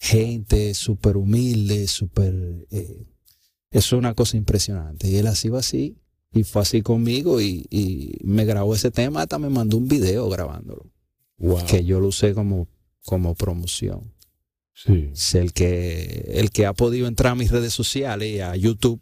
gente, 0.03 0.73
súper 0.73 1.15
humilde, 1.15 1.87
súper... 1.87 2.67
Eh, 2.71 3.05
es 3.71 3.93
una 3.93 4.13
cosa 4.13 4.35
impresionante. 4.35 5.09
Y 5.09 5.15
él 5.15 5.27
así 5.27 5.47
va 5.47 5.59
así, 5.59 5.97
y 6.33 6.43
fue 6.43 6.61
así 6.61 6.81
conmigo, 6.81 7.39
y, 7.39 7.65
y 7.69 8.17
me 8.23 8.43
grabó 8.43 8.75
ese 8.75 8.91
tema, 8.91 9.21
hasta 9.21 9.39
me 9.39 9.49
mandó 9.49 9.77
un 9.77 9.87
video 9.87 10.27
grabándolo. 10.29 10.91
Wow. 11.37 11.65
Que 11.65 11.85
yo 11.85 12.01
lo 12.01 12.07
usé 12.07 12.33
como, 12.33 12.67
como 13.05 13.33
promoción. 13.33 14.13
Sí. 14.73 15.11
Es 15.13 15.35
el 15.35 15.53
que, 15.53 16.31
el 16.33 16.51
que 16.51 16.65
ha 16.65 16.73
podido 16.73 17.07
entrar 17.07 17.31
a 17.31 17.35
mis 17.35 17.51
redes 17.51 17.73
sociales 17.73 18.29
y 18.29 18.41
a 18.41 18.55
YouTube, 18.57 19.01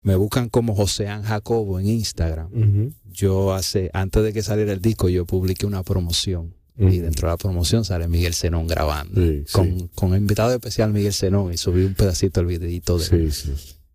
me 0.00 0.16
buscan 0.16 0.48
como 0.48 0.74
Joseán 0.74 1.24
Jacobo 1.24 1.78
en 1.78 1.88
Instagram. 1.88 2.94
Yo 3.04 3.52
hace, 3.52 3.90
antes 3.92 4.22
de 4.22 4.32
que 4.32 4.42
saliera 4.42 4.72
el 4.72 4.80
disco, 4.80 5.10
yo 5.10 5.26
publiqué 5.26 5.66
una 5.66 5.82
promoción. 5.82 6.54
Y 6.80 6.98
dentro 6.98 7.28
de 7.28 7.32
la 7.32 7.36
promoción 7.36 7.84
sale 7.84 8.08
Miguel 8.08 8.32
Zenón 8.34 8.66
grabando. 8.66 9.20
Sí, 9.20 9.44
sí. 9.46 9.52
Con, 9.52 9.88
con 9.88 10.16
invitado 10.16 10.52
especial 10.54 10.92
Miguel 10.92 11.12
Zenón 11.12 11.52
y 11.52 11.58
subí 11.58 11.84
un 11.84 11.94
pedacito 11.94 12.40
del 12.40 12.46
videito 12.46 12.96
de 12.98 13.04
Sí, 13.04 13.30
sí. 13.30 13.52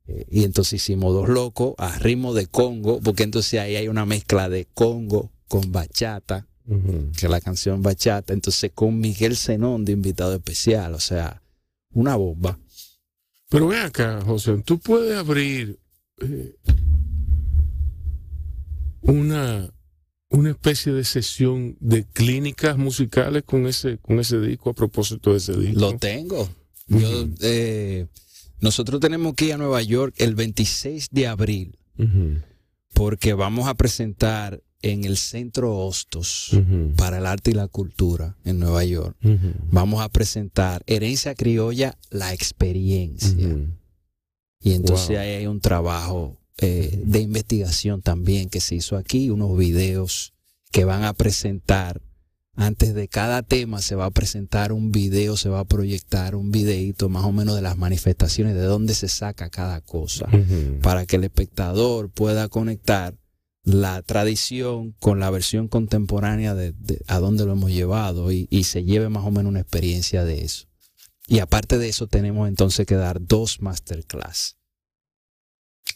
eh, 0.07 0.25
y 0.29 0.43
entonces 0.43 0.73
hicimos 0.73 1.13
dos 1.13 1.27
locos 1.27 1.73
a 1.79 1.97
ritmo 1.97 2.33
de 2.35 2.45
Congo, 2.47 2.99
porque 3.01 3.23
entonces 3.23 3.59
ahí 3.59 3.75
hay 3.75 3.87
una 3.87 4.05
mezcla 4.05 4.49
de 4.49 4.67
Congo 4.73 5.31
con 5.47 5.71
bachata, 5.71 6.47
que 6.67 7.25
es 7.25 7.29
la 7.29 7.41
canción 7.41 7.81
bachata, 7.81 8.33
entonces 8.33 8.71
con 8.73 8.99
Miguel 8.99 9.35
Zenón 9.35 9.83
de 9.85 9.91
invitado 9.93 10.33
especial, 10.35 10.93
o 10.95 10.99
sea, 10.99 11.41
una 11.91 12.15
bomba. 12.15 12.59
Pero 13.49 13.67
ven 13.67 13.79
acá, 13.83 14.21
José, 14.25 14.61
tú 14.65 14.79
puedes 14.79 15.15
abrir 15.17 15.79
eh, 16.21 16.55
una, 19.01 19.69
una 20.35 20.49
especie 20.51 20.91
de 20.93 21.03
sesión 21.03 21.77
de 21.79 22.03
clínicas 22.05 22.77
musicales 22.77 23.43
con 23.43 23.65
ese, 23.67 23.97
con 23.99 24.19
ese 24.19 24.39
disco 24.39 24.69
a 24.69 24.73
propósito 24.73 25.31
de 25.31 25.37
ese 25.37 25.53
disco. 25.57 25.79
Lo 25.79 25.97
tengo. 25.97 26.49
Yo, 26.87 27.27
eh, 27.41 28.07
nosotros 28.59 28.99
tenemos 28.99 29.33
que 29.35 29.45
ir 29.45 29.53
a 29.53 29.57
Nueva 29.57 29.81
York 29.81 30.13
el 30.17 30.35
26 30.35 31.09
de 31.11 31.27
abril, 31.27 31.77
porque 32.93 33.33
vamos 33.33 33.67
a 33.67 33.73
presentar 33.73 34.61
en 34.81 35.03
el 35.03 35.17
Centro 35.17 35.75
Hostos 35.77 36.51
para 36.95 37.17
el 37.17 37.25
Arte 37.25 37.51
y 37.51 37.53
la 37.55 37.67
Cultura 37.67 38.37
en 38.45 38.59
Nueva 38.59 38.83
York. 38.83 39.17
Vamos 39.71 40.01
a 40.01 40.09
presentar 40.09 40.83
Herencia 40.85 41.33
Criolla, 41.33 41.97
la 42.11 42.33
experiencia. 42.33 43.47
Y 44.61 44.73
entonces 44.73 45.09
Wow. 45.09 45.17
ahí 45.19 45.29
hay 45.29 45.47
un 45.47 45.59
trabajo 45.59 46.37
eh, 46.57 47.01
de 47.05 47.19
investigación 47.19 48.01
también 48.01 48.49
que 48.49 48.61
se 48.61 48.75
hizo 48.75 48.97
aquí, 48.97 49.29
unos 49.29 49.57
videos 49.57 50.33
que 50.71 50.85
van 50.85 51.03
a 51.03 51.13
presentar. 51.13 52.01
Antes 52.57 52.93
de 52.93 53.09
cada 53.09 53.43
tema 53.43 53.81
se 53.81 53.95
va 53.95 54.05
a 54.05 54.11
presentar 54.11 54.71
un 54.71 54.91
video, 54.91 55.35
se 55.35 55.49
va 55.49 55.59
a 55.59 55.65
proyectar 55.65 56.35
un 56.35 56.51
videito 56.51 57.09
más 57.09 57.25
o 57.25 57.33
menos 57.33 57.55
de 57.55 57.61
las 57.61 57.77
manifestaciones, 57.77 58.55
de 58.55 58.63
dónde 58.63 58.93
se 58.93 59.09
saca 59.09 59.49
cada 59.49 59.81
cosa, 59.81 60.29
para 60.81 61.05
que 61.05 61.17
el 61.17 61.25
espectador 61.25 62.09
pueda 62.09 62.47
conectar 62.47 63.17
la 63.63 64.01
tradición 64.03 64.93
con 64.99 65.19
la 65.19 65.29
versión 65.31 65.67
contemporánea 65.67 66.55
de, 66.55 66.71
de 66.71 67.01
a 67.07 67.19
dónde 67.19 67.45
lo 67.45 67.53
hemos 67.53 67.71
llevado 67.71 68.31
y, 68.31 68.47
y 68.49 68.63
se 68.63 68.85
lleve 68.85 69.09
más 69.09 69.25
o 69.25 69.31
menos 69.31 69.49
una 69.49 69.59
experiencia 69.59 70.23
de 70.23 70.43
eso. 70.43 70.67
Y 71.27 71.39
aparte 71.39 71.77
de 71.77 71.89
eso 71.89 72.07
tenemos 72.07 72.47
entonces 72.47 72.85
que 72.85 72.95
dar 72.95 73.25
dos 73.25 73.61
masterclass. 73.61 74.57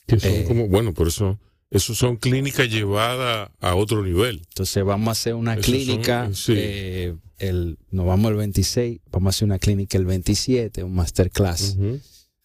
Que 0.09 0.19
son 0.19 0.31
Eh, 0.31 0.43
como, 0.47 0.67
bueno, 0.67 0.93
por 0.93 1.07
eso, 1.07 1.39
eso 1.71 1.93
son 1.95 2.17
clínicas 2.17 2.69
llevadas 2.69 3.49
a 3.59 3.75
otro 3.75 4.03
nivel. 4.03 4.41
Entonces 4.49 4.83
vamos 4.83 5.07
a 5.09 5.11
hacer 5.11 5.35
una 5.35 5.53
Esos 5.53 5.65
clínica, 5.65 6.25
son, 6.25 6.35
sí. 6.35 6.53
eh, 6.57 7.15
el, 7.37 7.77
nos 7.91 8.05
vamos 8.05 8.31
el 8.31 8.37
26, 8.37 8.99
vamos 9.11 9.27
a 9.27 9.31
hacer 9.35 9.45
una 9.45 9.59
clínica 9.59 9.97
el 9.97 10.05
27, 10.05 10.83
un 10.83 10.93
masterclass 10.95 11.75
Ujú. 11.77 11.99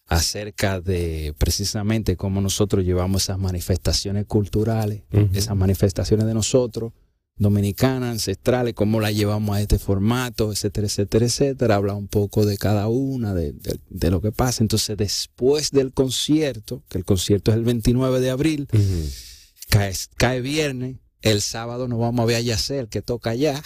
acerca 0.06 0.80
de 0.80 1.34
precisamente 1.38 2.16
cómo 2.16 2.40
nosotros 2.40 2.84
llevamos 2.84 3.22
esas 3.24 3.38
manifestaciones 3.38 4.26
culturales, 4.26 5.02
Ujú. 5.12 5.28
esas 5.32 5.56
manifestaciones 5.56 6.26
de 6.26 6.34
nosotros, 6.34 6.92
dominicanas, 7.36 8.10
ancestrales, 8.12 8.74
cómo 8.74 9.00
las 9.00 9.14
llevamos 9.14 9.56
a 9.56 9.60
este 9.60 9.78
formato, 9.78 10.52
etcétera, 10.52 10.86
etcétera, 10.86 11.26
etcétera. 11.26 11.74
Habla 11.76 11.94
un 11.94 12.06
poco 12.08 12.46
de 12.46 12.56
cada 12.58 12.88
una, 12.88 13.34
de, 13.34 13.52
de- 13.52 13.80
de 13.90 14.10
lo 14.10 14.20
que 14.20 14.30
pasa. 14.32 14.62
Entonces 14.62 14.96
después 14.96 15.70
del 15.70 15.92
concierto, 15.92 16.82
que 16.88 16.98
el 16.98 17.04
concierto 17.04 17.50
es 17.50 17.56
el 17.56 17.64
29 17.64 18.20
de 18.20 18.30
abril, 18.30 18.68
cae, 19.68 19.92
cae 20.16 20.40
viernes, 20.40 20.96
el 21.22 21.40
sábado 21.40 21.88
nos 21.88 21.98
vamos 21.98 22.22
a 22.22 22.26
ver 22.26 22.36
a 22.36 22.40
Yacer, 22.40 22.88
que 22.88 23.02
toca 23.02 23.30
allá. 23.30 23.60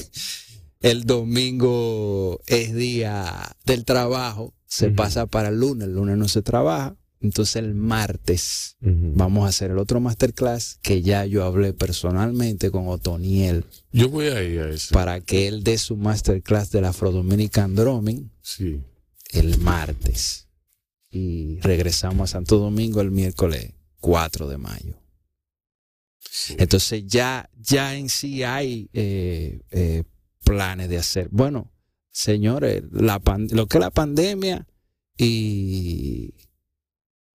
el 0.80 1.04
domingo 1.04 2.40
es 2.46 2.74
día 2.74 3.56
del 3.64 3.84
trabajo, 3.84 4.54
se 4.66 4.88
pasa 4.90 5.26
para 5.26 5.48
el 5.48 5.60
lunes, 5.60 5.88
el 5.88 5.94
lunes 5.94 6.16
no 6.16 6.28
se 6.28 6.42
trabaja. 6.42 6.96
Entonces 7.22 7.56
el 7.56 7.74
martes 7.74 8.76
vamos 8.80 9.44
a 9.46 9.48
hacer 9.48 9.70
el 9.70 9.78
otro 9.78 10.00
masterclass 10.00 10.78
que 10.82 11.02
ya 11.02 11.24
yo 11.24 11.44
hablé 11.44 11.72
personalmente 11.72 12.70
con 12.72 12.88
Otoniel 12.88 13.64
Yo 13.92 14.08
voy 14.08 14.26
a 14.26 14.42
ir 14.42 14.60
a 14.60 14.70
ese. 14.70 14.92
para 14.92 15.20
que 15.20 15.46
él 15.46 15.62
dé 15.62 15.78
su 15.78 15.96
masterclass 15.96 16.70
del 16.72 16.84
Afro-Dominican 16.84 17.74
Drumming 17.76 18.30
Sí. 18.42 18.80
el 19.30 19.58
martes. 19.58 20.48
Y 21.10 21.60
regresamos 21.60 22.30
a 22.30 22.32
Santo 22.32 22.58
Domingo 22.58 23.00
el 23.00 23.10
miércoles 23.10 23.72
4 24.00 24.48
de 24.48 24.58
mayo. 24.58 24.98
sí. 26.18 26.56
Entonces 26.58 27.04
ya, 27.06 27.48
ya 27.60 27.94
en 27.96 28.08
sí 28.08 28.42
hay 28.42 28.88
eh, 28.94 29.60
eh, 29.70 30.02
planes 30.44 30.88
de 30.88 30.98
hacer. 30.98 31.28
Bueno, 31.30 31.70
señores, 32.10 32.82
la 32.90 33.20
lo 33.50 33.66
que 33.68 33.78
es 33.78 33.80
la 33.80 33.90
pandemia 33.90 34.66
y 35.16 36.34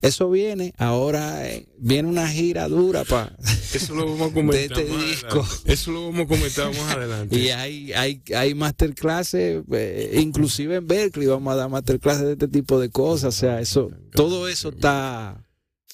eso 0.03 0.29
viene. 0.31 0.75
Ahora 0.77 1.49
eh, 1.49 1.67
viene 1.79 2.09
una 2.09 2.29
gira 2.29 2.69
dura 2.69 3.05
para 3.05 3.35
Eso 3.73 3.95
lo 3.95 4.05
vamos 4.11 4.31
a 4.31 4.35
comentar 4.35 4.77
de 4.77 4.83
este 4.83 4.93
más 4.93 5.07
disco. 5.07 5.41
adelante. 5.41 5.73
Eso 5.73 5.91
lo 5.93 6.05
vamos 6.11 6.21
a 6.21 6.29
comentar 6.29 6.69
más 6.69 6.95
adelante. 6.97 7.39
y 7.39 7.49
hay, 7.49 7.93
hay, 7.95 8.23
hay 8.37 8.55
masterclasses, 8.55 9.63
eh, 9.73 10.19
inclusive 10.21 10.77
en 10.77 10.87
Berkeley 10.87 11.27
vamos 11.29 11.53
a 11.53 11.57
dar 11.57 11.71
masterclasses 11.71 12.25
de 12.27 12.33
este 12.33 12.49
tipo 12.49 12.79
de 12.79 12.91
cosas. 12.91 13.35
O 13.35 13.39
sea, 13.39 13.61
eso, 13.61 13.91
todo 14.13 14.49
eso 14.49 14.69
está. 14.71 15.49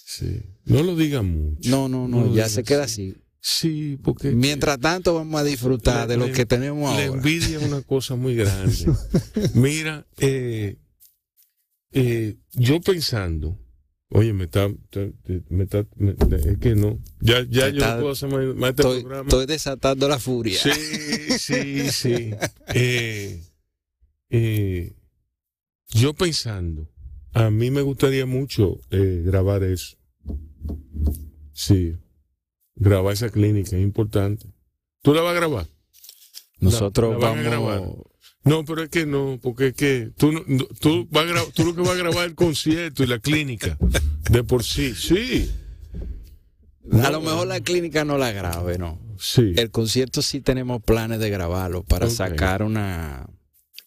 Sí. 0.04 0.40
No 0.64 0.82
lo 0.82 0.96
digan 0.96 1.26
mucho. 1.26 1.70
No, 1.70 1.88
no, 1.88 2.08
No 2.08 2.34
ya 2.34 2.48
se 2.48 2.64
queda 2.64 2.84
así. 2.84 3.10
así. 3.10 3.22
Sí, 3.40 3.98
porque 4.02 4.32
Mientras 4.32 4.80
tanto 4.80 5.14
vamos 5.14 5.40
a 5.40 5.44
disfrutar 5.44 5.96
La- 5.96 6.06
de 6.08 6.16
lo 6.16 6.26
la- 6.26 6.32
que 6.32 6.44
tenemos 6.44 6.82
la 6.96 7.04
ahora. 7.06 7.18
envidia 7.18 7.58
es 7.58 7.62
una 7.62 7.82
cosa 7.82 8.16
muy 8.16 8.34
grande. 8.34 8.74
Mira, 9.54 10.06
eh, 10.18 10.76
eh, 11.92 12.36
yo 12.54 12.80
pensando, 12.80 13.58
oye, 14.10 14.32
me 14.32 14.44
está, 14.44 14.68
te- 14.90 15.12
te- 15.24 15.42
me 15.50 15.64
está, 15.64 15.86
me- 15.96 16.14
es 16.36 16.58
que 16.58 16.74
no, 16.74 16.98
ya, 17.20 17.42
ya 17.48 17.68
yo 17.68 17.76
está- 17.78 17.94
no 17.94 18.00
puedo 18.00 18.12
hacer 18.12 18.28
más, 18.30 18.56
más 18.56 18.70
este 18.70 18.82
Estoy, 18.82 19.00
programa. 19.02 19.28
estoy 19.28 19.46
desatando 19.46 20.08
la 20.08 20.18
furia. 20.18 20.58
Sí, 20.58 20.70
sí, 21.38 21.90
sí. 21.90 22.30
Eh, 22.74 23.42
eh, 24.30 24.92
yo 25.90 26.12
pensando, 26.14 26.88
a 27.32 27.50
mí 27.50 27.70
me 27.70 27.82
gustaría 27.82 28.26
mucho 28.26 28.78
eh, 28.90 29.22
grabar 29.24 29.62
eso. 29.62 29.96
Sí, 31.52 31.96
grabar 32.76 33.12
esa 33.14 33.30
clínica 33.30 33.76
es 33.76 33.82
importante. 33.82 34.46
¿Tú 35.02 35.14
la 35.14 35.22
vas 35.22 35.32
a 35.32 35.36
grabar? 35.36 35.66
Nosotros 36.60 37.14
La- 37.14 37.18
la 37.18 37.28
van 37.34 37.38
a 37.46 37.50
vamos. 37.50 37.68
grabar. 37.70 37.94
No, 38.48 38.64
pero 38.64 38.82
es 38.82 38.88
que 38.88 39.04
no, 39.04 39.38
porque 39.42 39.68
es 39.68 39.74
que 39.74 40.10
tú, 40.16 40.32
tú, 40.80 41.06
vas 41.10 41.26
a 41.30 41.52
tú 41.52 41.64
lo 41.66 41.74
que 41.74 41.82
vas 41.82 41.90
a 41.90 41.94
grabar 41.94 42.24
es 42.24 42.30
el 42.30 42.34
concierto 42.34 43.04
y 43.04 43.06
la 43.06 43.18
clínica. 43.18 43.76
De 44.30 44.42
por 44.42 44.64
sí, 44.64 44.94
sí. 44.94 45.50
A 47.02 47.10
lo 47.10 47.20
mejor 47.20 47.46
la 47.46 47.60
clínica 47.60 48.04
no 48.04 48.16
la 48.16 48.32
grabe, 48.32 48.78
no. 48.78 48.98
Sí. 49.18 49.52
El 49.56 49.70
concierto 49.70 50.22
sí 50.22 50.40
tenemos 50.40 50.82
planes 50.82 51.18
de 51.18 51.28
grabarlo 51.28 51.82
para 51.82 52.08
sacar 52.08 52.62
una 52.62 53.28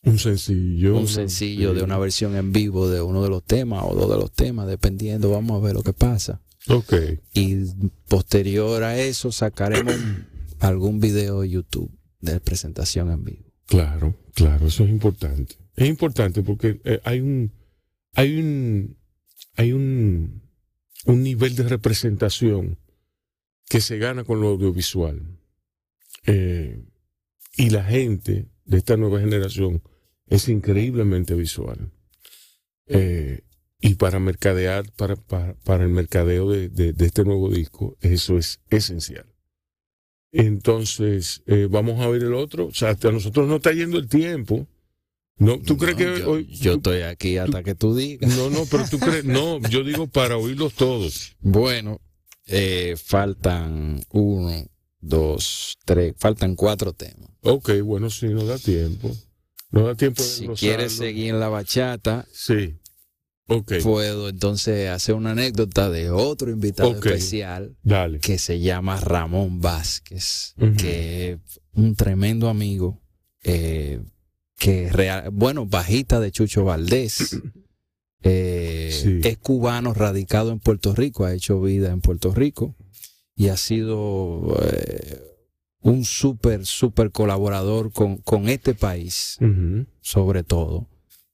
Un 0.03 0.19
sencillo. 0.19 0.95
Un 0.97 1.07
sencillo 1.07 1.73
de 1.73 1.81
una 1.81 1.97
versión 1.97 2.35
en 2.35 2.51
vivo 2.51 2.89
de 2.89 3.01
uno 3.01 3.23
de 3.23 3.29
los 3.29 3.43
temas 3.43 3.83
o 3.85 3.95
dos 3.95 4.09
de 4.11 4.17
los 4.17 4.31
temas, 4.31 4.67
dependiendo, 4.67 5.31
vamos 5.31 5.59
a 5.59 5.65
ver 5.65 5.73
lo 5.73 5.81
que 5.81 5.93
pasa. 5.93 6.41
Ok. 6.67 6.93
Y 7.33 7.65
posterior 8.07 8.83
a 8.83 8.99
eso 8.99 9.31
sacaremos 9.31 9.95
algún 10.59 10.99
video 10.99 11.41
de 11.41 11.49
YouTube 11.49 11.91
de 12.19 12.39
presentación 12.39 13.09
en 13.11 13.23
vivo. 13.23 13.45
Claro, 13.65 14.15
claro, 14.33 14.67
eso 14.67 14.83
es 14.83 14.89
importante. 14.89 15.55
Es 15.75 15.87
importante 15.87 16.43
porque 16.43 16.81
eh, 16.83 16.99
hay 17.03 17.19
un, 17.21 17.51
hay 18.13 18.35
un, 18.37 18.97
hay 19.55 19.73
un, 19.73 20.41
un 21.05 21.23
nivel 21.23 21.55
de 21.55 21.63
representación 21.63 22.77
que 23.67 23.81
se 23.81 23.97
gana 23.97 24.23
con 24.23 24.41
lo 24.41 24.49
audiovisual. 24.49 25.39
Eh, 26.25 26.83
y 27.55 27.69
la 27.69 27.83
gente 27.83 28.47
de 28.65 28.77
esta 28.77 28.97
nueva 28.97 29.19
generación 29.19 29.81
es 30.27 30.49
increíblemente 30.49 31.35
visual. 31.35 31.91
Eh, 32.87 33.41
y 33.79 33.95
para 33.95 34.19
mercadear, 34.19 34.91
para, 34.91 35.15
para, 35.15 35.83
el 35.83 35.89
mercadeo 35.89 36.51
de, 36.51 36.69
de, 36.69 37.05
este 37.05 37.23
nuevo 37.23 37.49
disco, 37.49 37.97
eso 38.01 38.37
es 38.37 38.61
esencial. 38.69 39.30
Entonces, 40.31 41.43
eh, 41.45 41.67
vamos 41.69 41.99
a 41.99 42.07
ver 42.07 42.23
el 42.23 42.33
otro. 42.33 42.67
O 42.67 42.73
sea, 42.73 42.97
a 43.01 43.11
nosotros 43.11 43.47
no 43.47 43.57
está 43.57 43.71
yendo 43.71 43.97
el 43.97 44.07
tiempo. 44.07 44.67
No, 45.37 45.59
¿Tú 45.59 45.75
crees 45.77 45.97
que 45.97 46.19
yo, 46.19 46.31
hoy.? 46.31 46.45
Yo 46.47 46.73
estoy 46.73 47.01
aquí 47.01 47.37
hasta 47.37 47.63
que 47.63 47.73
tú 47.73 47.95
digas. 47.95 48.35
No, 48.37 48.49
no, 48.49 48.65
pero 48.69 48.85
tú 48.89 48.99
crees. 48.99 49.25
No, 49.25 49.59
yo 49.69 49.83
digo 49.83 50.07
para 50.07 50.37
oírlos 50.37 50.73
todos. 50.73 51.35
Bueno, 51.39 51.99
eh, 52.45 52.95
faltan 53.03 54.01
uno, 54.11 54.65
dos, 54.99 55.77
tres, 55.83 56.13
faltan 56.17 56.55
cuatro 56.55 56.93
temas. 56.93 57.29
Ok, 57.41 57.71
bueno, 57.83 58.09
sí, 58.09 58.27
no 58.27 58.45
da 58.45 58.57
tiempo. 58.57 59.11
No 59.71 59.87
da 59.87 59.95
tiempo 59.95 60.21
de 60.21 60.29
Si 60.29 60.47
quieres 60.49 60.93
seguir 60.93 61.29
en 61.29 61.39
la 61.39 61.49
bachata, 61.49 62.27
sí. 62.31 62.75
Okay. 63.53 63.81
puedo 63.81 64.29
entonces 64.29 64.89
hacer 64.89 65.13
una 65.15 65.31
anécdota 65.31 65.89
de 65.89 66.09
otro 66.09 66.51
invitado 66.51 66.91
especial 66.91 67.75
Dale. 67.83 68.19
que 68.19 68.37
se 68.37 68.61
llama 68.61 68.97
Ramón 68.97 69.59
Vázquez, 69.59 70.55
que 70.77 71.31
es 71.31 71.39
un 71.73 71.95
tremendo 71.95 72.47
amigo, 72.47 73.01
eh, 73.43 74.01
que 74.57 74.89
real, 74.89 75.31
bueno, 75.31 75.65
bajita 75.65 76.19
de 76.19 76.31
Chucho 76.31 76.63
Valdés. 76.63 77.37
Eh, 78.23 79.19
es 79.23 79.37
cubano 79.39 79.95
radicado 79.95 80.51
en 80.51 80.59
Puerto 80.59 80.93
Rico, 80.93 81.25
ha 81.25 81.33
hecho 81.33 81.59
vida 81.59 81.89
en 81.89 82.01
Puerto 82.01 82.31
Rico 82.31 82.75
y 83.35 83.47
ha 83.47 83.57
sido 83.57 84.55
eh, 84.61 85.23
un 85.79 86.05
súper, 86.05 86.67
súper 86.67 87.09
colaborador 87.09 87.91
con, 87.91 88.17
con 88.17 88.47
este 88.47 88.75
país, 88.75 89.39
sobre 90.01 90.43
todo. 90.43 90.90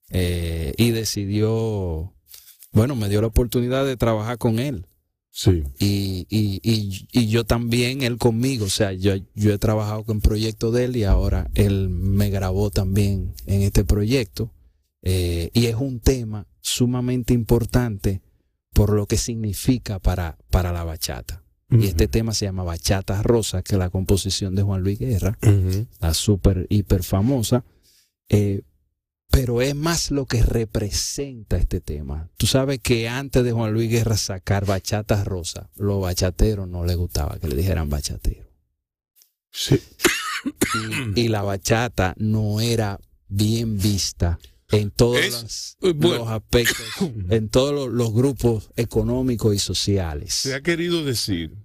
Eh, 0.10 0.74
y 0.78 0.92
decidió, 0.92 2.14
bueno, 2.72 2.96
me 2.96 3.10
dio 3.10 3.22
la 3.22 3.28
oportunidad 3.28 3.86
de 3.86 3.98
trabajar 3.98 4.38
con 4.38 4.60
él. 4.60 4.88
Sí. 5.32 5.64
Y, 5.80 6.26
y, 6.30 6.60
y, 6.64 7.08
y, 7.12 7.28
yo 7.28 7.46
también, 7.46 8.02
él 8.02 8.18
conmigo, 8.18 8.66
o 8.66 8.70
sea, 8.70 8.92
yo, 8.94 9.14
yo 9.36 9.54
he 9.54 9.58
trabajado 9.60 10.04
con 10.04 10.20
proyectos 10.20 10.74
de 10.74 10.86
él 10.86 10.96
y 10.96 11.04
ahora 11.04 11.52
él 11.54 11.90
me 11.90 12.30
grabó 12.32 12.72
también 12.72 13.36
en 13.46 13.62
este 13.62 13.86
proyecto. 13.86 14.52
Eh, 15.04 15.52
y 15.54 15.68
es 15.68 15.76
un 15.76 16.00
tema 16.00 16.48
sumamente 16.60 17.34
importante 17.34 18.22
por 18.74 18.94
lo 18.94 19.06
que 19.06 19.18
significa 19.18 20.00
para, 20.00 20.38
para 20.50 20.72
la 20.72 20.84
bachata. 20.84 21.44
Y 21.70 21.86
este 21.86 22.08
tema 22.08 22.34
se 22.34 22.46
llama 22.46 22.64
Bachata 22.64 23.22
Rosa, 23.22 23.62
que 23.62 23.76
es 23.76 23.80
la 23.80 23.90
composición 23.90 24.56
de 24.56 24.64
Juan 24.64 24.84
Luis 24.84 25.00
Guerra, 25.00 25.38
la 26.00 26.14
súper, 26.14 26.66
hiper 26.70 27.04
famosa. 27.04 27.66
Eh, 28.30 28.62
pero 29.30 29.62
es 29.62 29.76
más 29.76 30.12
lo 30.12 30.26
que 30.26 30.42
representa 30.42 31.58
este 31.58 31.80
tema. 31.80 32.30
Tú 32.38 32.48
sabes 32.48 32.80
que 32.80 33.08
antes 33.08 33.44
de 33.44 33.52
Juan 33.52 33.74
Luis 33.74 33.90
Guerra 33.90 34.18
sacar 34.18 34.66
Bachata 34.66 35.24
Rosa, 35.24 35.70
los 35.76 36.02
bachateros 36.02 36.68
no 36.68 36.86
les 36.86 36.96
gustaba 36.96 37.38
que 37.40 37.48
le 37.48 37.56
dijeran 37.56 37.90
bachatero. 37.90 38.48
Sí. 39.52 39.80
Y, 41.16 41.28
la 41.30 41.42
bachata 41.42 42.14
no 42.18 42.62
era 42.62 43.00
bien 43.28 43.78
vista 43.78 44.40
en 44.70 44.92
todos 44.92 45.76
los, 45.82 46.28
aspectos, 46.28 46.86
en 47.30 47.50
todos 47.50 47.92
los, 47.92 48.14
grupos 48.14 48.70
económicos 48.76 49.56
y 49.56 49.60
sociales. 49.60 50.34
Se 50.34 50.54
ha 50.54 50.62
querido 50.62 51.04
decir 51.04 51.56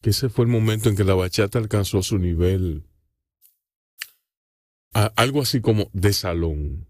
que 0.00 0.10
ese 0.10 0.28
fue 0.28 0.44
el 0.44 0.50
momento 0.50 0.88
en 0.88 0.96
que 0.96 1.04
la 1.04 1.14
bachata 1.14 1.58
alcanzó 1.58 2.02
su 2.02 2.18
nivel, 2.18 2.86
algo 5.16 5.42
así 5.42 5.60
como 5.60 5.90
de 5.92 6.12
salón, 6.12 6.86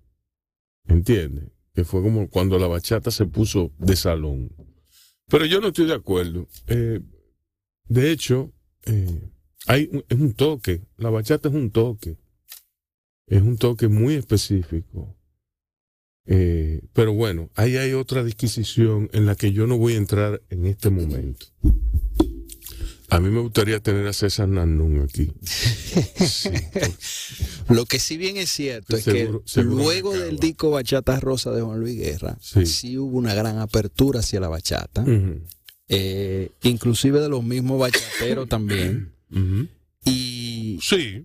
¿entiendes? 0.86 1.50
Que 1.74 1.84
fue 1.84 2.02
como 2.02 2.28
cuando 2.28 2.58
la 2.58 2.66
bachata 2.66 3.10
se 3.10 3.26
puso 3.26 3.72
de 3.78 3.96
salón. 3.96 4.50
Pero 5.28 5.44
yo 5.44 5.60
no 5.60 5.68
estoy 5.68 5.86
de 5.86 5.94
acuerdo. 5.94 6.46
Eh, 6.68 7.00
de 7.88 8.10
hecho, 8.12 8.52
eh, 8.84 9.30
hay, 9.66 9.90
es 10.08 10.18
un 10.18 10.34
toque, 10.34 10.82
la 10.96 11.10
bachata 11.10 11.48
es 11.48 11.54
un 11.54 11.70
toque 11.70 12.16
es 13.26 13.42
un 13.42 13.56
toque 13.56 13.88
muy 13.88 14.14
específico. 14.14 15.16
Eh, 16.26 16.82
pero 16.92 17.12
bueno, 17.12 17.50
ahí 17.54 17.76
hay 17.76 17.92
otra 17.92 18.24
disquisición 18.24 19.08
en 19.12 19.26
la 19.26 19.36
que 19.36 19.52
yo 19.52 19.66
no 19.66 19.78
voy 19.78 19.94
a 19.94 19.98
entrar 19.98 20.42
en 20.50 20.66
este 20.66 20.90
momento. 20.90 21.46
A 23.08 23.20
mí 23.20 23.30
me 23.30 23.40
gustaría 23.40 23.78
tener 23.80 24.06
a 24.06 24.12
César 24.12 24.48
Nanún 24.48 25.02
aquí. 25.02 25.32
Lo 27.68 27.84
que 27.84 28.00
sí 28.00 28.16
bien 28.16 28.36
es 28.36 28.50
cierto 28.50 28.96
es 28.96 29.04
que 29.04 29.30
luego 29.62 30.12
del 30.12 30.38
disco 30.38 30.70
Bachata 30.70 31.20
Rosa 31.20 31.52
de 31.52 31.62
Juan 31.62 31.80
Luis 31.80 31.98
Guerra, 31.98 32.36
sí, 32.40 32.98
hubo 32.98 33.16
una 33.16 33.34
gran 33.34 33.58
apertura 33.58 34.20
hacia 34.20 34.40
la 34.40 34.48
bachata. 34.48 35.04
Eh, 35.88 36.50
inclusive 36.62 37.20
de 37.20 37.28
los 37.28 37.44
mismos 37.44 37.78
bachateros 37.78 38.48
también. 38.48 39.12
Y, 40.08 40.78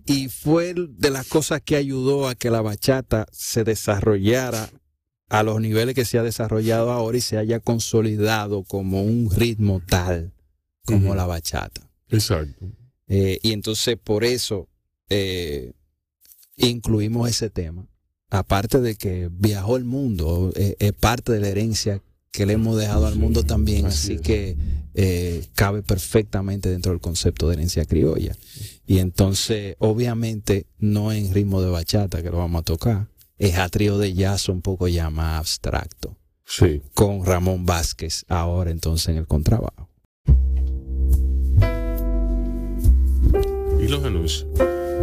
y 0.06 0.28
fue 0.28 0.74
de 0.74 1.10
las 1.10 1.28
cosas 1.28 1.62
que 1.64 1.76
ayudó 1.76 2.26
a 2.26 2.34
que 2.34 2.50
la 2.50 2.62
bachata 2.62 3.28
se 3.30 3.62
desarrollara 3.62 4.70
a 5.28 5.44
los 5.44 5.60
niveles 5.60 5.94
que 5.94 6.04
se 6.04 6.18
ha 6.18 6.24
desarrollado 6.24 6.90
ahora 6.90 7.16
y 7.16 7.20
se 7.20 7.38
haya 7.38 7.60
consolidado 7.60 8.64
como 8.64 9.04
un 9.04 9.30
ritmo 9.30 9.80
tal 9.86 10.32
como 10.84 11.14
la 11.14 11.26
bachata. 11.26 11.88
Exacto. 12.08 12.66
Eh, 13.08 13.38
y 13.42 13.52
entonces 13.52 13.96
por 14.02 14.24
eso 14.24 14.68
eh, 15.08 15.72
incluimos 16.56 17.28
ese 17.28 17.50
tema. 17.50 17.86
Aparte 18.30 18.80
de 18.80 18.94
que 18.94 19.28
viajó 19.30 19.76
el 19.76 19.84
mundo, 19.84 20.52
eh, 20.56 20.76
es 20.78 20.92
parte 20.94 21.32
de 21.32 21.40
la 21.40 21.48
herencia 21.48 22.00
que 22.30 22.46
le 22.46 22.54
hemos 22.54 22.78
dejado 22.78 23.06
al 23.06 23.16
mundo 23.16 23.44
también, 23.44 23.84
así, 23.84 24.18
que 24.18 24.56
cabe 25.54 25.82
perfectamente 25.82 26.70
dentro 26.70 26.92
del 26.92 27.00
concepto 27.00 27.46
de 27.48 27.56
herencia 27.56 27.84
criolla. 27.84 28.34
Y 28.86 29.00
entonces, 29.00 29.76
obviamente, 29.78 30.66
no 30.78 31.12
en 31.12 31.34
ritmo 31.34 31.60
de 31.60 31.68
bachata 31.68 32.22
que 32.22 32.30
lo 32.30 32.38
vamos 32.38 32.60
a 32.60 32.64
tocar, 32.64 33.08
es 33.36 33.58
a 33.58 33.68
trío 33.68 33.98
de 33.98 34.14
jazz 34.14 34.48
un 34.48 34.62
poco 34.62 34.88
ya 34.88 35.10
más 35.10 35.40
abstracto. 35.40 36.16
Sí. 36.46 36.80
Con 36.94 37.26
Ramón 37.26 37.66
Vázquez 37.66 38.24
ahora 38.28 38.70
entonces 38.70 39.08
en 39.08 39.16
el 39.18 39.26
contrabajo. 39.26 39.91
¿Y 43.82 43.88
los 43.88 44.04
anuncios? 44.04 44.46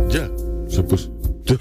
Ya, 0.09 0.32
se 0.69 0.82
puso. 0.84 1.13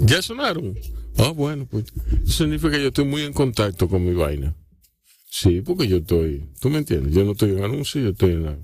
¿Ya 0.00 0.20
sonaron? 0.20 0.78
Ah, 1.16 1.30
bueno, 1.30 1.66
pues 1.66 1.86
eso 2.24 2.44
significa 2.44 2.72
que 2.72 2.82
yo 2.82 2.88
estoy 2.88 3.06
muy 3.06 3.22
en 3.22 3.32
contacto 3.32 3.88
con 3.88 4.04
mi 4.04 4.12
vaina. 4.12 4.54
Sí, 5.30 5.62
porque 5.62 5.88
yo 5.88 5.96
estoy, 5.96 6.44
tú 6.60 6.68
me 6.68 6.78
entiendes, 6.78 7.14
yo 7.14 7.24
no 7.24 7.32
estoy 7.32 7.52
en 7.52 7.64
anuncio, 7.64 8.02
yo 8.02 8.10
estoy 8.10 8.32
en 8.32 8.44
la... 8.44 8.58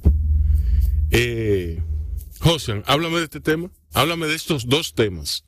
Eh, 1.10 1.82
José, 2.40 2.82
háblame 2.86 3.18
de 3.18 3.24
este 3.24 3.40
tema, 3.40 3.70
háblame 3.92 4.26
de 4.26 4.34
estos 4.34 4.68
dos 4.68 4.92
temas 4.92 5.44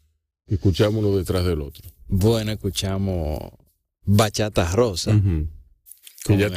que 0.47 0.55
escuchamos 0.55 1.05
uno 1.05 1.17
detrás 1.17 1.45
del 1.45 1.61
otro. 1.61 1.91
Bueno, 2.09 2.53
escuchamos 2.53 3.39
Bachata 4.05 4.71
Rosa. 4.73 5.21
Que 6.25 6.39
ya 6.39 6.51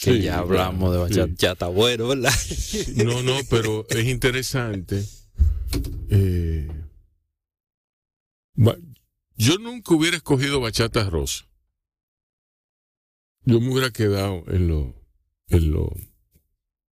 que 0.00 0.20
ya 0.22 0.38
hablamos 0.38 0.92
de 0.92 0.98
bachata, 0.98 1.32
ya 1.36 1.52
está 1.52 1.66
bueno, 1.68 2.08
¿verdad? 2.08 2.32
No, 3.04 3.22
no, 3.22 3.38
pero 3.50 3.86
es 3.88 4.06
interesante. 4.06 5.04
Eh, 6.10 6.68
yo 9.36 9.58
nunca 9.58 9.94
hubiera 9.94 10.16
escogido 10.16 10.60
bachata 10.60 11.08
rosa. 11.08 11.46
Yo 13.44 13.60
me 13.60 13.72
hubiera 13.72 13.90
quedado 13.90 14.44
en 14.48 14.68
lo, 14.68 14.94
en 15.48 15.70
lo, 15.70 15.96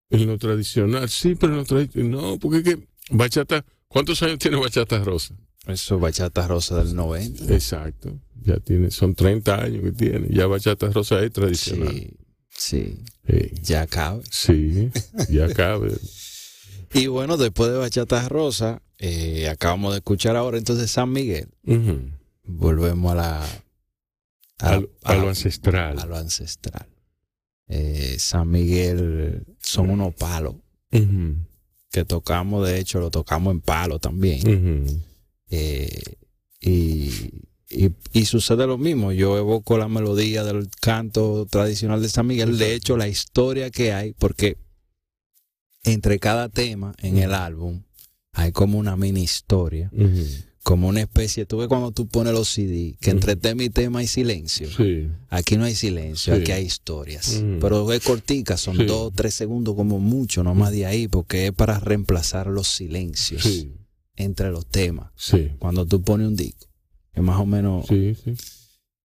en 0.09 0.27
lo 0.27 0.37
tradicional. 0.37 1.09
Sí, 1.09 1.35
pero 1.35 1.53
en 1.53 1.59
lo 1.59 1.65
tradicional. 1.65 2.11
No, 2.11 2.39
porque 2.39 2.57
es 2.57 2.63
que 2.63 2.87
bachata, 3.11 3.65
¿cuántos 3.87 4.21
años 4.23 4.39
tiene 4.39 4.57
bachata 4.57 5.03
rosa? 5.03 5.35
Eso, 5.65 5.99
bachata 5.99 6.47
rosa 6.47 6.83
del 6.83 6.95
90. 6.95 7.53
Exacto. 7.53 8.19
Ya 8.43 8.57
tiene, 8.57 8.91
son 8.91 9.13
30 9.13 9.61
años 9.61 9.83
que 9.83 9.91
tiene. 9.91 10.27
Ya 10.29 10.47
bachata 10.47 10.89
rosa 10.89 11.21
es 11.21 11.31
tradicional. 11.31 11.93
Sí, 11.93 12.13
sí. 12.57 12.97
Ya 13.61 13.87
cabe. 13.87 14.23
Sí, 14.31 14.89
ya 15.29 15.53
cabe. 15.53 15.93
Y 16.93 17.07
bueno, 17.07 17.37
después 17.37 17.69
de 17.71 17.77
Bachata 17.77 18.27
Rosa, 18.29 18.81
eh, 18.97 19.47
acabamos 19.49 19.91
de 19.93 19.97
escuchar 19.99 20.35
ahora 20.35 20.57
entonces 20.57 20.89
San 20.91 21.11
Miguel. 21.11 21.49
Volvemos 22.43 23.11
a 23.11 23.15
la... 23.15 23.43
a- 24.59 24.69
a, 24.69 24.77
lo- 24.79 24.89
a 25.03 25.13
ancestral. 25.29 25.99
a 25.99 26.05
lo 26.05 26.15
ancestral. 26.17 26.87
Eh, 27.67 28.15
San 28.19 28.49
Miguel 28.49 29.45
son 29.61 29.89
unos 29.89 30.13
palos 30.15 30.55
que 31.91 32.05
tocamos, 32.05 32.65
de 32.67 32.79
hecho 32.79 32.99
lo 32.99 33.11
tocamos 33.11 33.51
en 33.51 33.59
palo 33.61 33.99
también. 33.99 35.03
Eh, 35.49 36.01
y, 36.61 37.11
y, 37.69 37.89
y 38.13 38.25
sucede 38.25 38.65
lo 38.67 38.77
mismo, 38.77 39.11
yo 39.11 39.37
evoco 39.37 39.77
la 39.77 39.87
melodía 39.87 40.43
del 40.43 40.69
canto 40.81 41.45
tradicional 41.49 42.01
de 42.01 42.09
San 42.09 42.27
Miguel, 42.27 42.57
de 42.57 42.73
hecho 42.73 42.95
la 42.97 43.07
historia 43.07 43.69
que 43.69 43.91
hay, 43.93 44.13
porque 44.13 44.57
entre 45.83 46.19
cada 46.19 46.49
tema 46.49 46.93
en 46.99 47.17
el 47.17 47.33
álbum 47.33 47.81
hay 48.33 48.51
como 48.51 48.77
una 48.77 48.95
mini 48.95 49.23
historia, 49.23 49.89
como 50.63 50.89
una 50.89 50.99
especie, 51.01 51.45
tú 51.45 51.57
ves 51.57 51.67
cuando 51.69 51.91
tú 51.91 52.07
pones 52.07 52.33
los 52.33 52.49
CD, 52.49 52.97
que 52.99 53.09
entre 53.09 53.35
tema 53.37 53.63
y 53.63 53.69
tema 53.69 53.99
hay 53.99 54.07
silencio. 54.07 54.69
Sí. 54.69 55.07
Aquí 55.29 55.55
no 55.57 55.63
hay 55.63 55.75
silencio, 55.75 56.35
Sí. 56.35 56.41
aquí 56.41 56.51
hay 56.51 56.65
historias. 56.65 57.41
Pero 57.61 57.91
es 57.93 58.03
cortica, 58.03 58.57
son 58.57 58.75
Sí. 58.77 58.83
dos, 58.85 59.13
tres 59.15 59.33
segundos 59.33 59.75
como 59.75 59.99
mucho, 59.99 60.43
no 60.43 60.53
más 60.55 60.71
de 60.73 60.85
ahí, 60.85 61.07
porque 61.07 61.47
es 61.47 61.51
para 61.53 61.79
reemplazar 61.79 62.47
los 62.47 62.67
silencios 62.67 63.65
entre 64.17 64.51
los 64.51 64.65
temas. 64.67 65.11
Sí. 65.15 65.51
Cuando 65.57 65.85
tú 65.85 66.01
pones 66.01 66.27
un 66.27 66.35
disco, 66.35 66.66
es 67.17 67.23
más 67.23 67.39
o 67.39 67.45
menos, 67.45 67.85
Sí, 67.87 68.15
sí. 68.23 68.33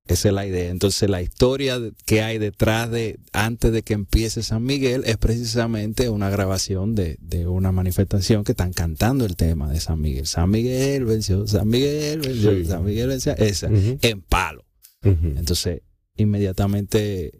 esa 0.06 0.28
es 0.28 0.34
la 0.34 0.46
idea. 0.46 0.70
Entonces 0.70 1.08
la 1.10 1.22
historia 1.22 1.78
que 2.06 2.22
hay 2.22 2.38
detrás 2.38 2.90
de, 2.90 3.18
antes 3.32 3.72
de 3.72 3.82
que 3.82 3.94
empiece 3.94 4.42
San 4.42 4.62
Miguel, 4.64 5.02
es 5.06 5.16
precisamente 5.16 6.08
una 6.08 6.28
grabación 6.30 6.94
de, 6.94 7.16
de 7.20 7.46
una 7.46 7.72
manifestación 7.72 8.44
que 8.44 8.52
están 8.52 8.72
cantando 8.72 9.24
el 9.24 9.36
tema 9.36 9.70
de 9.72 9.80
San 9.80 10.00
Miguel. 10.00 10.26
San 10.26 10.50
Miguel 10.50 11.04
venció, 11.04 11.46
San 11.46 11.68
Miguel 11.68 12.20
venció, 12.20 12.50
Sí. 12.56 12.64
San 12.66 12.84
Miguel 12.84 13.08
venció, 13.08 13.32
esa, 13.36 13.68
en 13.70 14.20
palo. 14.22 14.64
Entonces, 15.02 15.80
inmediatamente 16.16 17.26
eh, 17.26 17.32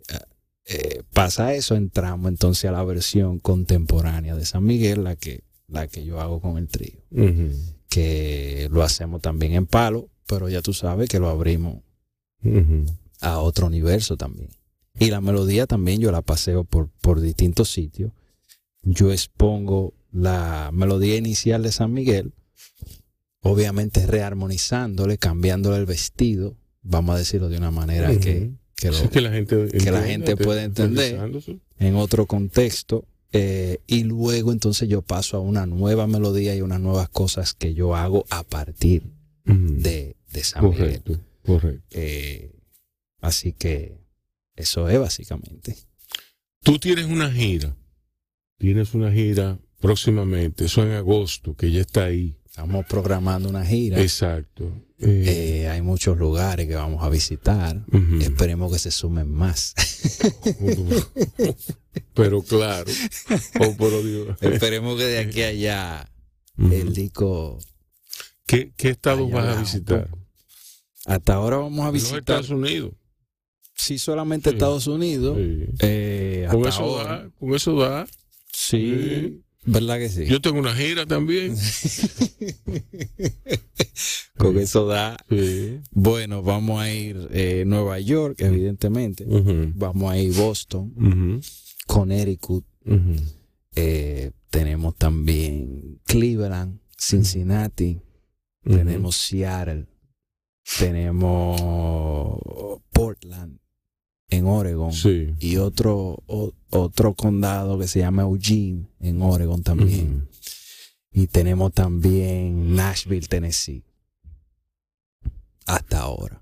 eh, 0.66 1.02
pasa 1.12 1.54
eso, 1.54 1.74
entramos 1.76 2.28
entonces 2.30 2.64
a 2.64 2.72
la 2.72 2.82
versión 2.84 3.38
contemporánea 3.40 4.34
de 4.36 4.44
San 4.46 4.64
Miguel, 4.64 5.04
la 5.04 5.16
que, 5.16 5.44
la 5.68 5.86
que 5.88 6.04
yo 6.04 6.20
hago 6.20 6.40
con 6.40 6.56
el 6.58 6.68
trío, 6.68 6.98
que 7.88 8.68
lo 8.70 8.82
hacemos 8.82 9.20
también 9.20 9.52
en 9.52 9.66
palo, 9.66 10.08
pero 10.32 10.48
ya 10.48 10.62
tú 10.62 10.72
sabes 10.72 11.08
que 11.10 11.18
lo 11.18 11.28
abrimos 11.28 11.82
a 13.20 13.38
otro 13.38 13.66
universo 13.66 14.16
también. 14.16 14.48
Y 14.98 15.10
la 15.10 15.20
melodía 15.20 15.66
también 15.66 16.00
yo 16.00 16.10
la 16.10 16.22
paseo 16.22 16.64
por, 16.64 16.88
por 17.00 17.20
distintos 17.20 17.70
sitios. 17.70 18.12
Yo 18.82 19.12
expongo 19.12 19.94
la 20.12 20.70
melodía 20.72 21.16
inicial 21.16 21.62
de 21.62 21.72
San 21.72 21.92
Miguel, 21.92 22.32
obviamente 23.42 24.06
rearmonizándole, 24.06 25.18
cambiándole 25.18 25.76
el 25.78 25.86
vestido, 25.86 26.56
vamos 26.82 27.14
a 27.14 27.18
decirlo 27.18 27.48
de 27.48 27.58
una 27.58 27.70
manera 27.70 28.10
que, 28.20 28.52
que 28.74 28.90
lo- 28.90 29.10
que 29.10 29.20
la 29.20 29.30
gente, 29.32 29.54
la 29.56 29.62
entienda, 29.64 30.02
gente 30.04 30.36
te- 30.36 30.44
puede 30.44 30.62
entender. 30.64 31.14
en 31.78 31.96
otro 31.96 32.26
contexto. 32.26 33.04
eh, 33.34 33.78
y 33.86 34.02
luego 34.04 34.52
entonces 34.52 34.88
yo 34.90 35.00
paso 35.00 35.38
a 35.38 35.40
una 35.40 35.64
nueva 35.64 36.06
melodía 36.06 36.54
y 36.54 36.60
unas 36.60 36.80
nuevas 36.80 37.08
cosas 37.08 37.54
que 37.54 37.72
yo 37.72 37.96
hago 37.96 38.24
a 38.28 38.42
partir 38.42 39.04
de, 39.82 40.16
de 40.32 40.44
San 40.44 40.64
Miguel. 40.64 41.02
Correcto, 41.02 41.20
correcto. 41.44 41.86
Eh, 41.90 42.52
así 43.20 43.52
que 43.52 43.98
eso 44.56 44.88
es 44.88 44.98
básicamente. 44.98 45.76
Tú 46.62 46.78
tienes 46.78 47.06
una 47.06 47.30
gira. 47.30 47.76
Tienes 48.58 48.94
una 48.94 49.12
gira 49.12 49.58
próximamente. 49.80 50.66
Eso 50.66 50.84
en 50.84 50.92
agosto, 50.92 51.56
que 51.56 51.70
ya 51.72 51.80
está 51.80 52.04
ahí. 52.04 52.36
Estamos 52.44 52.84
programando 52.86 53.48
una 53.48 53.64
gira. 53.64 54.00
Exacto. 54.00 54.64
Eh, 54.98 55.62
Eh, 55.64 55.68
hay 55.68 55.82
muchos 55.82 56.16
lugares 56.18 56.68
que 56.68 56.74
vamos 56.76 57.02
a 57.02 57.08
visitar. 57.08 57.84
Esperemos 58.20 58.72
que 58.72 58.78
se 58.78 58.90
sumen 58.90 59.30
más. 59.32 59.74
pero 62.14 62.42
claro. 62.42 62.90
Oh, 63.60 63.74
pero 63.78 64.02
Dios. 64.02 64.36
Esperemos 64.40 64.98
que 64.98 65.04
de 65.04 65.18
aquí 65.18 65.42
a 65.42 65.48
allá 65.48 66.12
el 66.58 66.92
disco. 66.92 67.58
¿Qué, 68.46 68.72
qué 68.76 68.90
estados 68.90 69.30
vas 69.30 69.56
a 69.56 69.60
visitar? 69.60 70.10
Hasta 71.06 71.34
ahora 71.34 71.56
vamos 71.58 71.80
a 71.80 71.88
En 71.88 71.94
los 71.94 71.94
visitar, 71.94 72.18
Estados 72.20 72.50
Unidos. 72.50 72.92
sí, 73.74 73.98
solamente 73.98 74.50
Sí. 74.50 74.56
Estados 74.56 74.86
Unidos. 74.86 75.36
Sí. 75.38 75.64
Eh, 75.80 76.46
Con 76.50 76.66
eso 76.66 76.82
ahora. 76.82 77.22
da, 77.24 77.30
con 77.38 77.54
eso 77.54 77.74
da. 77.76 78.06
Sí, 78.52 79.42
¿verdad 79.64 79.98
que 79.98 80.08
sí? 80.10 80.26
Yo 80.26 80.40
tengo 80.40 80.58
una 80.60 80.74
gira 80.74 81.06
también. 81.06 81.56
Con 84.36 84.58
eso 84.58 84.86
da. 84.86 85.16
Sí. 85.28 85.78
Bueno, 85.92 86.42
vamos 86.42 86.80
a 86.80 86.90
ir 86.92 87.28
eh, 87.32 87.64
Nueva 87.66 87.98
York, 88.00 88.40
evidentemente. 88.40 89.24
Vamos 89.74 90.10
a 90.12 90.18
ir 90.18 90.32
Boston. 90.34 91.40
Connecticut. 91.86 92.64
Eh, 93.74 94.32
tenemos 94.50 94.96
también 94.96 96.00
Cleveland, 96.04 96.80
Cincinnati. 96.98 98.00
Tenemos 98.64 99.16
Seattle. 99.16 99.86
Tenemos 100.78 102.40
Portland 102.92 103.58
en 104.30 104.46
Oregon. 104.46 104.92
Sí. 104.92 105.34
Y 105.40 105.56
otro, 105.56 106.22
o- 106.26 106.52
otro 106.70 107.14
condado 107.14 107.78
que 107.78 107.88
se 107.88 107.98
llama 108.00 108.22
Eugene 108.22 108.86
en 109.00 109.20
Oregon 109.22 109.62
también. 109.62 110.28
Y 111.12 111.26
tenemos 111.26 111.72
también 111.72 112.74
Nashville, 112.74 113.26
Tennessee. 113.26 113.84
Hasta 115.66 116.00
ahora. 116.00 116.40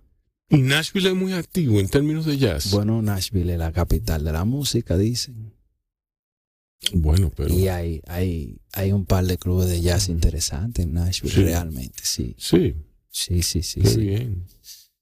Y 0.48 0.58
Nashville 0.58 1.08
es 1.10 1.14
muy 1.14 1.32
activo 1.32 1.78
en 1.80 1.88
términos 1.88 2.26
de 2.26 2.36
jazz. 2.38 2.70
Bueno, 2.70 3.02
Nashville 3.02 3.52
es 3.52 3.58
la 3.58 3.72
capital 3.72 4.24
de 4.24 4.32
la 4.32 4.44
música, 4.44 4.96
dicen. 4.96 5.52
Bueno, 6.94 7.30
pero. 7.36 7.52
Y 7.52 7.68
hay, 7.68 8.00
hay, 8.06 8.58
hay 8.72 8.92
un 8.92 9.04
par 9.04 9.26
de 9.26 9.36
clubes 9.38 9.68
de 9.68 9.80
jazz 9.80 10.08
interesantes 10.08 10.84
en 10.84 10.94
Nashville, 10.94 11.34
Sí. 11.34 11.42
realmente, 11.42 12.00
sí. 12.04 12.34
Sí, 12.38 12.74
Sí, 13.10 13.42
sí, 13.42 13.62
sí. 13.62 13.80
qué 13.80 13.88
sí. 13.88 14.00
bien. 14.00 14.46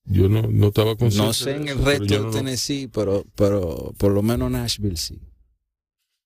Yo 0.05 0.29
no, 0.29 0.43
no 0.43 0.69
estaba 0.69 0.97
consciente. 0.97 1.27
No 1.27 1.33
sé 1.35 1.57
en 1.57 1.69
el 1.69 1.85
resto 1.85 2.05
de 2.05 2.19
no 2.19 2.27
lo- 2.27 2.31
Tennessee, 2.31 2.89
pero, 2.89 3.25
pero 3.35 3.93
por 3.99 4.13
lo 4.13 4.23
menos 4.23 4.51
Nashville 4.51 4.97
sí. 4.97 5.21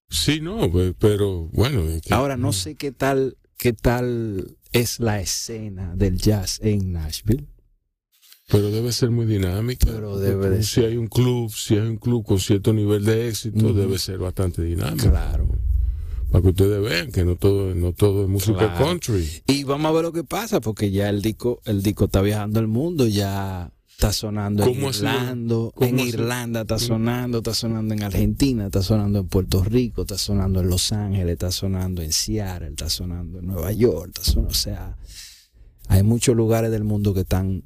Sí, 0.08 0.40
no, 0.40 0.70
pe- 0.70 0.94
pero 0.98 1.48
bueno. 1.52 1.82
es 1.88 2.02
que- 2.02 2.14
Ahora 2.14 2.36
no 2.36 2.52
sé 2.52 2.76
qué 2.76 2.92
tal, 2.92 3.36
qué 3.58 3.72
tal 3.72 4.56
es 4.72 5.00
la 5.00 5.20
escena 5.20 5.96
del 5.96 6.18
jazz 6.18 6.60
en 6.62 6.92
Nashville. 6.92 7.46
Pero 8.48 8.70
debe 8.70 8.92
ser 8.92 9.10
muy 9.10 9.24
dinámica. 9.26 9.86
Pero 9.90 10.18
debe 10.18 10.50
de 10.50 10.62
Si 10.62 10.84
hay 10.84 10.96
un 10.96 11.06
club, 11.08 11.50
si 11.52 11.74
hay 11.74 11.80
un 11.88 11.96
club 11.96 12.24
con 12.24 12.38
cierto 12.38 12.72
nivel 12.72 13.04
de 13.04 13.28
éxito, 13.28 13.72
debe 13.72 13.98
ser 13.98 14.18
bastante 14.18 14.62
dinámico. 14.62 15.08
Claro. 15.10 15.48
Para 16.32 16.42
que 16.42 16.48
ustedes 16.48 16.82
vean 16.82 17.12
que 17.12 17.24
no 17.24 17.36
todo, 17.36 17.74
no 17.74 17.92
todo 17.92 18.22
es 18.24 18.28
música 18.28 18.58
Claro. 18.74 18.84
country. 18.86 19.28
Y 19.46 19.64
vamos 19.64 19.86
a 19.90 19.92
ver 19.92 20.02
lo 20.02 20.12
que 20.12 20.24
pasa, 20.24 20.60
porque 20.60 20.90
ya 20.90 21.08
el 21.10 21.20
disco, 21.22 21.60
el 21.66 21.82
disco 21.82 22.06
está 22.06 22.22
viajando 22.22 22.58
el 22.58 22.68
mundo, 22.68 23.06
ya 23.06 23.70
está 23.86 24.12
sonando 24.14 24.64
en. 24.64 24.82
Irlanda, 24.82 25.54
¿Cómo 25.74 25.86
en? 25.86 25.98
Irlanda 26.00 26.62
está 26.62 26.76
Mm. 26.76 26.80
sonando, 26.80 27.38
está 27.38 27.52
sonando 27.54 27.92
en 27.94 28.02
Argentina, 28.02 28.64
está 28.66 28.82
sonando 28.82 29.18
en 29.20 29.28
Puerto 29.28 29.62
Rico, 29.62 30.02
está 30.02 30.16
sonando 30.16 30.60
en 30.60 30.68
Los 30.70 30.90
Ángeles, 30.92 31.34
está 31.34 31.52
sonando 31.52 32.00
en 32.02 32.12
Seattle, 32.12 32.68
está 32.70 32.88
sonando 32.88 33.38
en 33.38 33.46
Nueva 33.46 33.70
York, 33.72 34.08
está 34.16 34.24
sonando, 34.24 34.50
o 34.50 34.54
sea, 34.54 34.96
hay 35.88 36.02
muchos 36.02 36.34
lugares 36.34 36.70
del 36.70 36.82
mundo 36.84 37.12
que 37.12 37.20
están 37.20 37.62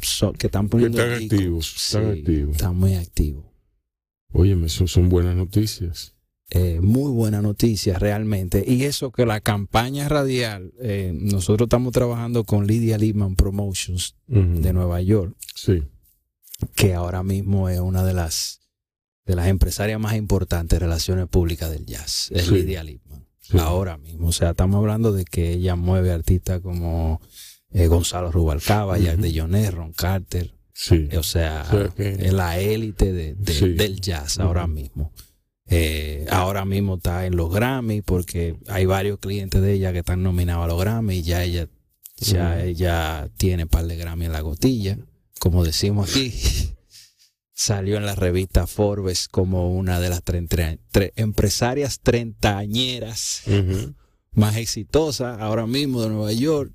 so- 0.00 0.32
que 0.32 0.46
están 0.46 0.66
Que 0.66 0.70
poniendo 0.70 0.98
están 0.98 1.12
el 1.12 1.18
disco. 1.20 1.34
activos, 1.36 1.74
están 1.76 2.10
activos. 2.12 2.52
Están 2.56 2.76
muy 2.76 2.94
activos. 2.94 3.44
Óyeme, 4.32 4.66
eso 4.68 4.86
son 4.86 5.10
buenas 5.10 5.36
noticias. 5.36 6.14
Eh, 6.50 6.78
muy 6.80 7.10
buena 7.10 7.42
noticia 7.42 7.98
realmente. 7.98 8.62
Y 8.66 8.84
eso 8.84 9.10
que 9.10 9.26
la 9.26 9.40
campaña 9.40 10.08
radial, 10.08 10.72
eh, 10.80 11.12
nosotros 11.12 11.66
estamos 11.66 11.92
trabajando 11.92 12.44
con 12.44 12.66
Lydia 12.68 12.98
Lehman 12.98 13.34
Promotions 13.34 14.14
de 14.28 14.72
Nueva 14.72 15.00
York, 15.02 15.34
Sí. 15.56 15.82
que 16.76 16.94
ahora 16.94 17.22
mismo 17.24 17.68
es 17.68 17.80
una 17.80 18.04
de 18.04 18.14
las 18.14 18.60
de 19.26 19.34
las 19.34 19.48
empresarias 19.48 19.98
más 19.98 20.14
importantes 20.14 20.78
de 20.78 20.84
relaciones 20.86 21.26
públicas 21.26 21.68
del 21.68 21.84
jazz, 21.84 22.30
es 22.32 22.44
Sí. 22.46 22.54
Lydia 22.54 22.84
Lehman. 22.84 23.26
sí. 23.40 23.58
Ahora 23.58 23.96
mismo, 23.98 24.28
o 24.28 24.32
sea, 24.32 24.50
estamos 24.50 24.76
hablando 24.76 25.12
de 25.12 25.24
que 25.24 25.50
ella 25.54 25.74
mueve 25.74 26.12
artistas 26.12 26.60
como 26.60 27.20
eh, 27.72 27.88
Gonzalo 27.88 28.30
Rubalcaba, 28.30 28.98
Jack 28.98 29.14
Ujú. 29.14 29.22
de 29.22 29.40
Jonet, 29.40 29.70
Ron 29.74 29.92
Carter, 29.92 30.54
Sí. 30.72 31.08
o 31.18 31.24
sea, 31.24 31.66
O 31.68 31.70
sea 31.76 31.88
que- 31.88 32.10
es 32.12 32.32
la 32.32 32.60
élite 32.60 33.12
de- 33.12 33.34
del 33.34 34.00
jazz 34.00 34.38
ahora 34.38 34.68
mismo. 34.68 35.12
Eh, 35.68 36.26
ahora 36.30 36.64
mismo 36.64 36.94
está 36.96 37.26
en 37.26 37.36
los 37.36 37.52
Grammy 37.52 38.00
porque 38.02 38.56
hay 38.68 38.86
varios 38.86 39.18
clientes 39.18 39.60
de 39.60 39.72
ella 39.72 39.92
que 39.92 39.98
están 40.00 40.22
nominados 40.22 40.64
a 40.64 40.68
los 40.68 40.80
Grammy 40.80 41.16
y 41.16 41.22
ya 41.22 41.42
ella, 41.42 41.68
ya 42.18 42.54
Ujú. 42.58 42.66
ella 42.68 43.28
tiene 43.36 43.66
par 43.66 43.86
de 43.86 43.96
Grammy 43.96 44.26
en 44.26 44.32
la 44.32 44.40
gotilla, 44.40 44.96
como 45.40 45.64
decimos 45.64 46.10
aquí. 46.10 46.32
Salió 47.58 47.96
en 47.96 48.04
la 48.04 48.14
revista 48.14 48.66
Forbes 48.66 49.28
como 49.28 49.74
una 49.74 49.98
de 49.98 50.10
las 50.10 50.22
tre- 50.22 50.78
empresarias 51.16 52.00
treintañeras 52.00 53.42
más 54.32 54.56
exitosas 54.56 55.40
ahora 55.40 55.66
mismo 55.66 56.02
de 56.02 56.08
Nueva 56.10 56.32
York. 56.32 56.72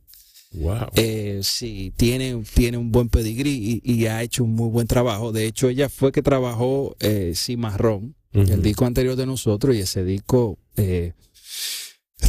Wow. 0.53 0.87
Eh, 0.95 1.41
sí, 1.43 1.93
tiene, 1.95 2.43
tiene 2.55 2.77
un 2.77 2.91
buen 2.91 3.09
pedigrí 3.09 3.79
y, 3.83 3.93
y 3.93 4.07
ha 4.07 4.21
hecho 4.23 4.43
un 4.43 4.53
muy 4.55 4.69
buen 4.69 4.87
trabajo. 4.87 5.31
De 5.31 5.45
hecho, 5.45 5.69
ella 5.69 5.87
fue 5.87 6.11
que 6.11 6.21
trabajó 6.23 6.95
eh, 6.99 7.33
Cimarrón, 7.35 8.15
El 8.33 8.61
disco 8.61 8.85
anterior 8.85 9.15
de 9.15 9.25
nosotros, 9.25 9.75
y 9.75 9.79
ese 9.79 10.03
disco 10.05 10.57
eh, 10.77 11.13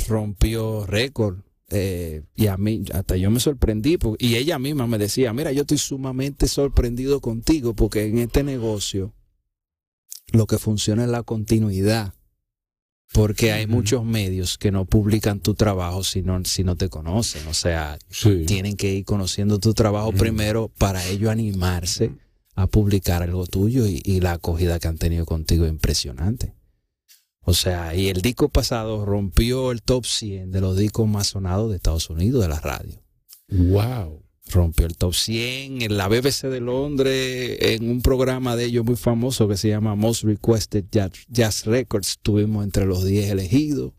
rompió 0.09 0.87
récord. 0.87 1.39
eh, 1.75 2.23
y 2.37 2.49
a 2.49 2.59
mí, 2.59 2.83
hasta 2.93 3.17
yo 3.17 3.31
me 3.31 3.41
sorprendí, 3.41 3.97
porque- 3.97 4.27
y 4.27 4.35
ella 4.37 4.59
misma 4.59 4.87
me 4.87 4.99
decía, 4.99 5.33
mira, 5.33 5.53
yo 5.53 5.63
estoy 5.63 5.79
sumamente 5.79 6.47
sorprendido 6.47 7.21
contigo, 7.23 7.73
porque 7.73 8.05
en 8.05 8.19
este 8.19 8.43
negocio 8.43 9.15
lo 10.35 10.47
que 10.47 10.59
funciona 10.59 11.05
es 11.05 11.09
la 11.09 11.23
continuidad. 11.23 12.13
Porque 13.15 13.53
hay 13.53 13.67
muchos 13.67 14.05
medios 14.05 14.59
que 14.59 14.71
no 14.71 14.85
publican 14.85 15.41
tu 15.41 15.55
trabajo 15.55 16.05
si 16.05 16.21
no, 16.21 16.45
si 16.45 16.63
no 16.63 16.77
te 16.77 16.91
conocen. 16.91 17.47
O 17.49 17.55
sea, 17.55 17.99
Sí. 18.11 18.45
tienen 18.47 18.77
que 18.77 18.93
ir 18.93 19.05
conociendo 19.07 19.59
tu 19.59 19.73
trabajo 19.73 20.13
primero 20.13 20.69
para 20.77 21.03
ellos 21.07 21.31
animarse 21.31 22.13
a 22.55 22.67
publicar 22.67 23.23
algo 23.23 23.47
tuyo 23.47 23.87
y, 23.87 24.03
y 24.05 24.21
la 24.21 24.33
acogida 24.33 24.79
que 24.79 24.89
han 24.89 24.99
tenido 24.99 25.25
contigo 25.27 25.65
es 25.65 25.71
impresionante. 25.71 26.55
O 27.45 27.55
sea, 27.55 27.95
y 27.95 28.09
el 28.09 28.23
disco 28.23 28.49
pasado 28.49 29.05
rompió 29.05 29.73
el 29.73 29.83
top 29.83 30.07
100 30.07 30.53
de 30.53 30.61
los 30.61 30.77
discos 30.77 31.09
más 31.09 31.29
sonados 31.29 31.71
de 31.71 31.77
Estados 31.77 32.09
Unidos 32.09 32.43
de 32.43 32.49
la 32.49 32.61
radio. 32.61 33.03
Wow. 33.49 34.23
Rompió 34.51 34.87
el 34.87 34.97
top 34.97 35.15
100 35.15 35.83
en 35.83 35.97
la 35.97 36.09
BBC 36.09 36.49
de 36.49 36.61
Londres, 36.61 37.59
en 37.61 37.91
un 37.91 38.01
programa 38.01 38.55
de 38.55 38.67
ellos 38.67 38.85
muy 38.85 38.97
famoso 38.97 39.49
que 39.49 39.57
se 39.57 39.69
llama 39.69 39.97
Most 39.97 40.25
Requested 40.25 40.85
Jazz, 40.91 41.13
Jazz 41.29 41.67
Records. 41.67 42.11
Estuvimos 42.11 42.65
entre 42.65 42.87
los 42.87 43.05
10 43.05 43.31
elegidos. 43.31 43.93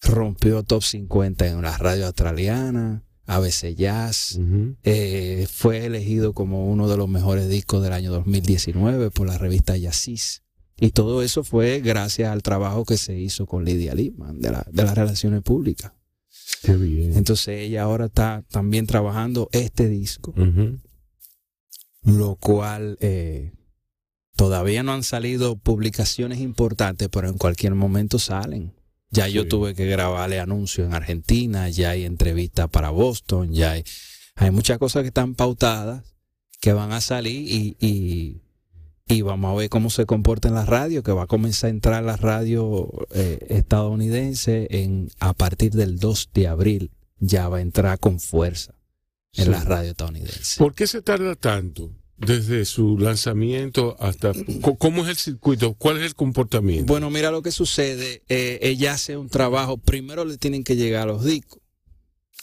Rompió 0.00 0.62
top 0.62 0.82
50 0.82 1.46
en 1.48 1.60
la 1.60 1.76
radio 1.76 2.06
australiana, 2.06 3.04
ABC 3.36 3.74
Jazz. 3.74 4.38
Eh, 4.82 5.46
fue 5.52 5.84
elegido 5.86 6.32
como 6.32 6.70
uno 6.70 6.88
de 6.88 6.96
los 6.96 7.08
mejores 7.08 7.48
discos 7.48 7.82
del 7.82 7.92
año 7.92 8.10
2019 8.12 9.10
por 9.10 9.26
la 9.26 9.38
revista 9.38 9.76
Yacis. 9.76 10.42
Y 10.78 10.90
todo 10.90 11.22
eso 11.22 11.44
fue 11.44 11.80
gracias 11.80 12.30
al 12.30 12.42
trabajo 12.42 12.84
que 12.84 12.96
se 12.96 13.18
hizo 13.18 13.46
con 13.46 13.64
Lidia 13.64 13.94
Lipman 13.94 14.40
de, 14.40 14.50
la- 14.50 14.66
de 14.72 14.82
las 14.82 14.94
relaciones 14.96 15.42
públicas. 15.42 15.92
Qué 16.62 16.74
bien. 16.76 17.16
Entonces 17.16 17.60
ella 17.60 17.82
ahora 17.82 18.06
está 18.06 18.44
también 18.50 18.86
trabajando 18.86 19.48
este 19.52 19.88
disco, 19.88 20.34
lo 22.02 22.36
cual 22.36 22.96
eh, 23.00 23.52
todavía 24.36 24.82
no 24.82 24.92
han 24.92 25.02
salido 25.02 25.56
publicaciones 25.56 26.40
importantes, 26.40 27.08
pero 27.10 27.28
en 27.28 27.36
cualquier 27.38 27.74
momento 27.74 28.18
salen. 28.18 28.72
Ya 29.10 29.26
yo 29.28 29.48
tuve 29.48 29.74
que 29.74 29.86
grabarle 29.86 30.38
anuncios 30.38 30.86
en 30.86 30.94
Argentina, 30.94 31.68
ya 31.68 31.90
hay 31.90 32.04
entrevistas 32.04 32.68
para 32.70 32.90
Boston, 32.90 33.52
ya 33.52 33.72
hay, 33.72 33.84
hay 34.36 34.50
muchas 34.52 34.78
cosas 34.78 35.02
que 35.02 35.08
están 35.08 35.34
pautadas 35.34 36.04
que 36.60 36.72
van 36.72 36.92
a 36.92 37.00
salir 37.00 37.50
y, 37.50 37.76
y, 37.80 38.42
y 39.08 39.22
vamos 39.22 39.50
a 39.52 39.54
ver 39.58 39.68
cómo 39.68 39.90
se 39.90 40.06
comporta 40.06 40.46
en 40.48 40.54
la 40.54 40.64
radio, 40.64 41.02
que 41.02 41.10
va 41.12 41.24
a 41.24 41.26
comenzar 41.26 41.68
a 41.68 41.70
entrar 41.70 42.04
la 42.04 42.16
radio 42.16 42.88
eh, 43.12 43.38
estadounidense 43.48 44.68
en, 44.70 45.10
a 45.18 45.32
partir 45.34 45.72
del 45.72 45.98
2 45.98 46.30
de 46.34 46.46
abril. 46.48 46.90
Ya 47.18 47.48
va 47.48 47.58
a 47.58 47.60
entrar 47.62 47.98
con 47.98 48.20
fuerza 48.20 48.74
en 49.34 49.44
Sí. 49.46 49.50
la 49.50 49.64
radio 49.64 49.90
estadounidense. 49.90 50.58
¿Por 50.58 50.74
qué 50.74 50.86
se 50.86 51.02
tarda 51.02 51.34
tanto 51.34 51.90
desde 52.20 52.64
su 52.64 52.98
lanzamiento 52.98 53.96
hasta 53.98 54.32
cómo 54.78 55.02
es 55.04 55.08
el 55.08 55.16
circuito? 55.16 55.74
¿Cuál 55.74 55.98
es 55.98 56.04
el 56.04 56.14
comportamiento? 56.14 56.86
Bueno, 56.92 57.10
mira 57.10 57.30
lo 57.30 57.42
que 57.42 57.50
sucede. 57.52 58.22
eh, 58.28 58.58
ella 58.62 58.92
hace 58.92 59.16
un 59.16 59.28
trabajo. 59.28 59.78
Primero 59.78 60.24
le 60.24 60.36
tienen 60.38 60.62
que 60.64 60.76
llegar 60.76 61.06
los 61.06 61.24
discos. 61.24 61.60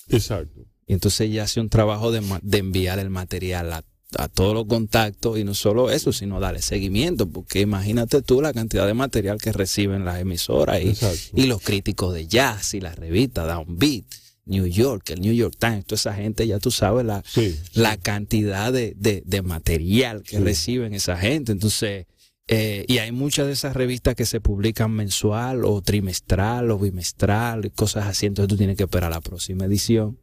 Exacto. 0.10 0.62
Y 0.88 0.94
entonces 0.94 1.22
ella 1.22 1.44
hace 1.44 1.60
un 1.60 1.70
trabajo 1.70 2.12
de, 2.12 2.22
de 2.42 2.58
enviar 2.58 2.98
el 3.00 3.10
material 3.10 3.74
a, 3.74 3.84
a 4.18 4.28
todos 4.30 4.54
los 4.54 4.66
contactos. 4.68 5.38
Y 5.38 5.44
no 5.44 5.54
solo 5.54 5.92
eso, 5.92 6.12
sino 6.14 6.40
darle 6.40 6.62
seguimiento. 6.62 7.30
Porque 7.30 7.60
imagínate 7.60 8.22
tú 8.22 8.42
la 8.42 8.54
cantidad 8.54 8.88
de 8.88 8.94
material 8.94 9.38
que 9.38 9.52
reciben 9.52 10.06
las 10.06 10.20
emisoras 10.20 10.82
y, 10.82 11.42
y 11.42 11.46
los 11.46 11.62
críticos 11.62 12.14
de 12.14 12.28
jazz 12.28 12.74
y 12.74 12.80
las 12.80 12.96
revistas 12.96 13.48
Downbeat, 13.48 14.06
New 14.48 14.66
York, 14.66 15.10
el 15.12 15.22
New 15.22 15.34
York 15.34 15.56
Times. 15.60 15.86
Toda 15.86 15.98
esa 15.98 16.14
gente, 16.14 16.46
ya 16.48 16.60
tú 16.60 16.72
sabes, 16.72 17.06
la, 17.06 17.24
Sí. 17.26 17.56
la 17.74 17.98
cantidad 17.98 18.72
de, 18.74 18.94
de- 18.98 19.24
de 19.26 19.42
material 19.42 20.24
que 20.24 20.38
Sí. 20.38 20.44
reciben 20.44 20.94
esa 20.94 21.18
gente. 21.18 21.52
Entonces, 21.52 22.06
eh, 22.48 22.86
y 22.88 23.00
hay 23.00 23.12
muchas 23.12 23.46
de 23.48 23.54
esas 23.54 23.76
revistas 23.76 24.16
que 24.16 24.26
se 24.26 24.40
publican 24.40 24.92
mensual 24.92 25.66
o 25.66 25.82
trimestral 25.82 26.72
o 26.72 26.80
bimestral 26.80 27.72
cosas 27.74 28.06
así. 28.08 28.26
Entonces 28.26 28.48
tú 28.50 28.56
tienes 28.58 28.78
que 28.78 28.84
esperar 28.84 29.12
la 29.12 29.20
próxima 29.22 29.66
edición 29.66 30.18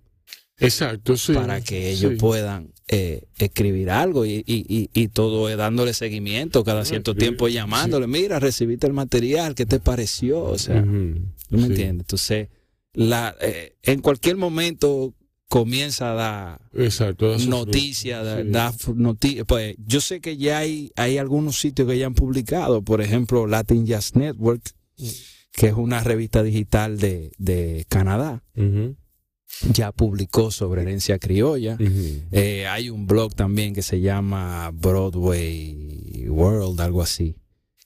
Exacto, 0.58 1.16
sí. 1.16 1.32
para 1.34 1.60
que 1.60 1.90
ellos 1.90 2.12
Sí. 2.12 2.16
puedan 2.18 2.72
eh, 2.86 3.24
escribir 3.38 3.88
algo 3.90 4.26
y, 4.26 4.44
y, 4.46 4.66
y, 4.68 4.90
y 4.92 5.08
todo 5.08 5.48
es 5.48 5.56
dándole 5.56 5.94
seguimiento 5.94 6.64
cada 6.64 6.82
Ah, 6.82 6.84
cierto 6.84 7.14
tiempo 7.14 7.48
llamándole, 7.48 8.06
mira, 8.06 8.38
recibiste 8.40 8.86
el 8.86 8.92
material, 8.92 9.54
¿qué 9.54 9.64
te 9.64 9.80
pareció? 9.80 10.42
O 10.44 10.58
sea, 10.58 10.82
Ujú. 10.82 11.14
¿tú 11.48 11.56
me 11.56 11.60
Sí. 11.62 11.66
entiendes? 11.70 12.00
Entonces, 12.04 12.48
la, 12.94 13.36
eh, 13.40 13.76
en 13.82 14.00
cualquier 14.00 14.36
momento 14.36 15.14
comienza 15.48 16.12
a 16.12 16.14
dar 16.14 16.60
Exacto. 16.72 17.36
noticias, 17.46 18.24
da- 18.24 18.34
frutos, 18.34 18.46
sí. 18.46 18.52
da 18.52 18.72
fu- 18.72 18.94
noti- 18.94 19.44
pues 19.44 19.76
yo 19.86 20.00
sé 20.00 20.20
que 20.20 20.36
ya 20.36 20.58
hay, 20.58 20.90
hay 20.96 21.18
algunos 21.18 21.58
sitios 21.60 21.86
que 21.88 21.98
ya 21.98 22.06
han 22.06 22.14
publicado, 22.14 22.82
por 22.82 23.00
ejemplo 23.00 23.46
Latin 23.46 23.86
Jazz 23.86 24.16
Network, 24.16 24.62
que 25.52 25.66
es 25.68 25.74
una 25.74 26.02
revista 26.02 26.42
digital 26.42 26.98
de, 26.98 27.30
de 27.38 27.84
Canadá, 27.88 28.42
ya 29.72 29.92
publicó 29.92 30.50
sobre 30.50 30.82
herencia 30.82 31.18
criolla. 31.20 31.76
Eh, 32.32 32.66
hay 32.66 32.90
un 32.90 33.06
blog 33.06 33.34
también 33.36 33.72
que 33.74 33.82
se 33.82 34.00
llama 34.00 34.70
Broadway 34.72 36.26
World, 36.28 36.80
algo 36.80 37.02
así, 37.02 37.36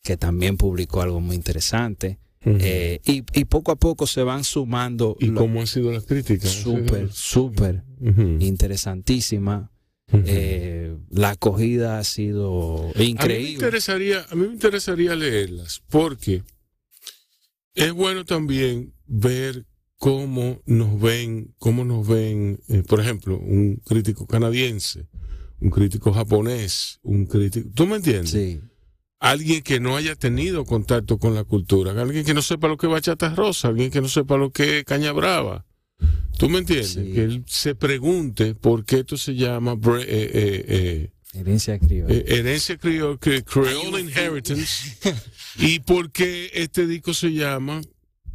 que 0.02 0.16
también 0.16 0.56
publicó 0.56 1.02
algo 1.02 1.20
muy 1.20 1.36
interesante. 1.36 2.18
Eh, 2.44 3.00
y, 3.04 3.24
y 3.38 3.44
poco 3.46 3.72
a 3.72 3.76
poco 3.76 4.06
se 4.06 4.22
van 4.22 4.44
sumando 4.44 5.16
¿Y 5.20 5.30
cómo 5.32 5.60
han 5.60 5.66
sido 5.66 5.90
las 5.92 6.04
críticas? 6.04 6.50
súper, 6.50 7.10
súper 7.12 7.82
interesantísima. 8.40 9.70
Eh, 10.10 10.96
la 11.10 11.30
acogida 11.30 11.98
ha 11.98 12.04
sido 12.04 12.84
A 12.84 12.86
mí, 12.86 12.92
me 12.96 13.04
increíble. 13.04 13.50
interesaría, 13.52 14.24
a 14.30 14.34
mí 14.34 14.46
me 14.46 14.54
interesaría 14.54 15.14
leerlas 15.14 15.82
porque 15.90 16.42
es 17.74 17.92
bueno 17.92 18.24
también 18.24 18.94
ver 19.06 19.66
cómo 19.96 20.62
nos 20.64 20.98
ven, 20.98 21.54
cómo 21.58 21.84
nos 21.84 22.08
ven, 22.08 22.58
eh, 22.68 22.82
por 22.88 23.00
ejemplo, 23.00 23.38
un 23.38 23.76
crítico 23.84 24.26
canadiense, 24.26 25.06
un 25.60 25.68
crítico 25.70 26.10
japonés, 26.12 27.00
un 27.02 27.26
crítico, 27.26 27.68
¿tú 27.74 27.86
me 27.86 27.96
entiendes? 27.96 28.30
Sí, 28.30 28.60
Alguien 29.20 29.62
que 29.62 29.80
no 29.80 29.96
haya 29.96 30.14
tenido 30.14 30.64
contacto 30.64 31.18
con 31.18 31.34
la 31.34 31.42
cultura, 31.44 31.90
alguien 32.00 32.24
que 32.24 32.34
no 32.34 32.42
sepa 32.42 32.68
lo 32.68 32.76
que 32.76 32.86
es 32.86 32.92
bachata 32.92 33.34
rosa, 33.34 33.68
alguien 33.68 33.90
que 33.90 34.00
no 34.00 34.08
sepa 34.08 34.36
lo 34.36 34.50
que 34.52 34.78
es 34.78 34.84
caña 34.84 35.10
brava. 35.12 35.66
¿Tú 36.38 36.48
me 36.48 36.58
entiendes? 36.58 36.90
Sí. 36.92 37.12
Que 37.12 37.24
él 37.24 37.42
se 37.48 37.74
pregunte 37.74 38.54
por 38.54 38.84
qué 38.84 39.00
esto 39.00 39.16
se 39.16 39.34
llama 39.34 39.74
bre- 39.74 40.02
eh, 40.02 40.30
eh, 40.32 40.64
eh, 40.68 41.10
herencia 41.34 41.80
criolla. 41.80 42.14
eh, 42.14 42.24
herencia 42.28 42.78
Hay 42.80 43.42
Creole 43.42 44.00
Inheritance. 44.00 44.96
¿Y 45.58 45.80
por 45.80 46.12
qué 46.12 46.50
este 46.54 46.86
disco 46.86 47.12
se 47.12 47.32
llama 47.32 47.80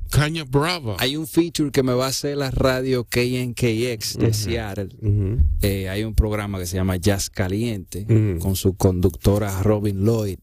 Caña 0.10 0.44
Brava? 0.44 0.98
hay 1.00 1.16
un 1.16 1.26
feature 1.28 1.72
que 1.72 1.82
me 1.82 1.94
va 1.94 2.08
a 2.08 2.10
hacer 2.10 2.36
la 2.36 2.52
radio 2.52 3.06
KNKX 3.06 4.18
de 4.18 4.26
Ujú. 4.26 4.34
Seattle. 4.34 4.90
Ujú, 5.02 5.38
Eh, 5.62 5.88
hay 5.88 6.04
un 6.04 6.14
programa 6.14 6.60
que 6.60 6.66
se 6.66 6.76
llama 6.76 6.98
Jazz 6.98 7.30
Caliente 7.30 8.06
con 8.42 8.58
su 8.58 8.76
conductora 8.76 9.64
Robin 9.64 10.04
Lloyd. 10.04 10.40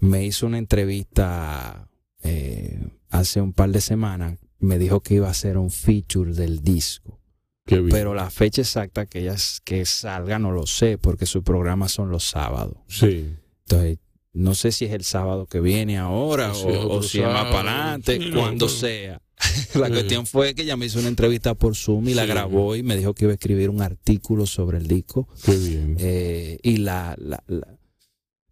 Me 0.00 0.24
hizo 0.24 0.46
una 0.46 0.58
entrevista 0.58 1.88
eh, 2.22 2.88
hace 3.10 3.40
un 3.40 3.52
par 3.52 3.70
de 3.70 3.80
semanas. 3.80 4.38
Me 4.58 4.78
dijo 4.78 5.00
que 5.00 5.14
iba 5.14 5.28
a 5.28 5.32
hacer 5.32 5.58
un 5.58 5.70
feature 5.70 6.32
del 6.32 6.62
disco. 6.62 7.20
Pero 7.64 8.14
la 8.14 8.30
fecha 8.30 8.62
exacta 8.62 9.06
que, 9.06 9.20
ella, 9.20 9.34
que 9.64 9.84
salga 9.86 10.38
no 10.38 10.52
lo 10.52 10.66
sé 10.66 10.98
porque 10.98 11.26
sus 11.26 11.42
programas 11.42 11.90
son 11.92 12.10
los 12.10 12.24
sábados. 12.24 12.76
sí. 12.88 13.34
Entonces, 13.68 13.98
no 14.32 14.54
sé 14.54 14.70
si 14.70 14.84
es 14.84 14.92
el 14.92 15.02
sábado 15.02 15.46
que 15.46 15.60
viene 15.60 15.96
ahora 15.98 16.52
O 16.52 16.98
o, 16.98 17.02
si 17.02 17.18
es 17.20 17.24
más 17.26 17.50
para 17.52 17.72
adelante, 17.94 18.18
Sí, 18.22 18.28
no, 18.30 18.40
cuando 18.40 18.68
sea. 18.68 19.20
la 19.74 19.86
Sí. 19.86 19.92
cuestión 19.92 20.26
fue 20.26 20.54
que 20.54 20.62
ella 20.62 20.76
me 20.76 20.86
hizo 20.86 20.98
una 21.00 21.08
entrevista 21.08 21.54
por 21.54 21.74
Zoom 21.74 22.08
y 22.10 22.14
la 22.14 22.26
grabó 22.26 22.76
y 22.76 22.82
me 22.84 22.96
dijo 22.96 23.12
que 23.14 23.24
iba 23.24 23.32
a 23.32 23.34
escribir 23.34 23.70
un 23.70 23.82
artículo 23.82 24.46
sobre 24.46 24.78
el 24.78 24.86
disco. 24.86 25.26
Qué 25.44 25.56
bien. 25.56 25.96
Eh, 25.98 26.58
y 26.62 26.76
la, 26.76 27.16
la, 27.18 27.42
la, 27.48 27.75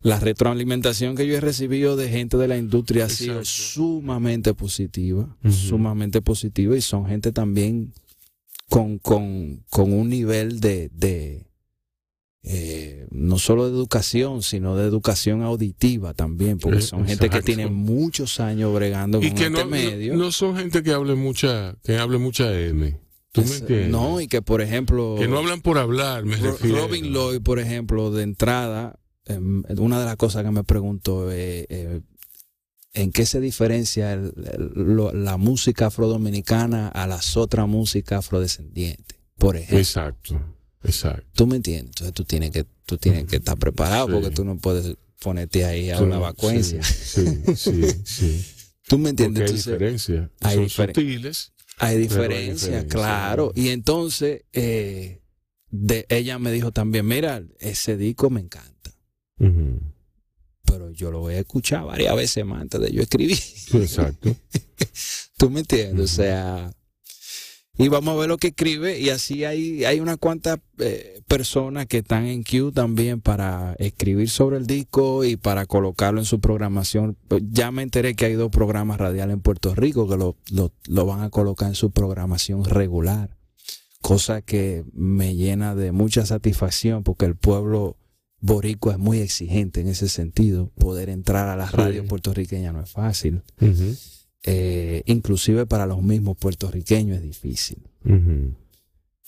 la 0.05 0.21
retroalimentación 0.21 1.17
que 1.17 1.27
yo 1.27 1.35
he 1.35 1.41
recibido 1.41 1.97
de 1.97 2.09
gente 2.11 2.37
de 2.37 2.47
la 2.47 2.57
industria 2.59 3.07
ha 3.07 3.09
sido 3.09 3.45
sumamente 3.45 4.55
positiva, 4.55 5.37
sumamente 5.51 6.21
positiva 6.23 6.77
y 6.77 6.81
son 6.83 7.07
gente 7.07 7.33
también 7.33 7.93
con, 8.69 8.99
con, 8.99 9.65
con 9.71 9.93
un 9.93 10.09
nivel 10.11 10.61
de, 10.61 10.91
de 10.93 11.47
eh, 12.43 13.07
no 13.11 13.39
solo 13.39 13.65
de 13.67 13.75
educación, 13.75 14.43
sino 14.43 14.77
de 14.77 14.87
educación 14.87 15.41
auditiva 15.43 16.13
también, 16.13 16.59
porque 16.59 16.79
Eh, 16.79 16.83
son 16.83 17.07
gente 17.07 17.31
que 17.31 17.41
tiene 17.41 17.69
muchos 17.69 18.41
años 18.41 18.75
bregando 18.75 19.23
Y 19.23 19.29
con 19.29 19.37
que 19.39 19.47
este 19.47 19.65
no, 19.65 19.71
medio. 19.71 20.15
no, 20.17 20.25
no 20.25 20.33
son 20.33 20.57
gente 20.59 20.83
que 20.83 20.93
hable 20.93 21.15
mucha, 21.15 21.77
que 21.83 21.97
hable 21.97 22.19
mucha 22.19 22.53
M. 22.61 23.01
¿Tú 23.33 23.41
me 23.41 23.47
Es- 23.47 23.61
entiendes? 23.63 23.89
No, 23.91 24.21
y 24.21 24.29
que 24.29 24.43
por 24.43 24.61
ejemplo, 24.61 25.17
que 25.19 25.27
no 25.29 25.39
hablan 25.39 25.63
por 25.63 25.79
hablar, 25.79 26.25
me 26.27 26.37
Ro- 26.37 26.53
refiero. 26.53 26.77
Robin 26.87 27.07
Lloyd, 27.13 27.41
por 27.41 27.59
ejemplo, 27.59 28.11
de 28.11 28.23
entrada, 28.23 29.01
em, 29.27 29.63
una 29.79 29.99
de 30.01 30.05
las 30.07 30.17
cosas 30.17 30.45
que 30.45 30.51
me 30.51 30.65
pregunto 30.65 31.31
es 31.31 31.67
eh, 31.69 32.01
en 32.93 33.11
qué 33.13 33.27
se 33.27 33.41
diferencia 33.41 34.13
el- 34.13 34.33
el- 34.53 34.73
lo- 34.97 35.13
la 35.13 35.37
música 35.37 35.87
afrodominicana 35.87 36.89
a 36.89 37.07
las 37.07 37.37
otras 37.37 37.67
músicas 37.69 38.19
afrodescendientes, 38.21 39.19
por 39.37 39.57
ejemplo. 39.57 39.79
Exacto, 39.79 40.41
exacto. 40.85 41.27
¿Tú 41.35 41.47
me 41.47 41.57
entiendes? 41.57 41.91
Entonces 41.91 42.15
tú 42.15 42.25
tienes 42.25 42.51
que, 42.53 42.65
tú 42.87 42.97
tienes 42.99 43.25
que 43.27 43.37
estar 43.37 43.57
preparado 43.59 44.07
Sí. 44.07 44.13
porque 44.13 44.31
tú 44.31 44.45
no 44.45 44.57
puedes 44.59 44.95
ponerte 45.21 45.65
ahí 45.65 45.91
a 45.91 46.01
una 46.01 46.19
vacuencia. 46.19 46.83
Sí, 46.83 47.27
sí, 47.57 47.57
sí. 47.57 47.83
sí. 48.05 48.45
¿Tú 48.89 48.99
me 48.99 49.11
Porque 49.15 49.25
entiendes? 49.25 49.41
hay 49.41 49.47
Entonces, 49.47 49.65
diferencias. 49.65 50.31
hay 50.43 50.55
Son 50.57 50.65
diferen- 50.67 50.95
sutiles. 50.95 51.53
hay 51.79 51.97
diferencias, 51.99 52.61
diferencia, 52.63 52.87
claro. 52.89 53.53
Y 53.57 53.69
entonces, 53.71 54.43
eh, 54.53 55.23
de, 55.71 56.05
ella 56.11 56.39
me 56.39 56.53
dijo 56.53 56.71
también, 56.71 57.07
mira, 57.07 57.43
ese 57.59 57.97
disco 57.97 58.29
me 58.31 58.41
encanta. 58.41 58.74
Pero 59.39 60.91
yo 60.93 61.11
lo 61.11 61.21
voy 61.21 61.35
a 61.35 61.41
escuchar 61.41 61.85
varias 61.85 62.17
veces 62.17 62.45
más 62.45 62.63
antes 62.63 62.81
de 62.81 62.93
yo 62.93 63.03
escribir. 63.03 63.39
Exacto. 63.75 64.35
¿Tú 65.37 65.51
me 65.51 65.61
entiendes? 65.61 66.05
O 66.05 66.15
sea, 66.15 66.71
y 67.77 67.89
vamos 67.89 68.15
a 68.15 68.21
ver 68.21 68.29
lo 68.29 68.39
que 68.39 68.49
escribe 68.49 69.01
y 69.01 69.11
así 69.11 69.45
hay, 69.45 69.85
hay 69.85 69.99
unas 69.99 70.19
cuantas 70.19 70.61
eh, 70.79 71.23
personas 71.27 71.87
que 71.87 71.99
están 71.99 72.25
en 72.27 72.45
queue 72.45 72.71
también 72.71 73.21
para 73.21 73.75
escribir 73.81 74.31
sobre 74.31 74.59
el 74.59 74.67
disco 74.67 75.25
y 75.25 75.37
para 75.37 75.67
colocarlo 75.67 76.21
en 76.21 76.25
su 76.25 76.39
programación. 76.39 77.17
Pues 77.27 77.43
Ya 77.51 77.73
me 77.73 77.83
enteré 77.83 78.15
que 78.15 78.27
hay 78.27 78.35
dos 78.35 78.51
programas 78.53 78.99
radiales 78.99 79.35
en 79.35 79.41
Puerto 79.41 79.75
Rico 79.75 80.09
que 80.09 80.17
lo, 80.17 80.37
lo, 80.53 80.73
lo 80.87 81.07
van 81.07 81.23
a 81.23 81.31
colocar 81.31 81.67
en 81.67 81.75
su 81.75 81.91
programación 81.91 82.65
regular, 82.65 83.37
cosa 84.01 84.41
que 84.41 84.85
me 84.93 85.35
llena 85.35 85.75
de 85.75 85.91
mucha 85.91 86.25
satisfacción 86.27 87.03
porque 87.03 87.25
el 87.25 87.35
pueblo 87.35 87.97
boricua 88.47 88.93
es 88.93 88.99
muy 88.99 89.19
exigente 89.21 89.81
en 89.81 89.89
ese 89.89 90.09
sentido. 90.09 90.71
Poder 90.77 91.09
entrar 91.09 91.49
a 91.49 91.57
las 91.57 91.71
Sí. 91.71 91.77
radios 91.79 92.07
puertorriqueñas 92.07 92.75
no 92.75 92.83
es 92.83 92.91
fácil. 92.91 93.43
Eh, 94.47 95.03
inclusive 95.07 95.65
para 95.67 95.87
los 95.87 96.03
mismos 96.03 96.37
puertorriqueños 96.37 97.17
es 97.17 97.23
difícil. 97.23 97.79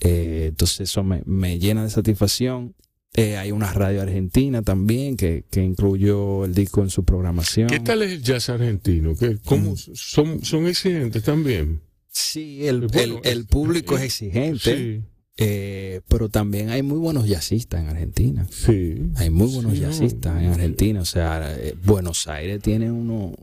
Eh, 0.00 0.46
entonces 0.48 0.80
eso 0.90 1.02
me, 1.02 1.22
me 1.24 1.58
llena 1.58 1.82
de 1.84 1.90
satisfacción. 1.90 2.74
Eh, 3.14 3.38
hay 3.38 3.50
una 3.50 3.72
radio 3.72 4.02
argentina 4.02 4.60
también 4.60 5.16
que, 5.16 5.46
que 5.50 5.62
incluyó 5.64 6.44
el 6.44 6.54
disco 6.54 6.82
en 6.82 6.90
su 6.90 7.02
programación. 7.04 7.68
¿Qué 7.68 7.80
tal 7.80 8.02
es 8.02 8.12
el 8.12 8.22
jazz 8.22 8.50
argentino? 8.50 9.14
¿Qué, 9.16 9.38
cómo, 9.42 9.72
Mm. 9.72 9.76
son, 9.94 10.44
¿Son 10.44 10.66
exigentes 10.66 11.22
también? 11.22 11.80
Sí, 12.10 12.66
el, 12.66 12.86
Bueno, 12.88 13.20
el- 13.24 13.46
público 13.46 13.96
es 13.96 14.02
exigente, 14.04 14.76
Sí, 14.76 15.02
eh, 15.38 16.00
pero 16.08 16.28
también 16.28 16.70
hay 16.70 16.82
muy 16.82 16.98
buenos 16.98 17.26
jazzistas 17.28 17.82
en 17.82 17.88
Argentina. 17.88 18.46
sí. 18.50 19.10
Hay 19.16 19.30
muy 19.30 19.52
buenos 19.52 19.72
Sí, 19.74 19.80
jazzistas 19.80 20.42
en 20.42 20.48
Argentina. 20.50 21.00
O 21.00 21.04
sea, 21.04 21.54
eh, 21.58 21.74
Buenos 21.84 22.26
Aires 22.28 22.60
tiene 22.62 22.90
uno, 22.90 23.34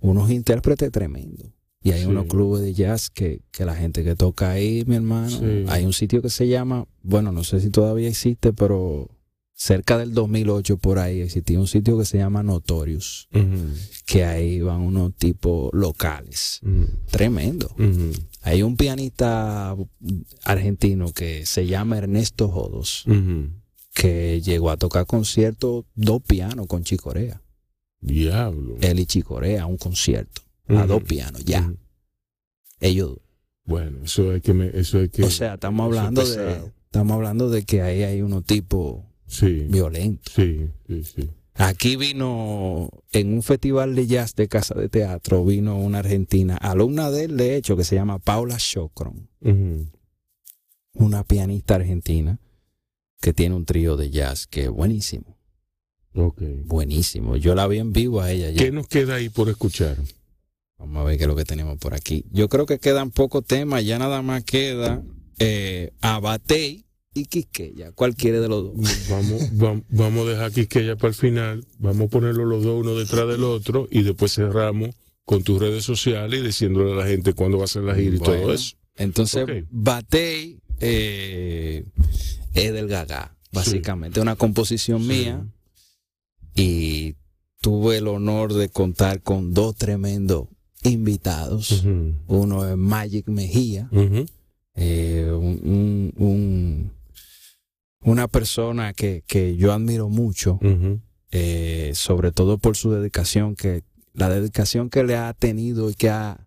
unos 0.00 0.30
intérpretes 0.30 0.90
tremendos. 0.92 1.48
Y 1.82 1.92
hay 1.92 2.00
Sí. 2.02 2.06
unos 2.06 2.26
clubes 2.26 2.62
de 2.62 2.74
jazz 2.74 3.08
que, 3.08 3.40
que 3.52 3.64
la 3.64 3.74
gente 3.74 4.02
que 4.04 4.16
toca 4.16 4.50
ahí, 4.50 4.84
mi 4.86 4.96
hermano, 4.96 5.30
Sí. 5.30 5.64
hay 5.68 5.84
un 5.84 5.92
sitio 5.92 6.20
que 6.22 6.28
se 6.30 6.48
llama, 6.48 6.86
bueno, 7.02 7.30
no 7.32 7.44
sé 7.44 7.60
si 7.60 7.70
todavía 7.70 8.08
existe, 8.08 8.52
pero 8.52 9.08
cerca 9.54 9.96
del 9.98 10.12
2008 10.14 10.76
por 10.78 10.98
ahí 11.00 11.20
existía 11.20 11.58
un 11.58 11.66
sitio 11.68 11.98
que 11.98 12.04
se 12.04 12.18
llama 12.18 12.42
Notorious, 12.44 13.28
que 14.06 14.24
ahí 14.24 14.60
van 14.60 14.80
unos 14.82 15.14
tipos 15.16 15.70
locales. 15.72 16.60
Tremendo. 17.10 17.68
ujú, 17.78 18.12
Hay 18.48 18.62
un 18.62 18.78
pianista 18.78 19.76
argentino 20.42 21.12
que 21.12 21.44
se 21.44 21.66
llama 21.66 21.98
Ernesto 21.98 22.48
Jodos, 22.48 23.04
que 23.92 24.40
llegó 24.40 24.70
a 24.70 24.78
tocar 24.78 25.04
conciertos, 25.04 25.84
dos 25.94 26.22
pianos 26.22 26.66
con 26.66 26.82
Chicorea. 26.82 27.42
Diablo. 28.00 28.76
Él 28.80 29.00
y 29.00 29.04
Chicorea, 29.06 29.66
un 29.66 29.76
concierto, 29.76 30.40
a 30.68 30.86
dos 30.86 31.02
pianos, 31.02 31.44
ya. 31.44 31.60
ujú. 31.60 31.76
Ellos, 32.80 33.18
Bueno, 33.64 34.04
eso 34.04 34.30
hay 34.30 34.40
que... 34.40 34.54
me- 34.54 34.70
Eso 34.78 34.98
hay 35.00 35.10
que 35.10 35.24
o 35.24 35.30
sea, 35.30 35.54
estamos 35.54 35.90
es 35.92 35.98
hablando 35.98 36.24
de, 36.26 36.72
estamos 36.86 37.14
hablando 37.16 37.50
de 37.50 37.64
que 37.64 37.82
ahí 37.82 38.02
hay 38.02 38.22
unos 38.22 38.44
tipos 38.44 39.02
Sí, 39.26 39.66
violentos. 39.68 40.32
sí, 40.32 40.70
sí, 40.86 41.04
sí. 41.04 41.30
Aquí 41.60 41.96
vino, 41.96 42.88
en 43.10 43.32
un 43.34 43.42
festival 43.42 43.96
de 43.96 44.06
jazz 44.06 44.36
de 44.36 44.46
casa 44.46 44.76
de 44.76 44.88
teatro, 44.88 45.44
vino 45.44 45.76
una 45.76 45.98
argentina, 45.98 46.56
alumna 46.56 47.10
de 47.10 47.24
él, 47.24 47.36
de 47.36 47.56
hecho, 47.56 47.76
que 47.76 47.82
se 47.82 47.96
llama 47.96 48.20
Paula 48.20 48.58
Chocron, 48.58 49.28
una 50.92 51.24
pianista 51.24 51.74
argentina 51.74 52.38
que 53.20 53.32
tiene 53.32 53.56
un 53.56 53.64
trío 53.64 53.96
de 53.96 54.10
jazz 54.10 54.46
que 54.46 54.64
es 54.64 54.70
buenísimo, 54.70 55.36
buenísimo. 56.64 57.36
Yo 57.36 57.56
la 57.56 57.66
vi 57.66 57.78
en 57.78 57.92
vivo 57.92 58.20
a 58.20 58.30
ella 58.30 58.50
ya. 58.50 58.62
¿Qué 58.62 58.70
nos 58.70 58.86
queda 58.86 59.16
ahí 59.16 59.28
por 59.28 59.48
escuchar? 59.48 59.96
Vamos 60.78 61.00
a 61.00 61.04
ver 61.04 61.16
qué 61.16 61.24
es 61.24 61.28
lo 61.28 61.34
que 61.34 61.44
tenemos 61.44 61.76
por 61.78 61.92
aquí. 61.92 62.24
Yo 62.30 62.48
creo 62.48 62.66
que 62.66 62.78
quedan 62.78 63.10
pocos 63.10 63.44
temas, 63.44 63.84
ya 63.84 63.98
nada 63.98 64.22
más 64.22 64.44
queda 64.44 65.02
eh, 65.40 65.92
Abatey 66.02 66.87
y 67.18 67.24
Quisqueya. 67.26 67.92
¿Cuál 67.92 68.14
quiere 68.14 68.40
de 68.40 68.48
los 68.48 68.64
dos? 68.64 69.08
Vamos, 69.10 69.52
vam- 69.54 69.84
vamos 69.90 70.26
a 70.26 70.30
dejar 70.30 70.52
Quisqueya 70.52 70.96
para 70.96 71.08
el 71.08 71.14
final. 71.14 71.66
Vamos 71.78 72.06
a 72.06 72.10
ponerlo 72.10 72.44
los 72.44 72.62
dos 72.64 72.80
uno 72.80 72.94
detrás 72.94 73.28
del 73.28 73.44
otro 73.44 73.86
y 73.90 74.02
después 74.02 74.32
cerramos 74.34 74.90
con 75.24 75.42
tus 75.42 75.58
redes 75.60 75.84
sociales 75.84 76.40
y 76.40 76.46
diciéndole 76.46 76.92
a 76.92 76.96
la 76.96 77.06
gente 77.06 77.34
cuándo 77.34 77.58
va 77.58 77.64
a 77.64 77.68
ser 77.68 77.82
la 77.84 77.94
gira 77.94 78.16
y 78.16 78.18
Bueno. 78.18 78.42
todo 78.42 78.52
eso. 78.54 78.76
Entonces, 78.96 79.42
Ok. 79.44 79.50
Batey 79.70 80.58
eh, 80.80 81.84
es 82.54 82.72
del 82.72 82.88
Gaga, 82.88 83.36
básicamente. 83.52 84.20
Una 84.20 84.36
composición 84.36 85.02
Sí. 85.02 85.08
mía 85.08 85.46
y 86.54 87.14
tuve 87.60 87.98
el 87.98 88.08
honor 88.08 88.54
de 88.54 88.68
contar 88.68 89.22
con 89.22 89.52
dos 89.54 89.76
tremendos 89.76 90.46
invitados. 90.84 91.84
Uno 92.26 92.68
es 92.68 92.76
Magic 92.76 93.28
Mejía, 93.28 93.88
eh, 94.76 95.28
un, 95.32 95.60
un- 95.64 96.12
un- 96.16 96.92
una 98.00 98.28
persona 98.28 98.92
que, 98.92 99.22
que 99.26 99.56
yo 99.56 99.72
admiro 99.72 100.08
mucho. 100.08 100.58
eh, 101.30 101.92
sobre 101.94 102.32
todo 102.32 102.56
por 102.58 102.76
su 102.76 102.90
dedicación, 102.90 103.54
que 103.54 103.82
la 104.14 104.28
dedicación 104.30 104.88
que 104.88 105.04
le 105.04 105.16
ha 105.16 105.32
tenido 105.34 105.90
y 105.90 105.94
que 105.94 106.08
ha, 106.08 106.46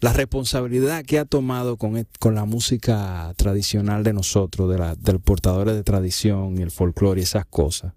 la 0.00 0.12
responsabilidad 0.12 1.04
que 1.04 1.18
ha 1.18 1.24
tomado 1.24 1.76
con, 1.76 1.96
et- 1.96 2.16
con 2.20 2.34
la 2.36 2.44
música 2.44 3.32
tradicional 3.36 4.04
de 4.04 4.12
nosotros, 4.12 4.70
de 4.70 4.78
la, 4.78 4.94
del 4.94 5.18
portadores 5.20 5.74
de 5.74 5.82
tradición 5.82 6.56
y 6.58 6.62
el 6.62 6.70
folclore 6.70 7.20
y 7.20 7.24
esas 7.24 7.44
cosas. 7.44 7.94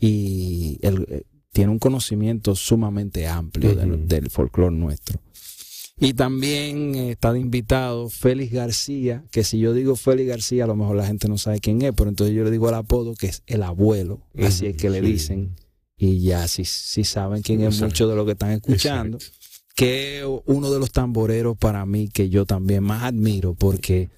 Y 0.00 0.78
él 0.82 1.06
eh, 1.10 1.22
tiene 1.52 1.70
un 1.70 1.78
conocimiento 1.78 2.56
sumamente 2.56 3.28
amplio 3.28 3.70
del 4.08 4.30
folclore 4.30 4.74
nuestro. 4.74 5.20
Y 5.96 6.14
también 6.14 6.94
eh, 6.96 7.10
está 7.12 7.32
de 7.32 7.38
invitado 7.38 8.08
Félix 8.08 8.52
García, 8.52 9.24
que 9.30 9.44
si 9.44 9.58
yo 9.60 9.72
digo 9.72 9.94
Félix 9.94 10.28
García, 10.28 10.64
a 10.64 10.66
lo 10.66 10.74
mejor 10.74 10.96
la 10.96 11.06
gente 11.06 11.28
no 11.28 11.38
sabe 11.38 11.60
quién 11.60 11.82
es, 11.82 11.92
pero 11.96 12.10
entonces 12.10 12.34
yo 12.34 12.42
le 12.42 12.50
digo 12.50 12.68
el 12.68 12.74
apodo 12.74 13.14
que 13.14 13.28
es 13.28 13.42
el 13.46 13.62
abuelo, 13.62 14.20
así 14.42 14.66
es 14.66 14.76
que 14.76 14.90
le 14.90 15.00
dicen, 15.00 15.54
y 15.96 16.20
ya 16.20 16.48
si, 16.48 16.64
si 16.64 17.04
saben 17.04 17.42
quién 17.42 17.60
es 17.60 17.74
Exacto. 17.74 17.86
mucho 17.86 18.08
de 18.08 18.16
lo 18.16 18.26
que 18.26 18.32
están 18.32 18.50
escuchando, 18.50 19.18
Exacto. 19.18 19.38
que 19.76 20.18
es 20.18 20.26
uno 20.46 20.70
de 20.72 20.80
los 20.80 20.90
tamboreros 20.90 21.56
para 21.56 21.86
mí 21.86 22.08
que 22.08 22.28
yo 22.28 22.44
también 22.44 22.82
más 22.82 23.04
admiro, 23.04 23.54
porque 23.54 24.10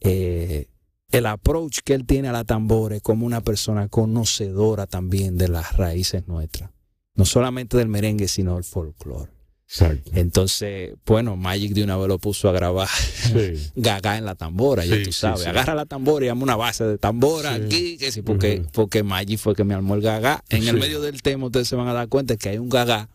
eh, 0.00 0.68
el 1.12 1.26
approach 1.26 1.78
que 1.82 1.94
él 1.94 2.04
tiene 2.04 2.28
a 2.28 2.32
la 2.32 2.44
tambora 2.44 2.96
es 2.96 3.02
como 3.02 3.24
una 3.24 3.40
persona 3.40 3.88
conocedora 3.88 4.86
también 4.86 5.38
de 5.38 5.48
las 5.48 5.78
raíces 5.78 6.28
nuestras, 6.28 6.70
no 7.14 7.24
solamente 7.24 7.78
del 7.78 7.88
merengue, 7.88 8.28
sino 8.28 8.54
del 8.56 8.64
folclore. 8.64 9.30
Exacto. 9.74 10.10
Entonces, 10.14 10.92
bueno, 11.06 11.34
Magic 11.36 11.72
de 11.72 11.82
una 11.82 11.96
vez 11.96 12.06
lo 12.06 12.18
puso 12.18 12.46
a 12.50 12.52
grabar 12.52 12.88
Sí. 12.88 13.70
gaga 13.74 14.18
en 14.18 14.26
la 14.26 14.34
tambora, 14.34 14.84
ya 14.84 15.02
tú 15.02 15.12
sabes. 15.12 15.40
sí. 15.40 15.48
Agarra 15.48 15.74
la 15.74 15.86
tambora 15.86 16.26
y 16.26 16.28
dame 16.28 16.42
una 16.42 16.56
base 16.56 16.84
de 16.84 16.98
tambora 16.98 17.54
aquí, 17.54 17.96
que 17.96 18.12
sí, 18.12 18.20
porque, 18.20 18.62
porque 18.72 19.02
Magic 19.02 19.38
fue 19.38 19.54
que 19.54 19.64
me 19.64 19.72
armó 19.72 19.94
el 19.94 20.02
gaga. 20.02 20.44
En 20.50 20.68
el 20.68 20.76
medio 20.78 21.00
del 21.00 21.22
tema 21.22 21.46
ustedes 21.46 21.68
se 21.68 21.76
van 21.76 21.88
a 21.88 21.94
dar 21.94 22.08
cuenta 22.08 22.36
que 22.36 22.50
hay 22.50 22.58
un 22.58 22.68
gaga 22.68 23.08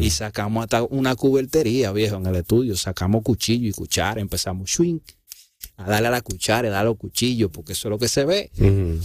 y 0.00 0.10
sacamos 0.10 0.62
hasta 0.62 0.84
una 0.84 1.16
cubertería, 1.16 1.90
viejo, 1.90 2.14
en 2.14 2.26
el 2.26 2.36
estudio. 2.36 2.76
Sacamos 2.76 3.24
cuchillo 3.24 3.68
y 3.68 3.72
cuchara, 3.72 4.20
empezamos 4.20 4.70
swing, 4.70 5.00
a 5.76 5.88
darle 5.90 6.06
a 6.06 6.10
la 6.12 6.20
cuchara, 6.20 6.68
a 6.68 6.70
darle 6.70 6.90
al 6.90 6.96
cuchillo, 6.96 7.50
porque 7.50 7.72
eso 7.72 7.88
es 7.88 7.90
lo 7.90 7.98
que 7.98 8.06
se 8.06 8.24
ve. 8.24 8.52
Ujú. 8.56 9.00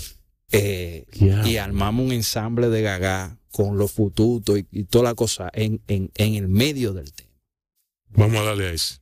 Eh, 0.51 1.05
y 1.45 1.57
armamos 1.57 2.05
un 2.05 2.11
ensamble 2.11 2.69
de 2.69 2.81
gaga 2.81 3.37
con 3.51 3.77
los 3.77 3.91
fututos 3.91 4.57
y, 4.57 4.67
y 4.71 4.83
toda 4.85 5.05
la 5.05 5.15
cosa 5.15 5.49
en, 5.53 5.81
en, 5.87 6.11
en 6.15 6.35
el 6.35 6.47
medio 6.47 6.93
del 6.93 7.11
tema. 7.13 7.29
Vamos 8.09 8.37
a 8.37 8.43
darle 8.43 8.67
a 8.67 8.71
ese. 8.71 8.99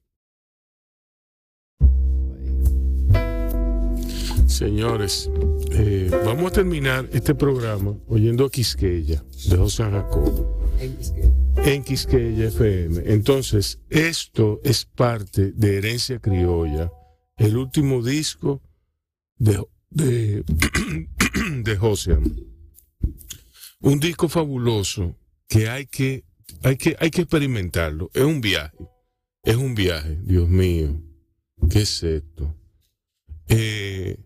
Señores, 4.47 5.29
eh, 5.71 6.09
vamos 6.25 6.47
a 6.47 6.51
terminar 6.51 7.07
este 7.11 7.35
programa 7.35 7.95
oyendo 8.07 8.45
a 8.45 8.49
Quisqueya 8.49 9.23
de 9.49 9.57
José 9.57 9.83
Jacobo 9.83 10.57
en 11.57 11.83
Quisqueya 11.83 12.47
FM. 12.47 13.03
Entonces, 13.05 13.79
esto 13.89 14.59
es 14.63 14.85
parte 14.85 15.51
de 15.51 15.77
Herencia 15.77 16.19
Criolla, 16.19 16.91
el 17.35 17.57
último 17.57 18.01
disco 18.01 18.61
de, 19.37 19.63
de, 19.89 20.43
de. 21.63 22.19
Un 23.79 23.99
disco 23.99 24.27
fabuloso 24.27 25.15
que 25.47 25.69
hay 25.69 25.85
que, 25.85 26.23
hay 26.63 26.77
que 26.77 26.95
hay 26.99 27.09
que 27.09 27.21
experimentarlo. 27.21 28.09
Es 28.13 28.23
un 28.23 28.41
viaje. 28.41 28.77
Es 29.43 29.55
un 29.55 29.75
viaje, 29.75 30.19
Dios 30.23 30.49
mío. 30.49 31.01
¿Qué 31.69 31.81
es 31.81 32.03
esto? 32.03 32.55
Eh, 33.47 34.17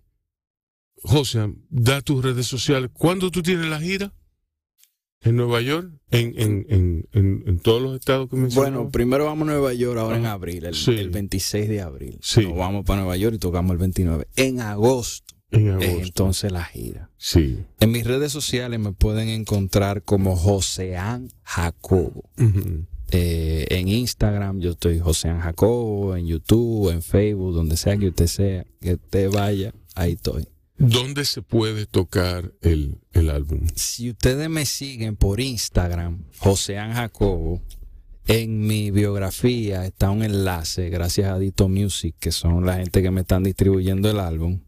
José, 1.03 1.53
da 1.69 2.01
tus 2.01 2.23
redes 2.23 2.47
sociales. 2.47 2.89
¿Cuándo 2.93 3.31
tú 3.31 3.41
tienes 3.41 3.67
la 3.67 3.79
gira? 3.79 4.13
¿En 5.23 5.35
Nueva 5.35 5.61
York? 5.61 5.91
¿En, 6.09 6.33
en, 6.37 6.65
en, 7.11 7.43
en, 7.45 7.59
todos 7.59 7.81
los 7.81 7.95
estados 7.95 8.27
que 8.29 8.35
mencionaste? 8.35 8.75
Bueno, 8.75 8.91
primero 8.91 9.25
vamos 9.25 9.47
a 9.47 9.51
Nueva 9.51 9.73
York 9.73 9.99
ahora 9.99 10.17
en 10.17 10.25
abril, 10.25 10.65
el, 10.65 10.75
el 10.97 11.09
26 11.11 11.69
de 11.69 11.81
abril. 11.81 12.19
Sí. 12.23 12.41
Nos 12.41 12.57
vamos 12.57 12.85
para 12.85 13.01
Nueva 13.01 13.17
York 13.17 13.35
y 13.35 13.37
tocamos 13.39 13.71
el 13.73 13.77
29. 13.77 14.27
En 14.35 14.61
agosto. 14.61 15.30
En 15.51 15.69
agosto. 15.69 15.91
entonces 16.01 16.51
la 16.51 16.63
gira. 16.63 17.09
Sí. 17.17 17.59
En 17.79 17.91
mis 17.91 18.05
redes 18.05 18.31
sociales 18.31 18.79
me 18.79 18.93
pueden 18.93 19.29
encontrar 19.29 20.03
como 20.03 20.35
Joseán 20.35 21.29
Jacobo. 21.43 22.23
Uh 22.37 22.43
-huh. 22.43 22.85
eh, 23.11 23.67
en 23.69 23.87
Instagram 23.89 24.59
yo 24.59 24.71
estoy 24.71 24.99
Joseán 24.99 25.41
Jacobo, 25.41 26.15
en 26.15 26.25
YouTube, 26.27 26.89
en 26.89 27.01
Facebook, 27.01 27.53
donde 27.53 27.75
sea 27.77 27.97
que 27.97 28.07
usted 28.07 28.27
sea, 28.27 28.65
que 28.79 28.93
usted 28.93 29.29
vaya, 29.29 29.73
ahí 29.95 30.13
estoy. 30.13 30.47
¿Dónde 30.77 31.25
se 31.25 31.43
puede 31.43 31.85
tocar 31.85 32.53
el, 32.61 32.97
el 33.11 33.29
álbum? 33.29 33.67
Si 33.75 34.09
ustedes 34.09 34.49
me 34.49 34.65
siguen 34.65 35.15
por 35.15 35.39
Instagram, 35.39 36.23
Joseán 36.39 36.93
Jacobo, 36.93 37.61
en 38.25 38.65
mi 38.65 38.89
biografía 38.89 39.85
está 39.85 40.09
un 40.09 40.23
enlace, 40.23 40.89
gracias 40.89 41.27
a 41.31 41.37
Dito 41.37 41.67
Music, 41.69 42.15
que 42.19 42.31
son 42.31 42.65
la 42.65 42.77
gente 42.77 43.01
que 43.03 43.11
me 43.11 43.21
están 43.21 43.43
distribuyendo 43.43 44.09
el 44.09 44.19
álbum. 44.19 44.61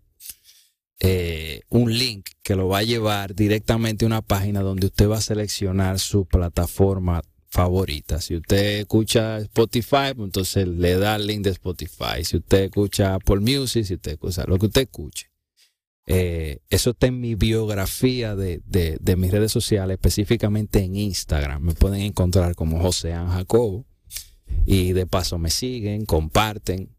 Eh, 1.05 1.63
un 1.67 1.91
link 1.91 2.29
que 2.41 2.55
lo 2.55 2.69
va 2.69 2.77
a 2.77 2.83
llevar 2.83 3.35
directamente 3.35 4.05
a 4.05 4.07
una 4.07 4.21
página 4.21 4.61
donde 4.61 4.87
usted 4.87 5.09
va 5.09 5.17
a 5.17 5.21
seleccionar 5.21 5.99
su 5.99 6.23
plataforma 6.25 7.21
favorita. 7.49 8.21
Si 8.21 8.37
usted 8.37 8.79
escucha 8.79 9.39
Spotify, 9.39 10.13
pues 10.15 10.27
entonces 10.27 10.65
le 10.65 10.95
da 10.95 11.17
el 11.17 11.27
link 11.27 11.43
de 11.43 11.49
Spotify. 11.49 12.23
Si 12.23 12.37
usted 12.37 12.63
escucha 12.63 13.15
Apple 13.15 13.41
Music, 13.41 13.83
si 13.83 13.95
usted 13.95 14.13
escucha 14.13 14.45
lo 14.47 14.57
que 14.57 14.67
usted 14.67 14.83
escuche. 14.83 15.29
Eh, 16.07 16.59
eso 16.69 16.91
está 16.91 17.07
en 17.07 17.19
mi 17.19 17.35
biografía 17.35 18.37
de, 18.37 18.61
de, 18.65 19.15
mis 19.17 19.31
redes 19.31 19.51
sociales, 19.51 19.95
específicamente 19.95 20.79
en 20.79 20.95
Instagram. 20.95 21.63
Me 21.63 21.73
pueden 21.73 21.99
encontrar 21.99 22.55
como 22.55 22.79
Joseán 22.79 23.27
Jacobo. 23.27 23.85
Y 24.65 24.93
de 24.93 25.05
paso 25.05 25.37
me 25.37 25.49
siguen, 25.49 26.05
comparten, 26.05 26.95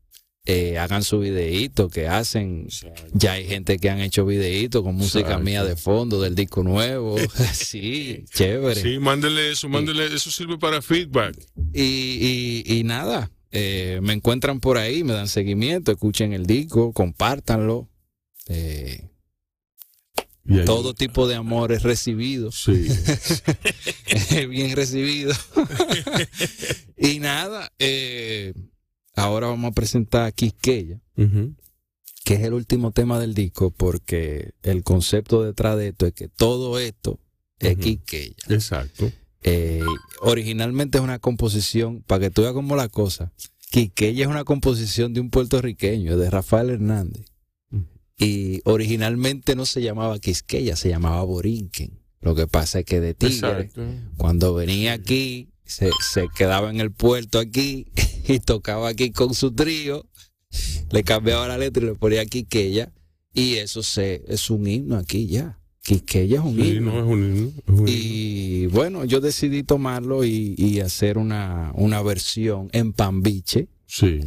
eh, 0.47 0.79
hagan 0.79 1.03
su 1.03 1.21
videíto 1.21 1.89
que 1.89 2.07
hacen. 2.07 2.65
Exacto. 2.65 3.03
Ya 3.15 3.33
hay 3.33 3.47
gente 3.47 3.79
que 3.79 3.89
han 3.89 4.01
hecho 4.01 4.27
videitos 4.27 4.83
con 4.83 4.95
música 4.95 5.21
Exacto. 5.21 5.45
mía 5.45 5.65
de 5.65 5.77
fondo 5.77 6.21
del 6.21 6.35
disco 6.35 6.63
nuevo. 6.63 7.17
sí, 7.53 8.25
chévere. 8.35 8.81
Sí, 8.81 8.99
mándele 8.99 9.51
eso, 9.53 9.69
mándele, 9.69 10.07
eso 10.15 10.31
sirve 10.31 10.59
para 10.59 10.83
feedback. 10.83 11.35
Y, 11.73 12.63
y, 12.67 12.79
y 12.79 12.85
nada, 12.85 13.31
eh, 13.53 14.01
me 14.03 14.13
encuentran 14.13 14.61
por 14.61 14.77
ahí, 14.77 15.03
me 15.03 15.15
dan 15.15 15.29
seguimiento, 15.29 15.93
escuchen 15.93 16.33
el 16.35 16.45
disco, 16.47 16.93
compártanlo. 16.93 17.89
Eh, 18.49 19.09
ahí- 20.47 20.65
todo 20.67 20.93
tipo 20.93 21.27
de 21.27 21.37
amor 21.37 21.73
es 21.73 21.83
recibido, 21.83 22.53
Sí. 22.53 22.87
bien 24.51 24.77
recibido. 24.77 25.33
y 26.99 27.19
nada, 27.21 27.73
eh, 27.79 28.53
ahora 29.15 29.49
vamos 29.49 29.71
a 29.71 29.75
presentar 29.75 30.25
a 30.27 30.33
Quisqueya, 30.33 31.01
que 32.25 32.35
es 32.35 32.41
el 32.41 32.55
último 32.55 32.91
tema 32.93 33.19
del 33.19 33.35
disco, 33.35 33.71
porque 33.71 34.53
el 34.63 34.83
concepto 34.83 35.43
detrás 35.43 35.77
de 35.77 35.89
esto 35.89 36.07
es 36.07 36.15
que 36.15 36.29
todo 36.29 36.79
esto 36.79 37.21
es. 37.59 37.77
Quisqueya. 37.77 38.35
Exacto. 38.49 39.11
Eh, 39.43 39.83
originalmente 40.21 40.99
es 40.99 41.05
una 41.05 41.19
composición, 41.19 42.03
para 42.03 42.21
que 42.21 42.31
tú 42.31 42.43
veas 42.43 42.55
como 42.55 42.77
la 42.77 42.89
cosa, 42.89 43.33
Quisqueya 43.71 44.25
es 44.25 44.31
una 44.31 44.45
composición 44.45 45.13
de 45.13 45.21
un 45.21 45.31
puertorriqueño, 45.31 46.17
de 46.17 46.31
Rafael 46.31 46.71
Hernández. 46.71 47.27
Y 48.17 48.61
originalmente 48.65 49.57
no 49.57 49.67
se 49.67 49.83
llamaba 49.83 50.19
Quisqueya, 50.21 50.77
se 50.77 50.89
llamaba 50.89 51.23
Borinquen. 51.25 51.99
Lo 52.21 52.35
que 52.35 52.47
pasa 52.47 52.79
es 52.79 52.85
que 52.87 53.01
de 53.01 53.13
Tigre, 53.13 53.35
Exacto. 53.35 53.85
cuando 54.17 54.55
venía 54.55 54.95
aquí, 54.95 55.51
se, 55.65 55.91
se 56.13 56.29
quedaba 56.35 56.71
en 56.71 56.81
el 56.81 56.93
puerto 56.93 57.39
aquí 57.39 57.87
y 58.29 58.39
tocaba 58.41 58.89
aquí 58.89 59.11
con 59.11 59.35
su 59.35 59.53
trío, 59.53 60.07
le 60.91 61.03
cambiaba 61.05 61.49
la 61.49 61.59
letra 61.59 61.83
y 61.83 61.87
le 61.87 61.95
ponía 61.95 62.25
Quisqueya. 62.27 62.93
Y 63.33 63.55
eso 63.55 63.83
se, 63.83 64.23
es 64.29 64.49
un 64.51 64.67
himno 64.67 64.97
aquí 64.97 65.27
ya. 65.27 65.59
Quisqueya 65.83 66.39
es 66.39 66.45
un 66.45 66.55
Sí, 66.57 66.69
himno. 66.77 66.93
no 66.93 66.99
es 67.01 67.05
un 67.05 67.23
himno, 67.25 67.49
es 67.49 67.69
un 67.69 67.79
himno. 67.79 67.85
Y 67.91 68.67
bueno, 68.69 69.05
yo 69.05 69.21
decidí 69.21 69.65
tomarlo 69.65 70.25
y, 70.25 70.55
y 70.57 70.81
hacer 70.81 71.19
una, 71.19 71.73
una 71.75 72.01
versión 72.03 72.69
en 72.73 72.93
pambiche 72.93 73.69
Sí. 73.87 74.21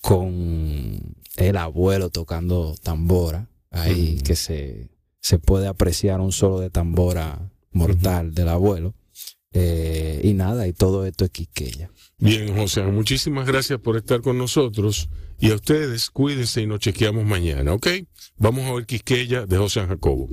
con 0.00 1.14
el 1.36 1.56
abuelo 1.56 2.10
tocando 2.10 2.74
tambora. 2.82 3.48
Ahí 3.70 4.20
que 4.24 4.34
se, 4.34 4.88
se 5.20 5.38
puede 5.38 5.66
apreciar 5.68 6.20
un 6.20 6.32
solo 6.32 6.58
de 6.58 6.70
tambora 6.70 7.50
mortal 7.70 8.34
del 8.34 8.48
abuelo. 8.48 8.94
Eh, 9.52 10.20
y 10.24 10.34
nada, 10.34 10.66
y 10.66 10.72
todo 10.72 11.06
esto 11.06 11.24
es 11.24 11.30
Quisqueya. 11.30 11.90
Bien, 12.18 12.54
José, 12.54 12.82
muchísimas 12.82 13.46
gracias 13.46 13.80
por 13.80 13.96
estar 13.96 14.20
con 14.20 14.36
nosotros. 14.36 15.08
Y 15.40 15.50
a 15.50 15.54
ustedes, 15.54 16.10
cuídense 16.10 16.62
y 16.62 16.66
nos 16.66 16.80
chequeamos 16.80 17.24
mañana, 17.24 17.72
¿ok? 17.72 17.86
Vamos 18.36 18.66
a 18.66 18.74
ver 18.74 18.86
Quisqueya 18.86 19.46
de 19.46 19.56
José 19.56 19.86
Jacobo. 19.86 20.28